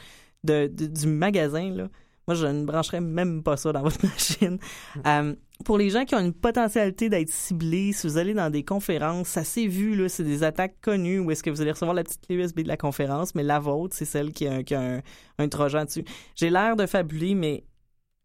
de- 0.43 0.67
du 0.67 1.05
magasin, 1.07 1.69
là, 1.69 1.89
moi, 2.27 2.35
je 2.35 2.47
ne 2.47 2.65
brancherais 2.65 3.01
même 3.01 3.43
pas 3.43 3.55
ça 3.57 3.71
dans 3.71 3.81
votre 3.83 4.03
machine. 4.05 4.57
Euh, 5.05 5.35
pour 5.63 5.77
les 5.77 5.89
gens 5.89 6.05
qui 6.05 6.15
ont 6.15 6.19
une 6.19 6.33
potentialité 6.33 7.07
d'être 7.09 7.29
ciblés, 7.29 7.91
si 7.93 8.07
vous 8.07 8.17
allez 8.17 8.33
dans 8.33 8.49
des 8.49 8.63
conférences, 8.63 9.27
ça 9.29 9.43
s'est 9.43 9.67
vu, 9.67 9.95
là, 9.95 10.09
c'est 10.09 10.23
des 10.23 10.43
attaques 10.43 10.75
connues 10.81 11.19
où 11.19 11.31
est-ce 11.31 11.43
que 11.43 11.49
vous 11.49 11.61
allez 11.61 11.71
recevoir 11.71 11.93
la 11.95 12.03
petite 12.03 12.25
clé 12.25 12.35
USB 12.35 12.61
de 12.61 12.67
la 12.67 12.77
conférence, 12.77 13.35
mais 13.35 13.43
la 13.43 13.59
vôtre, 13.59 13.95
c'est 13.95 14.05
celle 14.05 14.31
qui 14.33 14.47
a, 14.47 14.53
un- 14.55 14.63
qui 14.63 14.73
a 14.75 14.81
un, 14.97 15.01
un 15.37 15.47
trojan 15.47 15.85
dessus. 15.85 16.03
J'ai 16.35 16.49
l'air 16.49 16.75
de 16.75 16.85
fabuler, 16.85 17.35
mais 17.35 17.63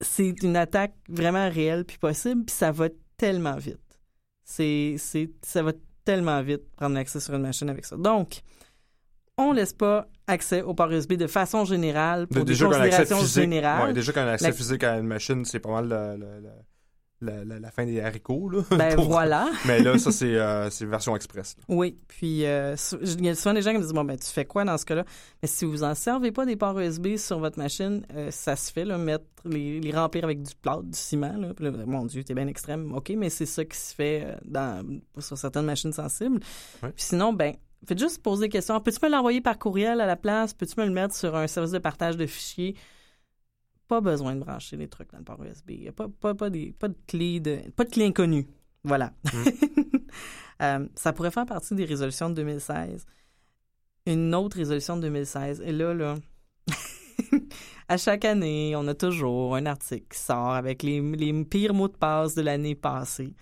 c'est 0.00 0.42
une 0.42 0.56
attaque 0.56 0.94
vraiment 1.08 1.48
réelle 1.50 1.84
puis 1.84 1.98
possible, 1.98 2.44
puis 2.46 2.54
ça 2.54 2.72
va 2.72 2.88
tellement 3.16 3.56
vite. 3.56 3.78
C'est, 4.44 4.96
c'est, 4.98 5.30
ça 5.42 5.62
va 5.62 5.72
tellement 6.04 6.42
vite 6.42 6.62
prendre 6.74 6.96
accès 6.96 7.20
sur 7.20 7.34
une 7.34 7.42
machine 7.42 7.68
avec 7.68 7.84
ça. 7.84 7.96
Donc, 7.96 8.40
on 9.36 9.52
laisse 9.52 9.72
pas 9.74 10.06
accès 10.30 10.62
au 10.62 10.74
port 10.74 10.90
USB 10.90 11.14
de 11.14 11.26
façon 11.26 11.64
générale 11.64 12.26
pour 12.26 12.36
De- 12.36 12.40
des 12.44 12.52
déjà 12.52 12.66
considérations 12.66 13.18
physique, 13.18 13.42
générales. 13.42 13.88
ouais, 13.88 13.92
déjà 13.92 14.12
qu'un 14.12 14.26
accès 14.28 14.46
La- 14.46 14.52
physique 14.52 14.84
à 14.84 14.98
une 14.98 15.06
machine, 15.06 15.44
c'est 15.44 15.60
pas 15.60 15.70
mal 15.70 15.88
la, 15.88 16.16
la- 17.44 17.58
la 17.60 17.70
fin 17.70 17.84
des 17.84 18.00
haricots. 18.00 18.48
Là, 18.48 18.62
Ben 18.78 18.94
Pour- 18.96 19.04
voilà. 19.10 19.50
Mais 19.66 19.80
là, 19.80 19.98
ça, 19.98 20.10
c'est 20.10 20.36
euh, 20.36 20.70
version 20.88 21.14
express. 21.14 21.54
là. 21.58 21.64
Oui, 21.68 21.98
puis 22.08 22.46
euh, 22.46 22.74
il 23.02 23.26
y 23.26 23.28
a 23.28 23.34
souvent 23.34 23.52
des 23.52 23.60
gens 23.60 23.72
qui 23.72 23.76
me 23.76 23.82
disent 23.82 23.92
bon 23.92 24.04
ben 24.04 24.16
tu 24.18 24.26
fais 24.28 24.46
quoi 24.46 24.64
dans 24.64 24.78
ce 24.78 24.86
cas-là? 24.86 25.04
Mais 25.42 25.46
si 25.48 25.66
vous 25.66 25.82
en 25.84 25.94
servez 25.94 26.32
pas 26.32 26.46
des 26.46 26.56
ports 26.56 26.78
USB 26.80 27.16
sur 27.16 27.38
votre 27.38 27.58
machine, 27.58 28.06
euh, 28.14 28.30
ça 28.30 28.56
se 28.56 28.72
fait 28.72 28.86
là, 28.86 28.96
mettre 28.96 29.26
les, 29.44 29.80
les 29.80 29.92
remplir 29.92 30.24
avec 30.24 30.42
du 30.42 30.54
plâtre, 30.62 30.84
du 30.84 30.98
ciment 30.98 31.36
là. 31.36 31.52
Puis 31.54 31.66
là, 31.66 31.72
mon 31.84 32.06
Dieu, 32.06 32.24
t'es 32.24 32.32
bien 32.32 32.46
extrême. 32.46 32.94
Ok, 32.94 33.12
mais 33.14 33.28
c'est 33.28 33.44
ça 33.44 33.66
qui 33.66 33.76
se 33.76 33.94
fait 33.94 34.26
dans 34.46 34.82
sur 35.18 35.36
certaines 35.36 35.66
machines 35.66 35.92
sensibles. 35.92 36.40
Ouais. 36.82 36.88
Puis 36.96 37.04
sinon 37.04 37.34
ben 37.34 37.52
faites 37.86 37.98
juste 37.98 38.22
poser 38.22 38.46
des 38.46 38.48
questions. 38.48 38.80
Peux-tu 38.80 38.98
me 39.02 39.10
l'envoyer 39.10 39.40
par 39.40 39.58
courriel 39.58 40.00
à 40.00 40.06
la 40.06 40.16
place? 40.16 40.54
Peux-tu 40.54 40.78
me 40.80 40.86
le 40.86 40.92
mettre 40.92 41.14
sur 41.14 41.34
un 41.36 41.46
service 41.46 41.72
de 41.72 41.78
partage 41.78 42.16
de 42.16 42.26
fichiers? 42.26 42.76
Pas 43.88 44.00
besoin 44.00 44.34
de 44.34 44.40
brancher 44.40 44.76
les 44.76 44.88
trucs 44.88 45.10
dans 45.10 45.18
le 45.18 45.24
port 45.24 45.42
USB. 45.42 45.70
Il 45.70 45.82
y 45.84 45.88
a 45.88 45.92
pas 45.92 46.08
pas 46.08 46.34
pas 46.34 46.50
des 46.50 46.72
pas 46.72 46.88
de 46.88 46.96
clé 47.06 47.40
de 47.40 47.58
pas 47.74 47.84
de 47.84 47.90
clé 47.90 48.06
inconnue. 48.06 48.46
Voilà. 48.84 49.12
Euh, 50.62 50.86
ça 50.94 51.14
pourrait 51.14 51.30
faire 51.30 51.46
partie 51.46 51.74
des 51.74 51.86
résolutions 51.86 52.28
de 52.28 52.34
2016. 52.34 53.06
Une 54.04 54.34
autre 54.34 54.58
résolution 54.58 54.96
de 54.96 55.00
2016. 55.00 55.62
Et 55.64 55.72
là, 55.72 55.94
là, 55.94 56.16
à 57.88 57.96
chaque 57.96 58.26
année, 58.26 58.74
on 58.76 58.86
a 58.86 58.92
toujours 58.92 59.56
un 59.56 59.64
article 59.64 60.06
qui 60.14 60.18
sort 60.18 60.50
avec 60.50 60.82
les, 60.82 61.00
les 61.00 61.44
pires 61.44 61.72
mots 61.72 61.88
de 61.88 61.96
passe 61.96 62.34
de 62.34 62.42
l'année 62.42 62.74
passée. 62.74 63.32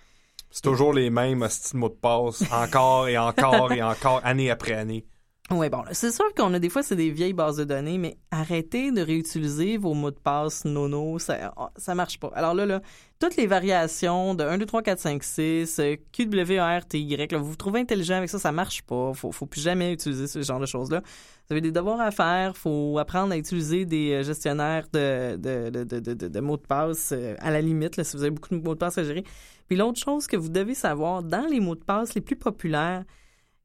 C'est 0.50 0.62
toujours 0.62 0.92
les 0.92 1.10
mêmes 1.10 1.46
mots 1.74 1.88
de 1.88 1.94
passe, 1.94 2.42
encore 2.50 3.08
et 3.08 3.18
encore 3.18 3.72
et 3.72 3.82
encore, 3.82 4.20
année 4.24 4.50
après 4.50 4.72
année. 4.72 5.06
Oui, 5.50 5.70
bon, 5.70 5.82
c'est 5.92 6.12
sûr 6.12 6.26
qu'on 6.34 6.52
a 6.52 6.58
des 6.58 6.68
fois, 6.68 6.82
c'est 6.82 6.94
des 6.94 7.10
vieilles 7.10 7.32
bases 7.32 7.56
de 7.56 7.64
données, 7.64 7.96
mais 7.96 8.18
arrêtez 8.30 8.92
de 8.92 9.00
réutiliser 9.00 9.78
vos 9.78 9.94
mots 9.94 10.10
de 10.10 10.18
passe 10.18 10.66
nono, 10.66 11.18
ça, 11.18 11.54
ça 11.74 11.94
marche 11.94 12.20
pas. 12.20 12.30
Alors 12.34 12.52
là, 12.52 12.66
là, 12.66 12.82
toutes 13.18 13.36
les 13.36 13.46
variations 13.46 14.34
de 14.34 14.44
1, 14.44 14.58
2, 14.58 14.66
3, 14.66 14.82
4, 14.82 14.98
5, 14.98 15.24
6, 15.24 15.78
euh, 15.78 15.96
QWERTY, 16.12 17.16
là, 17.16 17.38
vous 17.38 17.46
vous 17.46 17.56
trouvez 17.56 17.80
intelligent 17.80 18.16
avec 18.16 18.28
ça, 18.28 18.38
ça 18.38 18.52
marche 18.52 18.82
pas. 18.82 19.14
Faut, 19.14 19.32
faut 19.32 19.46
plus 19.46 19.62
jamais 19.62 19.94
utiliser 19.94 20.26
ce 20.26 20.42
genre 20.42 20.60
de 20.60 20.66
choses-là. 20.66 21.00
Vous 21.00 21.54
avez 21.54 21.62
des 21.62 21.72
devoirs 21.72 22.00
à 22.02 22.10
faire, 22.10 22.54
faut 22.54 22.98
apprendre 22.98 23.32
à 23.32 23.38
utiliser 23.38 23.86
des 23.86 24.12
euh, 24.12 24.22
gestionnaires 24.22 24.86
de, 24.92 25.36
de, 25.36 25.70
de, 25.70 25.82
de, 25.82 26.12
de, 26.12 26.28
de 26.28 26.40
mots 26.40 26.58
de 26.58 26.66
passe 26.66 27.12
euh, 27.12 27.36
à 27.38 27.50
la 27.50 27.62
limite, 27.62 27.96
là, 27.96 28.04
si 28.04 28.18
vous 28.18 28.22
avez 28.22 28.32
beaucoup 28.32 28.54
de 28.54 28.62
mots 28.62 28.74
de 28.74 28.78
passe 28.78 28.98
à 28.98 29.04
gérer. 29.04 29.24
Puis 29.66 29.78
l'autre 29.78 29.98
chose 29.98 30.26
que 30.26 30.36
vous 30.36 30.50
devez 30.50 30.74
savoir, 30.74 31.22
dans 31.22 31.46
les 31.46 31.60
mots 31.60 31.74
de 31.74 31.84
passe 31.84 32.14
les 32.14 32.20
plus 32.20 32.36
populaires, 32.36 33.04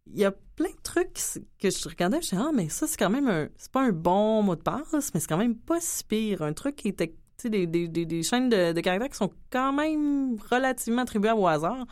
il 0.07 0.17
y 0.17 0.25
a 0.25 0.31
plein 0.31 0.69
de 0.69 0.81
trucs 0.83 1.19
que 1.59 1.69
je 1.69 1.89
regardais, 1.89 2.21
je 2.21 2.29
disais, 2.29 2.41
ah, 2.41 2.51
mais 2.53 2.69
ça, 2.69 2.87
c'est 2.87 2.97
quand 2.97 3.09
même 3.09 3.27
un. 3.27 3.49
C'est 3.57 3.71
pas 3.71 3.81
un 3.81 3.91
bon 3.91 4.43
mot 4.43 4.55
de 4.55 4.61
passe, 4.61 5.11
mais 5.13 5.19
c'est 5.19 5.27
quand 5.27 5.37
même 5.37 5.55
pas 5.55 5.79
si 5.79 6.03
pire. 6.03 6.41
Un 6.41 6.53
truc 6.53 6.75
qui 6.75 6.89
était. 6.89 7.09
Tu 7.37 7.43
sais, 7.43 7.49
des, 7.49 7.65
des, 7.65 7.87
des, 7.87 8.05
des 8.05 8.21
chaînes 8.23 8.49
de, 8.49 8.73
de 8.73 8.81
caractères 8.81 9.09
qui 9.09 9.17
sont 9.17 9.31
quand 9.49 9.73
même 9.73 10.37
relativement 10.51 11.01
attribuées 11.01 11.31
au 11.31 11.47
hasard, 11.47 11.87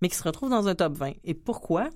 mais 0.00 0.08
qui 0.08 0.16
se 0.16 0.22
retrouvent 0.22 0.50
dans 0.50 0.68
un 0.68 0.74
top 0.74 0.94
20. 0.94 1.12
Et 1.24 1.34
pourquoi? 1.34 1.88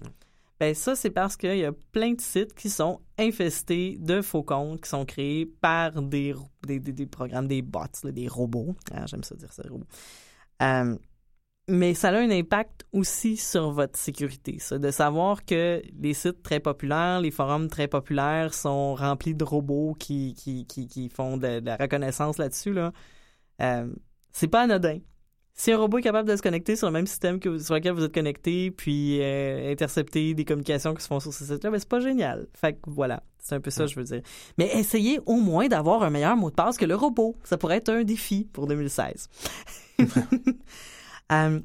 Ben, 0.59 0.74
ça, 0.74 0.96
c'est 0.96 1.11
parce 1.11 1.37
qu'il 1.37 1.59
y 1.59 1.64
a 1.64 1.72
plein 1.92 2.12
de 2.14 2.20
sites 2.20 2.55
qui 2.55 2.70
sont 2.70 3.00
infestés 3.18 3.98
de 4.00 4.22
faux 4.22 4.42
comptes 4.42 4.81
qui 4.81 4.88
sont 4.88 5.05
créés 5.05 5.44
par 5.44 6.00
des, 6.00 6.35
des, 6.66 6.79
des, 6.79 7.07
programmes, 7.07 7.46
des 7.46 7.61
bots, 7.61 7.81
des 8.05 8.26
robots. 8.29 8.74
Ah, 8.90 9.05
J'aime 9.07 9.22
ça 9.22 9.35
dire 9.35 9.52
ça, 9.52 9.62
robots. 9.68 9.87
Euh, 10.62 10.96
mais 11.68 11.94
ça 11.94 12.11
a 12.11 12.18
un 12.18 12.31
impact 12.31 12.87
aussi 12.92 13.37
sur 13.37 13.70
votre 13.72 13.98
sécurité. 13.98 14.59
Ça, 14.61 14.79
de 14.79 14.90
savoir 14.90 15.44
que 15.44 15.83
les 16.00 16.14
sites 16.14 16.42
très 16.42 16.61
populaires, 16.61 17.20
les 17.20 17.31
forums 17.31 17.68
très 17.68 17.88
populaires 17.88 18.55
sont 18.55 18.94
remplis 18.94 19.35
de 19.35 19.44
robots 19.44 19.94
qui, 19.98 20.35
qui, 20.35 20.66
qui, 20.66 20.87
qui 20.87 21.09
font 21.09 21.37
de, 21.37 21.61
la 21.64 21.76
reconnaissance 21.76 22.38
là-dessus, 22.38 22.72
là, 22.72 22.92
euh, 23.61 23.88
c'est 24.31 24.48
pas 24.48 24.62
anodin. 24.62 24.98
Si 25.55 25.72
un 25.72 25.79
robot 25.79 25.98
est 25.98 26.02
capable 26.02 26.29
de 26.29 26.37
se 26.37 26.42
connecter 26.42 26.76
sur 26.76 26.87
le 26.87 26.92
même 26.92 27.07
système 27.07 27.40
que, 27.40 27.59
sur 27.59 27.74
lequel 27.74 27.92
vous 27.92 28.05
êtes 28.05 28.14
connecté, 28.14 28.70
puis 28.70 29.22
euh, 29.22 29.72
intercepter 29.72 30.35
des 30.35 30.44
communications 30.44 30.94
qui 30.94 31.02
se 31.02 31.09
font 31.09 31.18
sur 31.18 31.33
ce 31.33 31.46
site-là, 31.46 31.70
ben 31.70 31.79
c'est 31.79 31.88
pas 31.88 32.00
génial. 32.00 32.46
Fait 32.52 32.74
que 32.74 32.90
voilà, 32.90 33.22
c'est 33.38 33.55
un 33.55 33.61
peu 33.61 33.70
ça, 33.70 33.87
je 33.87 33.96
veux 33.96 34.05
dire. 34.05 34.20
Mais 34.59 34.70
essayez 34.74 35.18
au 35.24 35.37
moins 35.37 35.66
d'avoir 35.66 36.02
un 36.02 36.11
meilleur 36.11 36.37
mot 36.37 36.50
de 36.50 36.55
passe 36.55 36.76
que 36.76 36.85
le 36.85 36.94
robot. 36.94 37.35
Ça 37.42 37.57
pourrait 37.57 37.79
être 37.79 37.88
un 37.88 38.05
défi 38.05 38.46
pour 38.52 38.66
2016. 38.66 39.31
Euh, 41.32 41.60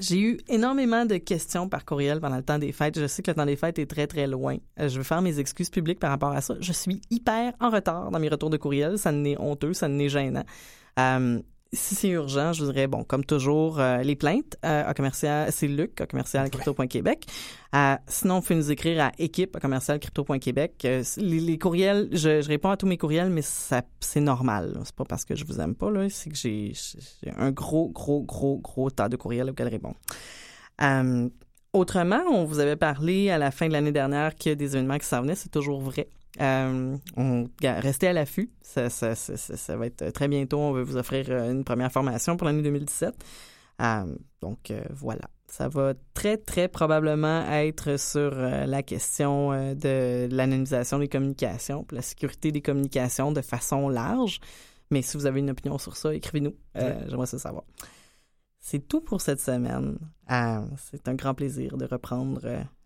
j'ai 0.00 0.20
eu 0.20 0.38
énormément 0.48 1.04
de 1.04 1.16
questions 1.18 1.68
par 1.68 1.84
courriel 1.84 2.20
pendant 2.20 2.36
le 2.36 2.42
temps 2.42 2.58
des 2.58 2.72
fêtes. 2.72 2.98
Je 2.98 3.06
sais 3.06 3.22
que 3.22 3.30
le 3.30 3.36
temps 3.36 3.46
des 3.46 3.56
fêtes 3.56 3.78
est 3.78 3.86
très, 3.86 4.06
très 4.06 4.26
loin. 4.26 4.56
Euh, 4.80 4.88
je 4.88 4.96
veux 4.98 5.04
faire 5.04 5.22
mes 5.22 5.38
excuses 5.38 5.70
publiques 5.70 6.00
par 6.00 6.10
rapport 6.10 6.32
à 6.32 6.40
ça. 6.40 6.54
Je 6.60 6.72
suis 6.72 7.00
hyper 7.10 7.52
en 7.60 7.70
retard 7.70 8.10
dans 8.10 8.18
mes 8.18 8.28
retours 8.28 8.50
de 8.50 8.56
courriel. 8.56 8.98
Ça 8.98 9.12
n'est 9.12 9.38
honteux, 9.38 9.72
ça 9.72 9.88
n'est 9.88 10.08
gênant. 10.08 10.44
Euh, 10.98 11.40
si 11.74 11.94
c'est 11.94 12.08
urgent, 12.08 12.52
je 12.52 12.64
vous 12.64 12.72
dirais, 12.72 12.86
bon, 12.86 13.04
comme 13.04 13.24
toujours, 13.24 13.80
euh, 13.80 13.98
les 13.98 14.16
plaintes 14.16 14.56
euh, 14.64 14.88
à 14.88 14.94
commercial, 14.94 15.50
c'est 15.52 15.68
Luc 15.68 16.00
à 16.00 16.06
commercial 16.06 16.50
sinon, 18.06 18.36
vous 18.36 18.40
pouvez 18.42 18.54
nous 18.54 18.70
écrire 18.70 19.04
à 19.04 19.12
équipe 19.18 19.56
à 19.56 19.60
commercial 19.60 19.98
crypto.québec. 19.98 20.82
Euh, 20.84 21.02
les, 21.16 21.40
les, 21.40 21.58
courriels, 21.58 22.08
je, 22.12 22.46
réponds 22.46 22.70
à 22.70 22.76
tous 22.76 22.86
mes 22.86 22.96
courriels, 22.96 23.30
mais 23.30 23.42
ça, 23.42 23.82
c'est 24.00 24.20
normal. 24.20 24.80
C'est 24.84 24.94
pas 24.94 25.04
parce 25.04 25.24
que 25.24 25.34
je 25.34 25.44
vous 25.44 25.60
aime 25.60 25.74
pas, 25.74 25.90
là. 25.90 26.08
C'est 26.08 26.30
que 26.30 26.36
j'ai, 26.36 26.72
un 27.36 27.50
gros, 27.50 27.88
gros, 27.88 28.22
gros, 28.22 28.58
gros 28.58 28.90
tas 28.90 29.08
de 29.08 29.16
courriels 29.16 29.50
auxquels 29.50 29.68
répondre. 29.68 29.96
Autrement, 31.72 32.22
on 32.30 32.44
vous 32.44 32.60
avait 32.60 32.76
parlé 32.76 33.30
à 33.30 33.38
la 33.38 33.50
fin 33.50 33.66
de 33.66 33.72
l'année 33.72 33.90
dernière 33.90 34.36
qu'il 34.36 34.50
y 34.50 34.52
a 34.52 34.54
des 34.54 34.76
événements 34.76 34.98
qui 34.98 35.06
s'en 35.06 35.22
venaient. 35.22 35.34
C'est 35.34 35.50
toujours 35.50 35.80
vrai. 35.80 36.08
Euh, 36.40 36.96
on, 37.16 37.48
restez 37.62 38.08
à 38.08 38.12
l'affût. 38.12 38.50
Ça, 38.60 38.90
ça, 38.90 39.14
ça, 39.14 39.36
ça, 39.36 39.76
va 39.76 39.86
être 39.86 40.10
très 40.10 40.28
bientôt. 40.28 40.58
On 40.58 40.72
va 40.72 40.82
vous 40.82 40.96
offrir 40.96 41.26
euh, 41.28 41.50
une 41.50 41.64
première 41.64 41.92
formation 41.92 42.36
pour 42.36 42.46
l'année 42.46 42.62
2017. 42.62 43.14
Euh, 43.80 44.04
donc 44.40 44.70
euh, 44.70 44.82
voilà. 44.90 45.28
Ça 45.46 45.68
va 45.68 45.94
très, 46.14 46.36
très 46.36 46.68
probablement 46.68 47.48
être 47.50 47.96
sur 47.98 48.34
la 48.34 48.82
question 48.82 49.50
de 49.52 50.26
l'anonymisation 50.34 50.98
des 50.98 51.06
communications, 51.06 51.86
la 51.92 52.02
sécurité 52.02 52.50
des 52.50 52.60
communications 52.60 53.30
de 53.30 53.40
façon 53.40 53.88
large. 53.88 54.40
Mais 54.90 55.02
si 55.02 55.16
vous 55.16 55.26
avez 55.26 55.38
une 55.40 55.50
opinion 55.50 55.78
sur 55.78 55.96
ça, 55.96 56.12
écrivez-nous. 56.12 56.54
J'aimerais 56.74 57.26
ça 57.26 57.38
savoir. 57.38 57.62
C'est 58.58 58.88
tout 58.88 59.00
pour 59.00 59.20
cette 59.20 59.40
semaine. 59.40 59.96
C'est 60.28 61.06
un 61.06 61.14
grand 61.14 61.34
plaisir 61.34 61.76
de 61.76 61.84
reprendre 61.84 62.40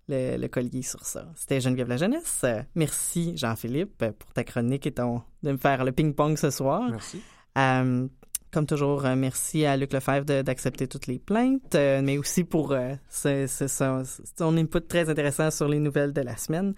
le, 0.08 0.46
collier 0.48 0.82
sur 0.82 1.04
ça. 1.04 1.26
C'était 1.36 1.60
Geneviève 1.60 1.88
La 1.88 1.96
Jeunesse. 1.96 2.44
merci, 2.74 3.36
Jean-Philippe, 3.36 4.04
pour 4.18 4.32
ta 4.32 4.44
chronique 4.44 4.86
et 4.86 4.92
ton, 4.92 5.22
de 5.42 5.52
me 5.52 5.56
faire 5.56 5.84
le 5.84 5.92
ping-pong 5.92 6.36
ce 6.36 6.50
soir. 6.50 6.88
Merci. 6.90 7.20
Euh, 7.56 8.08
comme 8.50 8.66
toujours, 8.66 9.04
euh, 9.04 9.14
merci 9.14 9.66
à 9.66 9.76
Luc 9.76 9.92
Lefebvre 9.92 10.42
d'accepter 10.42 10.88
toutes 10.88 11.06
les 11.06 11.18
plaintes, 11.18 11.74
euh, 11.74 12.00
mais 12.02 12.16
aussi 12.16 12.44
pour 12.44 12.72
euh, 12.72 12.94
ce, 13.10 13.46
ce, 13.46 13.68
son, 13.68 14.02
son, 14.38 14.56
input 14.56 14.80
très 14.80 15.10
intéressant 15.10 15.50
sur 15.50 15.68
les 15.68 15.78
nouvelles 15.78 16.12
de 16.12 16.22
la 16.22 16.36
semaine. 16.36 16.74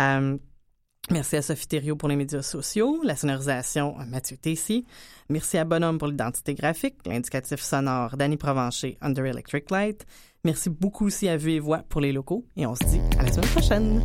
Euh, 0.00 0.36
Merci 1.10 1.36
à 1.36 1.42
Sophie 1.42 1.66
Thériault 1.66 1.96
pour 1.96 2.08
les 2.08 2.14
médias 2.14 2.42
sociaux, 2.42 3.00
la 3.02 3.16
sonorisation 3.16 3.96
Mathieu 4.06 4.36
Tessy. 4.36 4.86
Merci 5.28 5.58
à 5.58 5.64
Bonhomme 5.64 5.98
pour 5.98 6.06
l'identité 6.06 6.54
graphique, 6.54 6.94
l'indicatif 7.04 7.60
sonore 7.60 8.16
Danny 8.16 8.36
Provencher 8.36 8.98
Under 9.00 9.26
Electric 9.26 9.70
Light. 9.72 10.06
Merci 10.44 10.70
beaucoup 10.70 11.06
aussi 11.06 11.28
à 11.28 11.36
Vue 11.36 11.52
et 11.52 11.60
Voix 11.60 11.84
pour 11.88 12.00
les 12.00 12.10
locaux 12.10 12.44
et 12.56 12.66
on 12.66 12.74
se 12.74 12.82
dit 12.84 13.00
à 13.16 13.22
la 13.22 13.32
semaine 13.32 13.50
prochaine. 13.50 14.02